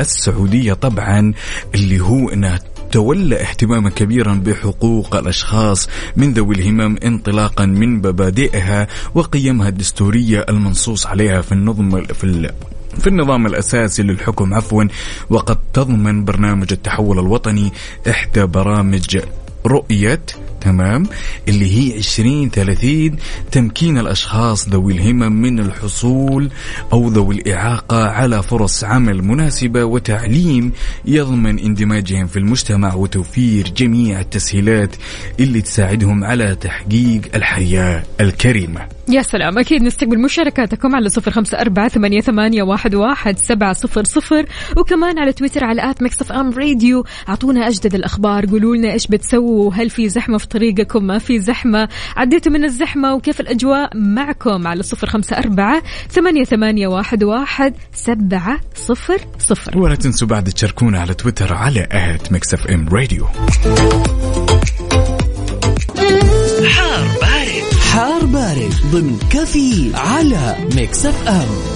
السعودية 0.00 0.72
طبعا 0.72 1.32
اللي 1.74 2.00
هو 2.00 2.28
أنها 2.28 2.58
تولى 2.92 3.40
اهتماما 3.40 3.90
كبيرا 3.90 4.34
بحقوق 4.34 5.16
الأشخاص 5.16 5.88
من 6.16 6.32
ذوي 6.32 6.54
الهمم 6.54 6.96
انطلاقا 7.04 7.66
من 7.66 7.96
مبادئها 7.96 8.86
وقيمها 9.14 9.68
الدستورية 9.68 10.46
المنصوص 10.48 11.06
عليها 11.06 11.40
في 11.40 11.52
النظم 11.52 12.04
في 12.04 12.24
ال 12.24 12.50
في 13.00 13.06
النظام 13.06 13.46
الأساسي 13.46 14.02
للحكم 14.02 14.54
عفوا. 14.54 14.84
وقد 15.30 15.58
تضمن 15.72 16.24
برنامج 16.24 16.72
التحول 16.72 17.18
الوطني 17.18 17.72
إحدى 18.10 18.46
برامج 18.46 19.18
رؤية 19.66 20.20
تمام 20.64 21.06
اللي 21.48 21.72
هي 21.76 21.96
2030 21.96 23.16
تمكين 23.52 23.98
الأشخاص 23.98 24.68
ذوي 24.68 24.92
الهمم 24.92 25.32
من 25.32 25.58
الحصول 25.58 26.50
أو 26.92 27.08
ذوي 27.08 27.34
الإعاقة 27.34 28.04
على 28.04 28.42
فرص 28.42 28.84
عمل 28.84 29.22
مناسبة 29.22 29.84
وتعليم 29.84 30.72
يضمن 31.04 31.58
اندماجهم 31.58 32.26
في 32.26 32.38
المجتمع 32.38 32.94
وتوفير 32.94 33.68
جميع 33.76 34.20
التسهيلات 34.20 34.96
اللي 35.40 35.60
تساعدهم 35.60 36.24
على 36.24 36.54
تحقيق 36.54 37.22
الحياة 37.34 38.02
الكريمة. 38.20 38.80
يا 39.08 39.22
سلام 39.22 39.58
أكيد 39.58 39.82
نستقبل 39.82 40.18
مشاركاتكم 40.18 40.96
على 40.96 41.08
صفر 41.08 41.30
خمسة 41.30 41.60
أربعة 41.60 41.88
ثمانية, 41.88 42.20
ثمانية 42.20 42.62
واحد, 42.62 42.94
واحد 42.94 43.38
سبعة 43.38 43.72
صفر 43.72 44.04
صفر 44.04 44.46
وكمان 44.76 45.18
على 45.18 45.32
تويتر 45.32 45.64
على 45.64 45.90
آت 45.90 46.02
أف 46.02 46.32
أم 46.32 46.50
راديو. 46.50 47.04
أعطونا 47.28 47.68
أجدد 47.68 47.94
الأخبار 47.94 48.46
قولوا 48.46 48.76
لنا 48.76 48.92
إيش 48.92 49.06
بتسووا 49.06 49.74
هل 49.74 49.90
في 49.90 50.08
زحمة 50.08 50.38
في 50.38 50.46
طريقكم 50.54 51.04
ما 51.04 51.18
في 51.18 51.38
زحمة. 51.38 51.88
عديتوا 52.16 52.52
من 52.52 52.64
الزحمة 52.64 53.14
وكيف 53.14 53.40
الأجواء 53.40 53.96
معكم 53.96 54.66
على 54.66 54.82
صفر 54.82 55.06
خمسة 55.06 55.38
أربعة 55.38 55.82
ثمانية, 56.10 56.44
ثمانية 56.44 56.86
واحد, 56.86 57.24
واحد 57.24 57.74
سبعة 57.94 58.60
صفر 58.74 59.18
صفر. 59.38 59.78
ولا 59.78 59.94
تنسوا 59.94 60.28
بعد 60.28 60.48
تشاركونا 60.48 61.00
على 61.00 61.14
تويتر 61.14 61.54
على 61.54 61.88
at 61.92 62.32
Mix 62.32 62.54
FM 62.54 62.88
Radio. 62.88 63.26
حار 67.94 68.24
بارد 68.24 68.74
ضمن 68.92 69.18
كفي 69.30 69.90
على 69.94 70.56
ميكس 70.76 71.06
إف 71.06 71.28
إم. 71.28 71.74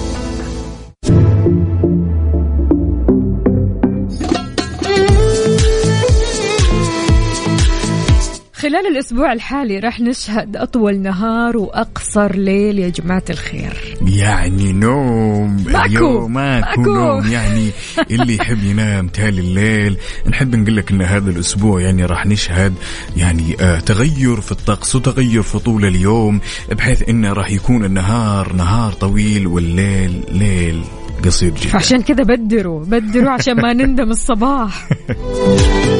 خلال 8.59 8.87
الأسبوع 8.87 9.33
الحالي 9.33 9.79
راح 9.79 9.99
نشهد 9.99 10.57
أطول 10.57 10.99
نهار 10.99 11.57
وأقصر 11.57 12.35
ليل 12.35 12.79
يا 12.79 12.89
جماعة 12.89 13.23
الخير 13.29 13.97
يعني 14.05 14.73
نوم 14.73 15.63
ماكو. 15.65 15.85
اليوم 15.85 16.33
ماكو, 16.33 16.81
ماكو. 16.81 16.93
نوم 16.93 17.27
يعني 17.31 17.69
اللي 18.11 18.35
يحب 18.35 18.63
ينام 18.63 19.07
تالي 19.07 19.41
الليل 19.41 19.97
نحب 20.27 20.55
نقول 20.55 20.75
لك 20.75 20.91
إن 20.91 21.01
هذا 21.01 21.29
الأسبوع 21.29 21.81
يعني 21.81 22.05
راح 22.05 22.25
نشهد 22.25 22.73
يعني 23.17 23.55
آه 23.61 23.79
تغير 23.79 24.41
في 24.41 24.51
الطقس 24.51 24.95
وتغير 24.95 25.41
في 25.41 25.59
طول 25.59 25.85
اليوم 25.85 26.41
بحيث 26.71 27.09
انه 27.09 27.33
راح 27.33 27.51
يكون 27.51 27.85
النهار 27.85 28.53
نهار 28.53 28.91
طويل 28.91 29.47
والليل 29.47 30.23
ليل 30.31 30.81
قصير 31.25 31.49
جدا 31.49 31.69
فعشان 31.69 32.01
كذا 32.01 32.23
بدروا 32.23 32.85
بدروا 32.85 33.29
عشان 33.31 33.61
ما 33.61 33.73
نندم 33.73 34.11
الصباح 34.11 34.87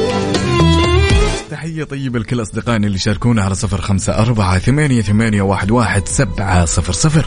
تحية 1.50 1.84
طيبة 1.84 2.18
لكل 2.18 2.42
أصدقائنا 2.42 2.86
اللي 2.86 2.98
شاركونا 2.98 3.42
على 3.42 3.54
صفر 3.54 3.80
خمسة 3.80 4.18
أربعة 4.18 4.58
ثمانية, 4.58 5.02
ثمانية 5.02 5.42
واحد, 5.42 5.70
واحد 5.70 6.08
سبعة 6.08 6.64
صفر 6.64 6.92
صفر. 6.92 7.26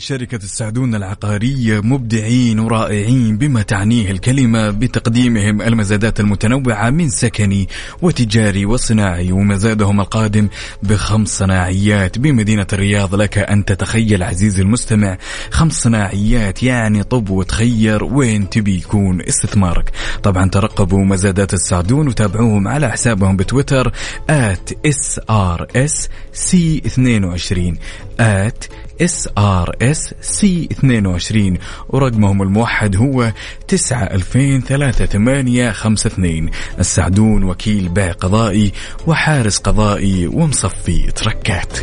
شركة 0.00 0.36
السعدون 0.36 0.94
العقارية 0.94 1.80
مبدعين 1.80 2.58
ورائعين 2.58 3.38
بما 3.38 3.62
تعنيه 3.62 4.10
الكلمة 4.10 4.70
بتقديمهم 4.70 5.62
المزادات 5.62 6.20
المتنوعة 6.20 6.90
من 6.90 7.08
سكني 7.08 7.68
وتجاري 8.02 8.66
وصناعي 8.66 9.32
ومزادهم 9.32 10.00
القادم 10.00 10.48
بخمس 10.82 11.38
صناعيات 11.38 12.18
بمدينة 12.18 12.66
الرياض. 12.72 13.14
لك 13.14 13.38
أن 13.38 13.64
تتخيل 13.64 14.22
عزيزي 14.22 14.62
المستمع 14.62 15.18
خمس 15.50 15.82
صناعيات 15.82 16.62
يعني 16.62 17.02
طب 17.02 17.30
وتخير. 17.30 18.04
وين 18.04 18.50
تبي 18.50 18.76
يكون 18.76 19.22
استثمارك؟ 19.22 19.90
طبعا 20.22 20.50
ترقبوا 20.50 21.04
مزادات 21.04 21.54
السعدون 21.54 22.08
وتابعوهم 22.08 22.68
على 22.68 22.90
حسابهم 22.90 23.36
بتويتر 23.36 23.92
at 24.30 24.74
SRSC22 24.86 27.74
at 28.20 28.68
SRSC 29.00 30.68
22 30.72 31.58
ورقمهم 31.88 32.42
الموحد 32.42 32.96
هو 32.96 33.32
9 33.68 34.04
2000 34.04 34.60
3 34.60 35.06
8 35.06 35.70
5 35.70 36.06
2 36.08 36.50
السعدون 36.78 37.44
وكيل 37.44 37.88
بيع 37.88 38.12
قضائي 38.12 38.72
وحارس 39.06 39.58
قضائي 39.58 40.26
ومصفي 40.26 41.12
تركات. 41.12 41.78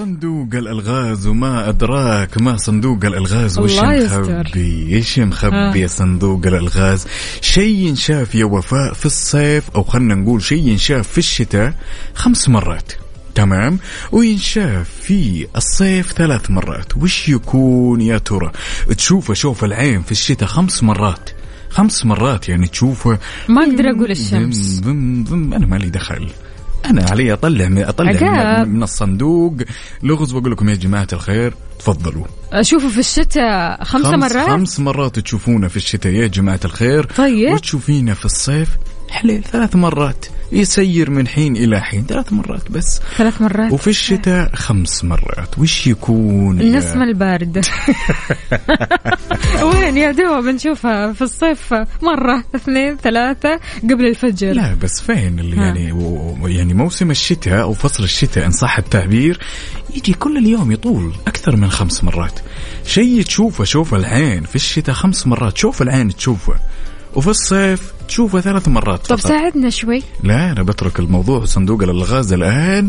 صندوق 0.00 0.48
الالغاز 0.54 1.26
وما 1.26 1.68
ادراك 1.68 2.42
ما 2.42 2.56
صندوق 2.56 3.04
الالغاز 3.04 3.58
وش. 3.58 3.78
مخبي 3.78 4.94
إيش 4.96 5.18
مخبي 5.18 5.88
صندوق 5.88 6.46
الالغاز 6.46 7.06
شيء 7.40 7.74
ينشاف 7.74 8.34
يا 8.34 8.44
وفاء 8.44 8.92
في 8.92 9.06
الصيف 9.06 9.70
أو 9.70 9.82
خلنا 9.82 10.14
نقول 10.14 10.42
شيء 10.42 10.68
ينشاف 10.68 11.08
في 11.08 11.18
الشتاء 11.18 11.74
خمس 12.14 12.48
مرات 12.48 12.92
تمام 13.34 13.78
وينشاف 14.12 14.88
في 15.02 15.46
الصيف 15.56 16.12
ثلاث 16.12 16.50
مرات 16.50 16.96
وش 16.96 17.28
يكون 17.28 18.00
يا 18.00 18.18
ترى 18.18 18.52
تشوفه 18.96 19.34
شوف 19.34 19.64
العين 19.64 20.02
في 20.02 20.12
الشتاء 20.12 20.48
خمس 20.48 20.82
مرات 20.82 21.30
خمس 21.70 22.06
مرات 22.06 22.48
يعني 22.48 22.66
تشوفه 22.66 23.18
ما 23.48 23.62
أقدر 23.64 23.84
أقول 23.90 24.10
الشمس. 24.10 24.80
ضم 24.80 25.24
ضم 25.24 25.54
أنا 25.54 25.66
مالي 25.66 25.90
دخل 25.90 26.28
أنا 26.86 27.04
علي 27.10 27.32
أطلع 27.32 27.68
من 27.68 27.82
أطلع 27.82 28.10
عقاب. 28.10 28.68
من, 28.68 28.82
الصندوق 28.82 29.54
لغز 30.02 30.34
وأقول 30.34 30.52
لكم 30.52 30.68
يا 30.68 30.74
جماعة 30.74 31.08
الخير 31.12 31.54
تفضلوا 31.78 32.24
أشوفه 32.52 32.88
في 32.88 32.98
الشتاء 32.98 33.84
خمسة 33.84 34.10
خمس 34.10 34.32
مرات 34.32 34.48
خمس 34.50 34.80
مرات 34.80 35.18
تشوفونا 35.18 35.68
في 35.68 35.76
الشتاء 35.76 36.12
يا 36.12 36.26
جماعة 36.26 36.60
الخير 36.64 37.04
طيب. 37.04 37.52
وتشوفينا 37.52 38.14
في 38.14 38.24
الصيف 38.24 38.68
حليل 39.10 39.42
ثلاث 39.42 39.76
مرات. 39.76 40.26
يسير 40.52 41.10
من 41.10 41.28
حين 41.28 41.56
إلى 41.56 41.80
حين 41.80 42.04
ثلاث 42.06 42.32
مرات 42.32 42.70
بس. 42.70 43.00
ثلاث 43.16 43.42
مرات. 43.42 43.72
وفي 43.72 43.90
الشتاء 43.90 44.50
خمس 44.54 45.04
مرات. 45.04 45.58
وش 45.58 45.86
يكون 45.86 46.60
النسمة 46.60 47.04
الباردة. 47.04 47.60
وين 49.62 49.96
يا 49.96 50.10
دوب 50.10 50.44
نشوفها 50.44 51.12
في 51.12 51.22
الصيف؟ 51.22 51.74
مرة 52.02 52.44
اثنين 52.54 52.96
ثلاثة 52.96 53.60
قبل 53.82 54.06
الفجر. 54.06 54.52
لا 54.52 54.74
بس 54.74 55.00
فين 55.00 55.38
اللي 55.38 55.56
ها. 55.56 55.60
يعني 55.64 55.92
و- 55.92 56.48
يعني 56.48 56.74
موسم 56.74 57.10
الشتاء 57.10 57.62
أو 57.62 57.72
فصل 57.72 58.04
الشتاء 58.04 58.46
إن 58.46 58.50
صح 58.50 58.78
التعبير 58.78 59.38
يجي 59.96 60.12
كل 60.12 60.36
اليوم 60.36 60.72
يطول 60.72 61.12
أكثر 61.26 61.56
من 61.56 61.70
خمس 61.70 62.04
مرات. 62.04 62.40
شيء 62.86 63.22
تشوفه 63.22 63.64
شوف 63.64 63.94
العين. 63.94 64.42
في 64.44 64.56
الشتاء 64.56 64.94
خمس 64.94 65.26
مرات 65.26 65.58
شوف 65.58 65.82
العين 65.82 66.16
تشوفه. 66.16 66.54
وفي 67.14 67.28
الصيف 67.28 67.92
تشوفه 68.08 68.40
ثلاث 68.40 68.68
مرات 68.68 69.06
طب 69.06 69.16
فقط. 69.16 69.28
ساعدنا 69.28 69.70
شوي. 69.70 70.02
لا 70.22 70.52
أنا 70.52 70.62
بترك 70.62 70.98
الموضوع 71.00 71.44
صندوق 71.44 71.82
الألغاز 71.82 72.32
الآن. 72.32 72.88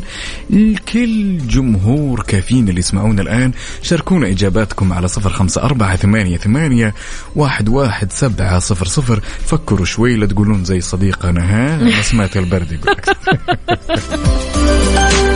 لكل 0.50 1.38
جمهور 1.48 2.24
كافيين 2.28 2.70
اللي 2.70 2.80
يسمعونا 2.80 3.22
الآن 3.22 3.52
شاركونا 3.82 4.28
إجاباتكم 4.28 4.94
على 4.94 5.08
صفر 5.08 5.30
خمسة 5.30 5.64
أربعة 5.64 5.96
ثمانية, 5.96 6.38
ثمانية 6.38 6.94
واحد, 7.36 7.70
واحد 7.70 8.12
سبعة 8.12 8.60
صفر 8.60 8.86
صفر. 8.86 9.20
فكروا 9.46 9.86
شوي 9.86 10.16
لا 10.16 10.26
تقولون 10.26 10.64
زي 10.64 10.82
صديقنا 10.82 11.42
ها؟ 11.46 11.84
نسمة 12.00 12.30
البرد 12.36 12.72
يقول 12.72 12.96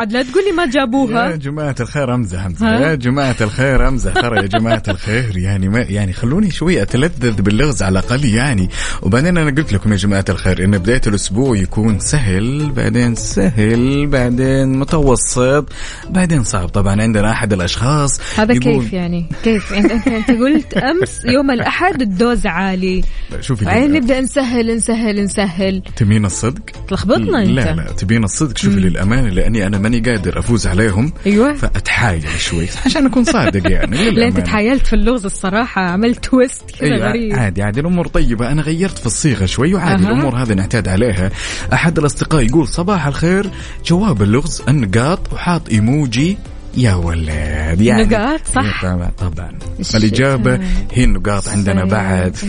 عاد 0.00 0.12
لا 0.12 0.22
تقولي 0.22 0.52
ما 0.52 0.62
يا 0.62 0.68
جابوها 0.68 1.36
جماعة 1.36 1.74
الخير 1.80 2.14
امزح 2.14 2.44
امزح؟ 2.44 2.62
يا 2.66 2.94
جماعة 2.94 3.36
الخير 3.40 3.88
امزح 3.88 4.12
ترى 4.12 4.36
يا 4.36 4.46
جماعة 4.46 4.82
الخير 4.88 5.36
يعني 5.36 5.68
ما 5.68 5.78
يعني 5.80 6.12
خلوني 6.12 6.50
شوي 6.50 6.82
أتلذذ 6.82 7.42
باللغز 7.42 7.82
على 7.82 7.92
الأقل 7.98 8.24
يعني. 8.24 8.68
وبعدين 9.02 9.36
أنا 9.38 9.50
قلت 9.50 9.72
لكم 9.72 9.92
يا 9.92 9.96
جماعة 9.96 10.24
الخير 10.28 10.64
إن 10.64 10.78
بداية 10.78 11.00
الأسبوع 11.06 11.56
يكون 11.56 11.98
سهل 11.98 12.70
بعدين 12.76 13.14
سهل 13.14 14.06
بعدين 14.06 14.78
متوسط 14.78 15.68
بعدين 16.10 16.44
صعب. 16.44 16.68
طبعا 16.68 17.02
عندنا 17.02 17.30
أحد 17.30 17.52
الأشخاص 17.52 18.20
هذا 18.38 18.54
يقول- 18.54 18.82
كيف 18.82 18.92
يعني؟ 18.92 19.26
كيف؟ 19.44 19.72
انت 19.72 19.90
أنت, 20.08 20.30
قلت 20.30 20.74
أمس 20.74 21.24
يوم 21.24 21.50
الأحد 21.50 22.02
الدوز 22.02 22.46
عالي. 22.46 23.04
شوفي 23.40 23.64
بعدين 23.64 23.92
نبدأ 23.92 24.20
نسهل 24.20 24.76
نسهل 24.76 25.24
نسهل. 25.24 25.82
تبين 25.96 26.24
الصدق؟ 26.24 26.62
تلخبطنا 26.88 27.42
أنت. 27.42 27.48
لا 27.50 27.74
لا 27.74 27.92
تبين 27.98 28.24
الصدق. 28.24 28.58
شوفي 28.58 28.80
للأمانة 28.80 29.28
لأني 29.28 29.66
أنا 29.66 29.78
ماني 29.90 30.10
قادر 30.10 30.38
أفوز 30.38 30.66
عليهم 30.66 31.12
أيوه. 31.26 31.54
فأتحايل 31.54 32.24
شوي. 32.38 32.66
عشان 32.86 33.06
أكون 33.06 33.24
صادق 33.24 33.70
يعني 33.70 34.10
لا 34.10 34.28
انت. 34.28 34.40
تحايلت 34.40 34.86
في 34.86 34.92
اللغز 34.92 35.24
الصراحة؟ 35.24 35.82
عملت 35.82 36.24
تويست 36.24 36.62
كذا 36.80 36.88
أيوة 36.94 37.08
غريب. 37.08 37.36
عادي 37.36 37.62
عادي 37.62 37.80
الأمور 37.80 38.06
طيبة. 38.06 38.52
أنا 38.52 38.62
غيرت 38.62 38.98
في 38.98 39.06
الصيغة 39.06 39.46
شوي 39.46 39.74
وعادي 39.74 40.04
أها. 40.04 40.08
الأمور 40.08 40.36
هذه 40.36 40.52
نعتاد 40.52 40.88
عليها. 40.88 41.30
أحد 41.72 41.98
الأصدقاء 41.98 42.42
يقول 42.46 42.68
صباح 42.68 43.06
الخير 43.06 43.50
جواب 43.86 44.22
اللغز 44.22 44.62
النقاط 44.68 45.32
وحاط 45.32 45.68
إيموجي. 45.70 46.38
يا 46.76 46.94
ولد 46.94 47.80
يعني 47.80 48.04
نقاط، 48.04 48.40
صح. 48.54 48.84
إيه، 48.84 48.92
طبعا 48.92 49.10
طبعا. 49.18 49.58
الاجابه 49.94 50.60
هي 50.92 51.04
النقاط 51.04 51.48
عندنا 51.48 51.84
بعد. 51.84 52.36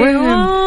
وين؟ 0.00 0.59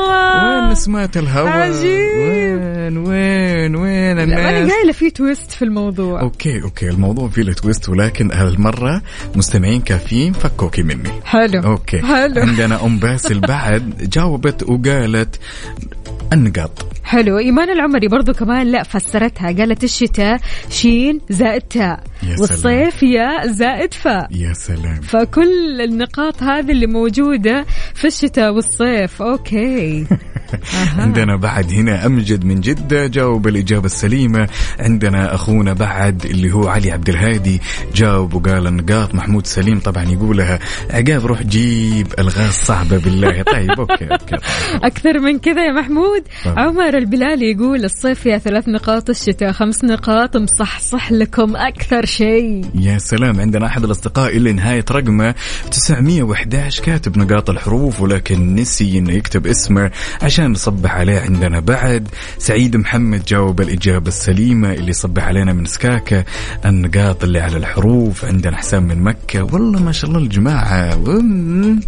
نسمات 0.73 1.17
الهواء 1.17 1.47
عجيب. 1.47 2.09
وين 2.17 2.97
وين 2.97 3.75
وين 3.75 4.17
لا 4.17 4.23
أنا 4.23 4.49
الناس؟ 4.59 4.71
قايلة 4.71 4.91
في 4.91 5.09
twist 5.09 5.51
في 5.51 5.61
الموضوع. 5.65 6.21
okay 6.21 6.61
okay 6.63 6.89
الموضوع 6.89 7.29
فيه 7.29 7.53
twist 7.53 7.89
ولكن 7.89 8.31
هالمرة 8.31 9.01
مستمعين 9.35 9.81
كافيين 9.81 10.33
فكوكي 10.33 10.83
مني. 10.83 11.09
حلو. 11.25 11.63
okay. 11.63 12.01
حلو. 12.01 12.41
عندنا 12.41 12.85
أم 12.85 12.99
باسل 12.99 13.39
بعد 13.39 14.09
جاوبت 14.13 14.63
وقالت 14.63 15.39
النقاط. 16.33 16.85
حلو. 17.03 17.37
إيمان 17.37 17.69
العمري 17.69 18.07
برضو 18.07 18.33
كمان 18.33 18.67
لا 18.67 18.83
فسرتها. 18.83 19.51
قالت 19.51 19.83
الشتاء 19.83 20.39
شين 20.69 21.21
زائد 21.29 21.61
تاء 21.61 22.03
يا. 22.23 22.35
والصيف 22.39 23.03
ياء 23.03 23.47
زائد 23.47 23.93
فاء. 23.93 24.27
يا 24.31 24.53
سلام. 24.53 25.01
فكل 25.01 25.81
النقاط 25.81 26.43
هذه 26.43 26.71
اللي 26.71 26.87
موجودة 26.87 27.65
في 27.93 28.07
الشتاء 28.07 28.53
والصيف. 28.53 29.21
okay. 29.21 30.05
عندنا 30.97 31.35
بعد 31.35 31.71
هنا 31.71 32.05
أمجد 32.05 32.45
من 32.45 32.61
جدة 32.61 33.07
جاوب 33.07 33.47
الإجابة 33.47 33.85
السليمة. 33.85 34.47
عندنا 34.79 35.35
أخونا 35.35 35.73
بعد 35.73 36.25
اللي 36.25 36.51
هو 36.51 36.67
علي 36.67 36.91
عبد 36.91 37.09
الهادي 37.09 37.61
جاوب 37.95 38.33
وقال 38.33 38.67
النقاط 38.67 39.15
محمود 39.15 39.47
سليم 39.47 39.79
طبعا 39.79 40.03
يقولها. 40.03 40.59
عقاب 40.89 41.25
روح 41.25 41.41
جيب 41.43 42.07
ألغاز 42.19 42.53
صعبة 42.53 42.97
بالله. 42.97 43.41
طيب 43.41 43.71
okay 43.71 44.07
okay 44.11 44.35
أكثر 44.83 45.19
من 45.19 45.39
كذا 45.39 45.65
يا 45.65 45.71
محمود. 45.71 46.22
طبعا. 46.45 46.59
عمر 46.59 46.97
البلالي 46.97 47.51
يقول 47.51 47.85
الصيف 47.85 48.19
فيها 48.19 48.37
ثلاث 48.37 48.69
نقاط 48.69 49.09
الشتاء 49.09 49.51
خمس 49.51 49.83
نقاط 49.83 50.37
مصحصح 50.37 51.11
لكم 51.11 51.55
أكثر 51.55 52.05
شيء. 52.05 52.65
يا 52.75 52.97
سلام. 52.97 53.39
عندنا 53.39 53.65
أحد 53.65 53.83
الأصدقاء 53.83 54.37
اللي 54.37 54.53
نهاية 54.53 54.85
رقمه 54.91 55.35
911 55.71 56.83
كاتب 56.83 57.17
نقاط 57.17 57.49
الحروف 57.49 58.01
ولكن 58.01 58.55
نسي 58.55 58.97
إنه 58.97 59.13
يكتب 59.13 59.47
اسمه 59.47 59.91
عشان 60.21 60.51
نصبح 60.51 60.95
عليه 60.95 61.19
عندنا 61.19 61.59
بعد. 61.59 62.07
سعيد 62.37 62.75
محمد 62.77 63.23
جاوب 63.25 63.61
الإجابة 63.61 64.07
السليمة 64.07 64.73
اللي 64.73 64.93
صبح 64.93 65.23
علينا 65.27 65.53
من 65.53 65.65
سكاكا 65.65 66.23
النقاط 66.65 67.23
اللي 67.23 67.39
على 67.39 67.57
الحروف 67.57 68.25
عندنا 68.25 68.57
حسام 68.57 68.83
من 68.83 69.03
مكة. 69.03 69.43
والله 69.43 69.83
ما 69.83 69.91
شاء 69.91 70.09
الله 70.09 70.19
الجماعة. 70.23 70.97
وم- 70.97 71.79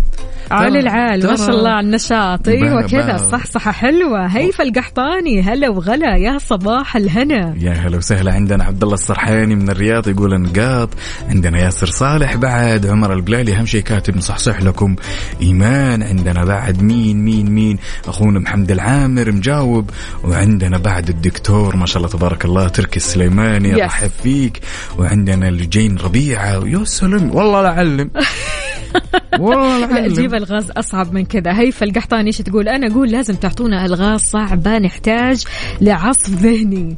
عالي 0.52 0.80
العال 0.80 1.28
ما 1.28 1.36
شاء 1.36 1.50
الله 1.50 1.70
على 1.70 1.88
النشاط. 1.88 2.48
أيوه 2.48 2.82
كذا 2.88 3.18
صحصحة 3.18 3.72
حلوة. 3.72 4.25
هيفا 4.28 4.64
القحطاني 4.64 5.42
هلا 5.42 5.70
وغلا 5.70 6.16
يا 6.18 6.38
صباح 6.38 6.96
الهنا. 6.96 7.56
يا 7.60 7.72
هلا 7.72 7.98
وسهلا 7.98 8.34
عندنا 8.34 8.64
عبد 8.64 8.84
الله 8.84 8.94
السرحاني 8.94 9.56
من 9.56 9.70
الرياض 9.70 10.08
يقول 10.08 10.42
نقاط 10.42 10.90
عندنا 11.30 11.60
ياسر 11.60 11.88
صالح 11.88 12.36
بعد 12.36 12.86
عمر 12.86 13.14
البلالي 13.14 13.56
اهم 13.56 13.66
شيء 13.66 13.82
كاتب 13.82 14.18
نصحصح 14.18 14.62
لكم. 14.62 14.96
إيمان 15.42 16.04
عندنا 16.04 16.46
بعد 16.46 16.82
مين 16.82 17.18
مين 17.26 17.52
مين؟ 17.52 17.78
أخونا 18.08 18.40
محمد 18.40 18.72
العامر 18.72 19.32
مجاوب. 19.32 19.90
وعندنا 20.24 20.78
بعد 20.78 21.10
الدكتور 21.10 21.76
ما 21.76 21.86
شاء 21.86 21.98
الله 21.98 22.10
تبارك 22.10 22.46
الله 22.46 22.68
تركي 22.68 22.98
السليماني. 22.98 23.74
رحب 23.74 24.12
فيك. 24.24 24.62
وعندنا 24.98 25.50
الجين 25.50 25.98
ربيعه 25.98 26.68
يا 26.68 26.84
سلام 26.84 27.36
والله 27.36 27.62
لا 27.62 27.70
أعلم. 27.70 28.12
والله 29.40 29.80
لا 29.80 30.08
لا 30.08 30.14
جيب 30.14 30.34
الغاز 30.34 30.72
أصعب 30.72 31.14
من 31.14 31.26
كذا. 31.26 31.60
هيفا 31.60 31.86
القحطاني 31.86 32.28
إيش 32.28 32.38
تقول؟ 32.38 32.70
أنا 32.70 32.88
أقول 32.88 33.12
لازم 33.12 33.34
تعطونا 33.34 33.86
الغاز 33.86 34.05
صعبة 34.18 34.78
نحتاج 34.78 35.44
لعصف 35.82 36.30
ذهني. 36.30 36.98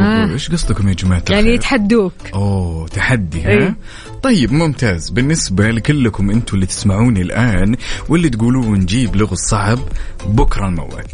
آه. 0.00 0.32
إيش 0.32 0.50
قصدكم 0.50 0.88
يا 0.88 0.94
جماعة 0.94 1.22
يعني؟ 1.30 1.54
يتحدوك 1.54 2.12
أوه 2.34 2.88
تحدي 2.88 3.42
ها 3.42 3.48
إيه. 3.48 3.76
طيب 4.22 4.52
ممتاز 4.52 5.10
بالنسبة 5.10 5.70
لكلكم 5.70 6.30
أنتم 6.30 6.54
اللي 6.54 6.66
تسمعوني 6.66 7.22
الآن 7.22 7.76
واللي 8.08 8.28
تقولوا 8.28 8.76
نجيب 8.76 9.16
لغز 9.16 9.38
صعب 9.38 9.78
بكرة 10.26 10.68
المواد 10.68 11.10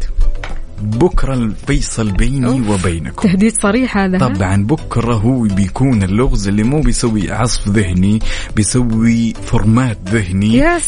بكرة 0.81 1.33
الفيصل 1.33 2.11
بيني 2.11 2.47
أوف. 2.47 2.69
وبينكم. 2.85 3.27
تهديد 3.29 3.61
صريح 3.61 3.97
هذا؟ 3.97 4.17
طبعا 4.17 4.63
بكرة 4.63 5.13
هو 5.13 5.41
بيكون 5.41 6.03
اللغز 6.03 6.47
اللي 6.47 6.63
مو 6.63 6.81
بيسوي 6.81 7.31
عصف 7.31 7.67
ذهني 7.69 8.19
بيسوي 8.55 9.33
فورمات 9.33 9.97
ذهني. 10.09 10.57
يا 10.57 10.77
لكل- 10.77 10.81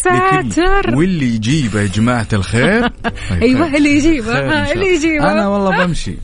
ساتر. 0.53 0.95
واللي 0.95 1.36
يجيبه 1.36 1.81
يا 1.81 1.88
جماعة 1.88 2.27
الخير؟ 2.33 2.89
أيوه. 3.41 3.75
اللي 3.77 3.97
يجيبه 3.97 4.71
اللي. 4.73 4.95
يجيبه. 4.95 5.31
أنا 5.31 5.47
والله 5.47 5.86
بمشي. 5.86 6.15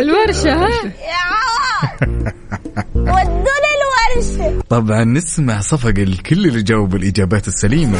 الورشة 0.00 0.52
ها؟ 0.52 0.68
ودوني 2.94 3.72
الورشة. 3.82 4.62
طبعا 4.68 5.04
نسمع 5.04 5.60
صفق 5.60 5.94
الكل 5.98 6.46
اللي 6.46 6.62
جاوب 6.62 6.94
الإجابات 6.96 7.48
السليمة. 7.48 7.98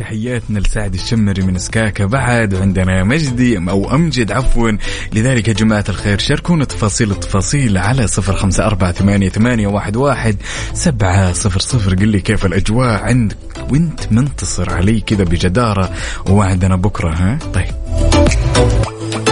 تحياتنا 0.00 0.58
لسعد 0.58 0.94
الشمري 0.94 1.42
من 1.42 1.58
سكاكا 1.58 2.04
بعد 2.04 2.54
وعندنا 2.54 3.04
مجدي 3.04 3.58
أو 3.58 3.94
أمجد 3.94 4.32
عفوا. 4.32 4.70
لذلك 5.12 5.48
يا 5.48 5.52
جماعة 5.52 5.84
الخير 5.88 6.18
شاركونا 6.18 6.64
تفاصيل 6.64 7.10
التفاصيل 7.10 7.78
على 7.78 8.06
صفر 8.06 8.36
خمسة 8.36 8.66
أربعة 8.66 8.92
ثمانية, 8.92 9.28
ثمانية 9.28 9.66
واحد, 9.66 9.96
واحد 9.96 10.36
سبعة 10.74 11.32
صفر 11.32 11.60
صفر. 11.60 11.94
قل 11.94 12.08
لي 12.08 12.20
كيف 12.20 12.46
الأجواء 12.46 13.02
عندك 13.02 13.36
وانت 13.70 14.12
منتصر 14.12 14.74
علي 14.74 15.00
كذا 15.00 15.24
بجدارة 15.24 15.90
ووعدنا 16.28 16.76
بكرة 16.76 17.10
ها؟ 17.10 17.38
طيب. 17.54 19.29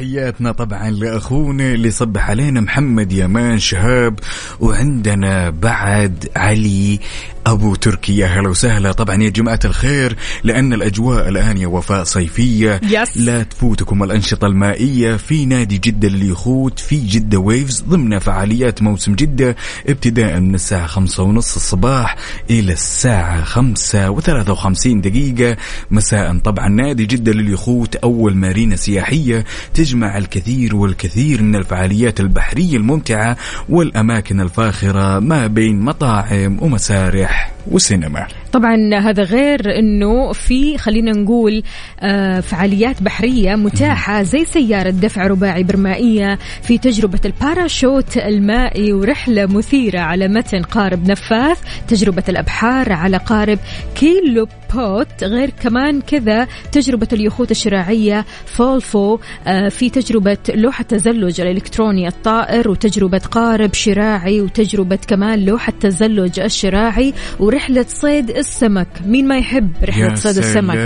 تحياتنا 0.00 0.52
طبعا 0.52 0.90
لأخونا 0.90 1.72
اللي 1.72 1.90
صبح 1.90 2.30
علينا 2.30 2.60
محمد 2.60 3.12
يامان 3.12 3.58
شهاب 3.58 4.18
وعندنا 4.60 5.50
بعد 5.50 6.28
علي 6.36 7.00
أبو 7.46 7.74
تركي 7.74 8.16
يا 8.16 8.26
هلا 8.26 8.48
وسهلا. 8.48 8.92
طبعا 8.92 9.22
يا 9.22 9.28
جماعة 9.28 9.60
الخير 9.64 10.16
لأن 10.44 10.72
الأجواء 10.72 11.28
الآن 11.28 11.56
يا 11.56 11.66
وفاء 11.66 12.04
صيفية. 12.04 12.80
يس. 12.82 13.16
لا 13.16 13.42
تفوتكم 13.42 14.02
الأنشطة 14.02 14.46
المائية. 14.46 15.16
في 15.16 15.46
نادي 15.46 15.78
جدة 15.78 16.08
لليخوت 16.08 16.78
في 16.78 17.06
جدة 17.06 17.38
ويفز 17.38 17.84
ضمن 17.88 18.18
فعاليات 18.18 18.82
موسم 18.82 19.14
جدة 19.14 19.56
ابتداء 19.88 20.40
من 20.40 20.54
الساعة 20.54 20.86
خمسة 20.86 21.22
ونص 21.22 21.56
الصباح 21.56 22.16
إلى 22.50 22.72
الساعة 22.72 23.44
خمسة 23.44 24.10
وثلاثة 24.10 24.52
وخمسين 24.52 25.00
دقيقة. 25.00 25.56
مساء 25.90 26.38
طبعا 26.38 26.68
نادي 26.68 27.06
جدة 27.06 27.32
لليخوت 27.32 27.96
أول 27.96 28.34
مارينا 28.34 28.76
سياحية 28.76 29.44
تجمع 29.74 30.18
الكثير 30.18 30.76
والكثير 30.76 31.42
من 31.42 31.56
الفعاليات 31.56 32.20
البحرية 32.20 32.76
الممتعة 32.76 33.36
والأماكن 33.68 34.40
الفاخرة 34.40 35.18
ما 35.18 35.46
بين 35.46 35.80
مطاعم 35.80 36.58
ومسارح. 36.60 37.29
وسينما 37.70 38.26
طبعا 38.52 38.94
هذا 38.94 39.22
غير 39.22 39.78
إنه 39.78 40.32
في 40.32 40.78
خلينا 40.78 41.12
نقول 41.12 41.62
آه، 42.00 42.40
فعاليات 42.40 43.02
بحرية 43.02 43.54
متاحة 43.54 44.22
زي 44.22 44.44
سيارة 44.44 44.90
دفع 44.90 45.26
رباعي 45.26 45.62
برمائية 45.62 46.38
في 46.62 46.78
تجربة 46.78 47.20
الباراشوت 47.24 48.16
المائي 48.16 48.92
ورحلة 48.92 49.46
مثيرة 49.46 50.00
على 50.00 50.28
متن 50.28 50.62
قارب 50.62 51.10
نفاث 51.10 51.58
تجربة 51.88 52.24
الأبحار 52.28 52.92
على 52.92 53.16
قارب 53.16 53.58
keelboat 53.94 55.24
غير 55.24 55.50
كمان 55.50 56.00
كذا 56.00 56.48
تجربة 56.72 57.08
اليخوت 57.12 57.50
الشراعية 57.50 58.24
فولفو 58.46 59.18
آه، 59.46 59.68
في 59.68 59.90
تجربة 59.90 60.38
لوحة 60.48 60.84
تزلج 60.84 61.40
الإلكتروني 61.40 62.08
الطائر 62.08 62.70
وتجربة 62.70 63.18
قارب 63.18 63.74
شراعي 63.74 64.40
وتجربة 64.40 64.98
كمان 65.08 65.44
لوحة 65.44 65.72
تزلج 65.80 66.40
الشراعي. 66.40 67.14
ورحلة 67.38 67.84
صيد 67.88 68.30
السمك. 68.30 68.88
مين 69.06 69.28
ما 69.28 69.38
يحب 69.38 69.70
رحلة 69.84 70.04
يا 70.10 70.14
صيد 70.14 70.36
السمك؟ 70.38 70.76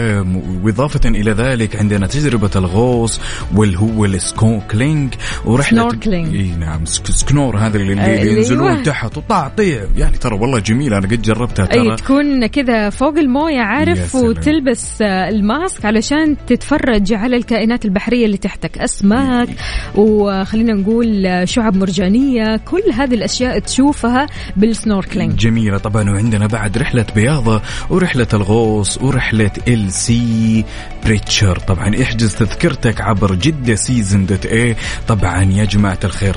وإضافة 0.64 1.08
إلى 1.08 1.30
ذلك 1.32 1.76
عندنا 1.76 2.06
تجربة 2.06 2.50
الغوص 2.56 3.20
واللي 3.56 3.78
هو 3.78 4.04
ال 4.04 4.14
snorkeling 4.14 5.14
ورحلة 5.44 5.78
snorkeling. 5.80 6.34
إي 6.34 6.50
نعم 6.60 6.84
سك- 6.84 7.06
سكنور 7.10 7.56
هذا 7.58 7.76
اللي, 7.76 7.92
اللي 7.92 8.32
ينزلون 8.36 8.70
أيوة. 8.70 8.82
تحت. 8.82 9.16
وطعطيع 9.16 9.84
يعني 9.96 10.16
ترى 10.16 10.38
والله 10.38 10.58
جميلة 10.58 10.98
أنا 10.98 11.06
قد 11.06 11.22
جربتها 11.22 11.66
ترى. 11.66 11.96
تكون 11.96 12.46
كذا 12.46 12.90
فوق 12.90 13.18
الموية 13.18 13.54
يا 13.54 13.60
عارف. 13.62 14.14
وتلبس 14.14 15.02
آه، 15.02 15.28
ال 15.28 15.39
mask 15.39 15.84
علشان 15.84 16.36
تتفرج 16.46 17.12
على 17.12 17.36
الكائنات 17.36 17.84
البحرية 17.84 18.26
اللي 18.26 18.36
تحتك. 18.36 18.78
أسماك 18.78 19.48
وخلينا 19.94 20.72
نقول 20.74 21.26
آه، 21.26 21.44
شعب 21.44 21.76
مرجانية. 21.76 22.56
كل 22.56 22.82
هذه 22.94 23.14
الأشياء 23.14 23.58
تشوفها 23.58 24.26
بال 24.56 24.68
snorkeling. 24.68 25.34
جميلة. 25.36 25.78
طبعا 25.78 26.02
وعندنا 26.24 26.46
بعد 26.46 26.78
رحلة 26.78 27.06
بياضة 27.14 27.62
ورحلة 27.90 28.26
الغوص 28.34 28.98
ورحلة 29.02 29.50
ال 29.68 29.92
Seabreacher. 29.92 31.58
طبعا 31.58 32.02
احجز 32.02 32.34
تذكرتك 32.34 33.00
عبر 33.00 33.34
جدة 33.34 33.74
season 33.74 34.26
dot 34.26 34.46
A 34.46 34.76
طبعا 35.08 35.42
يا 35.42 35.64
جماعة 35.64 35.98
الخير 36.04 36.36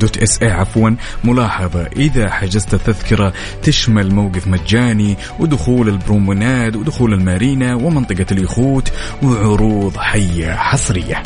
dot 0.00 0.18
SA 0.18 0.50
عفوا. 0.50 0.90
ملاحظة 1.24 1.86
إذا 1.96 2.30
حجزت 2.30 2.74
التذكرة 2.74 3.32
تشمل 3.62 4.14
موقف 4.14 4.46
مجاني 4.46 5.16
ودخول 5.38 5.88
ال 5.88 5.97
promenade 5.97 6.76
ودخول 6.76 7.14
المارينا 7.14 7.74
ومنطقة 7.74 8.26
اليخوت 8.32 8.92
وعروض 9.22 9.96
حية 9.96 10.52
حصرية. 10.54 11.22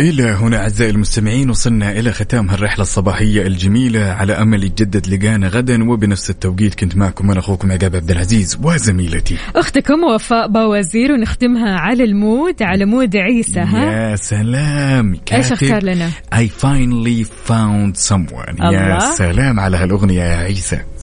إلى 0.00 0.22
هنا 0.22 0.56
أعزائي 0.56 0.90
المستمعين 0.90 1.50
وصلنا 1.50 1.92
إلى 1.92 2.12
ختام 2.12 2.50
هالرحلة 2.50 2.82
الصباحية 2.82 3.46
الجميلة 3.46 4.00
على 4.00 4.32
أمل 4.32 4.64
يتجدد 4.64 5.06
لقانا 5.06 5.48
غدا 5.48 5.90
وبنفس 5.90 6.30
التوقيت 6.30 6.74
كنت 6.74 6.96
معكم 6.96 7.30
أنا 7.30 7.40
أخوكم 7.40 7.72
عقاب 7.72 7.96
عبد 7.96 8.10
العزيز 8.10 8.58
وزميلتي 8.62 9.36
أختكم 9.56 10.04
وفاء 10.04 10.48
باوزير 10.48 11.12
ونختمها 11.12 11.78
على 11.78 12.04
ال 12.04 12.16
mood 12.16 12.62
على 12.62 12.84
mood 12.84 13.16
عيسى 13.16 13.60
ها 13.60 13.92
يا 14.10 14.16
سلام 14.16 15.16
إيش 15.32 15.52
أختار 15.52 15.82
لنا؟ 15.82 16.10
I 16.34 16.48
finally 16.48 17.24
found 17.48 17.96
someone 18.10 18.62
يا 18.62 18.68
الله. 18.70 19.14
سلام 19.14 19.60
على 19.60 19.76
هالأغنية 19.76 20.22
يا 20.22 20.36
عيسى 20.36 20.80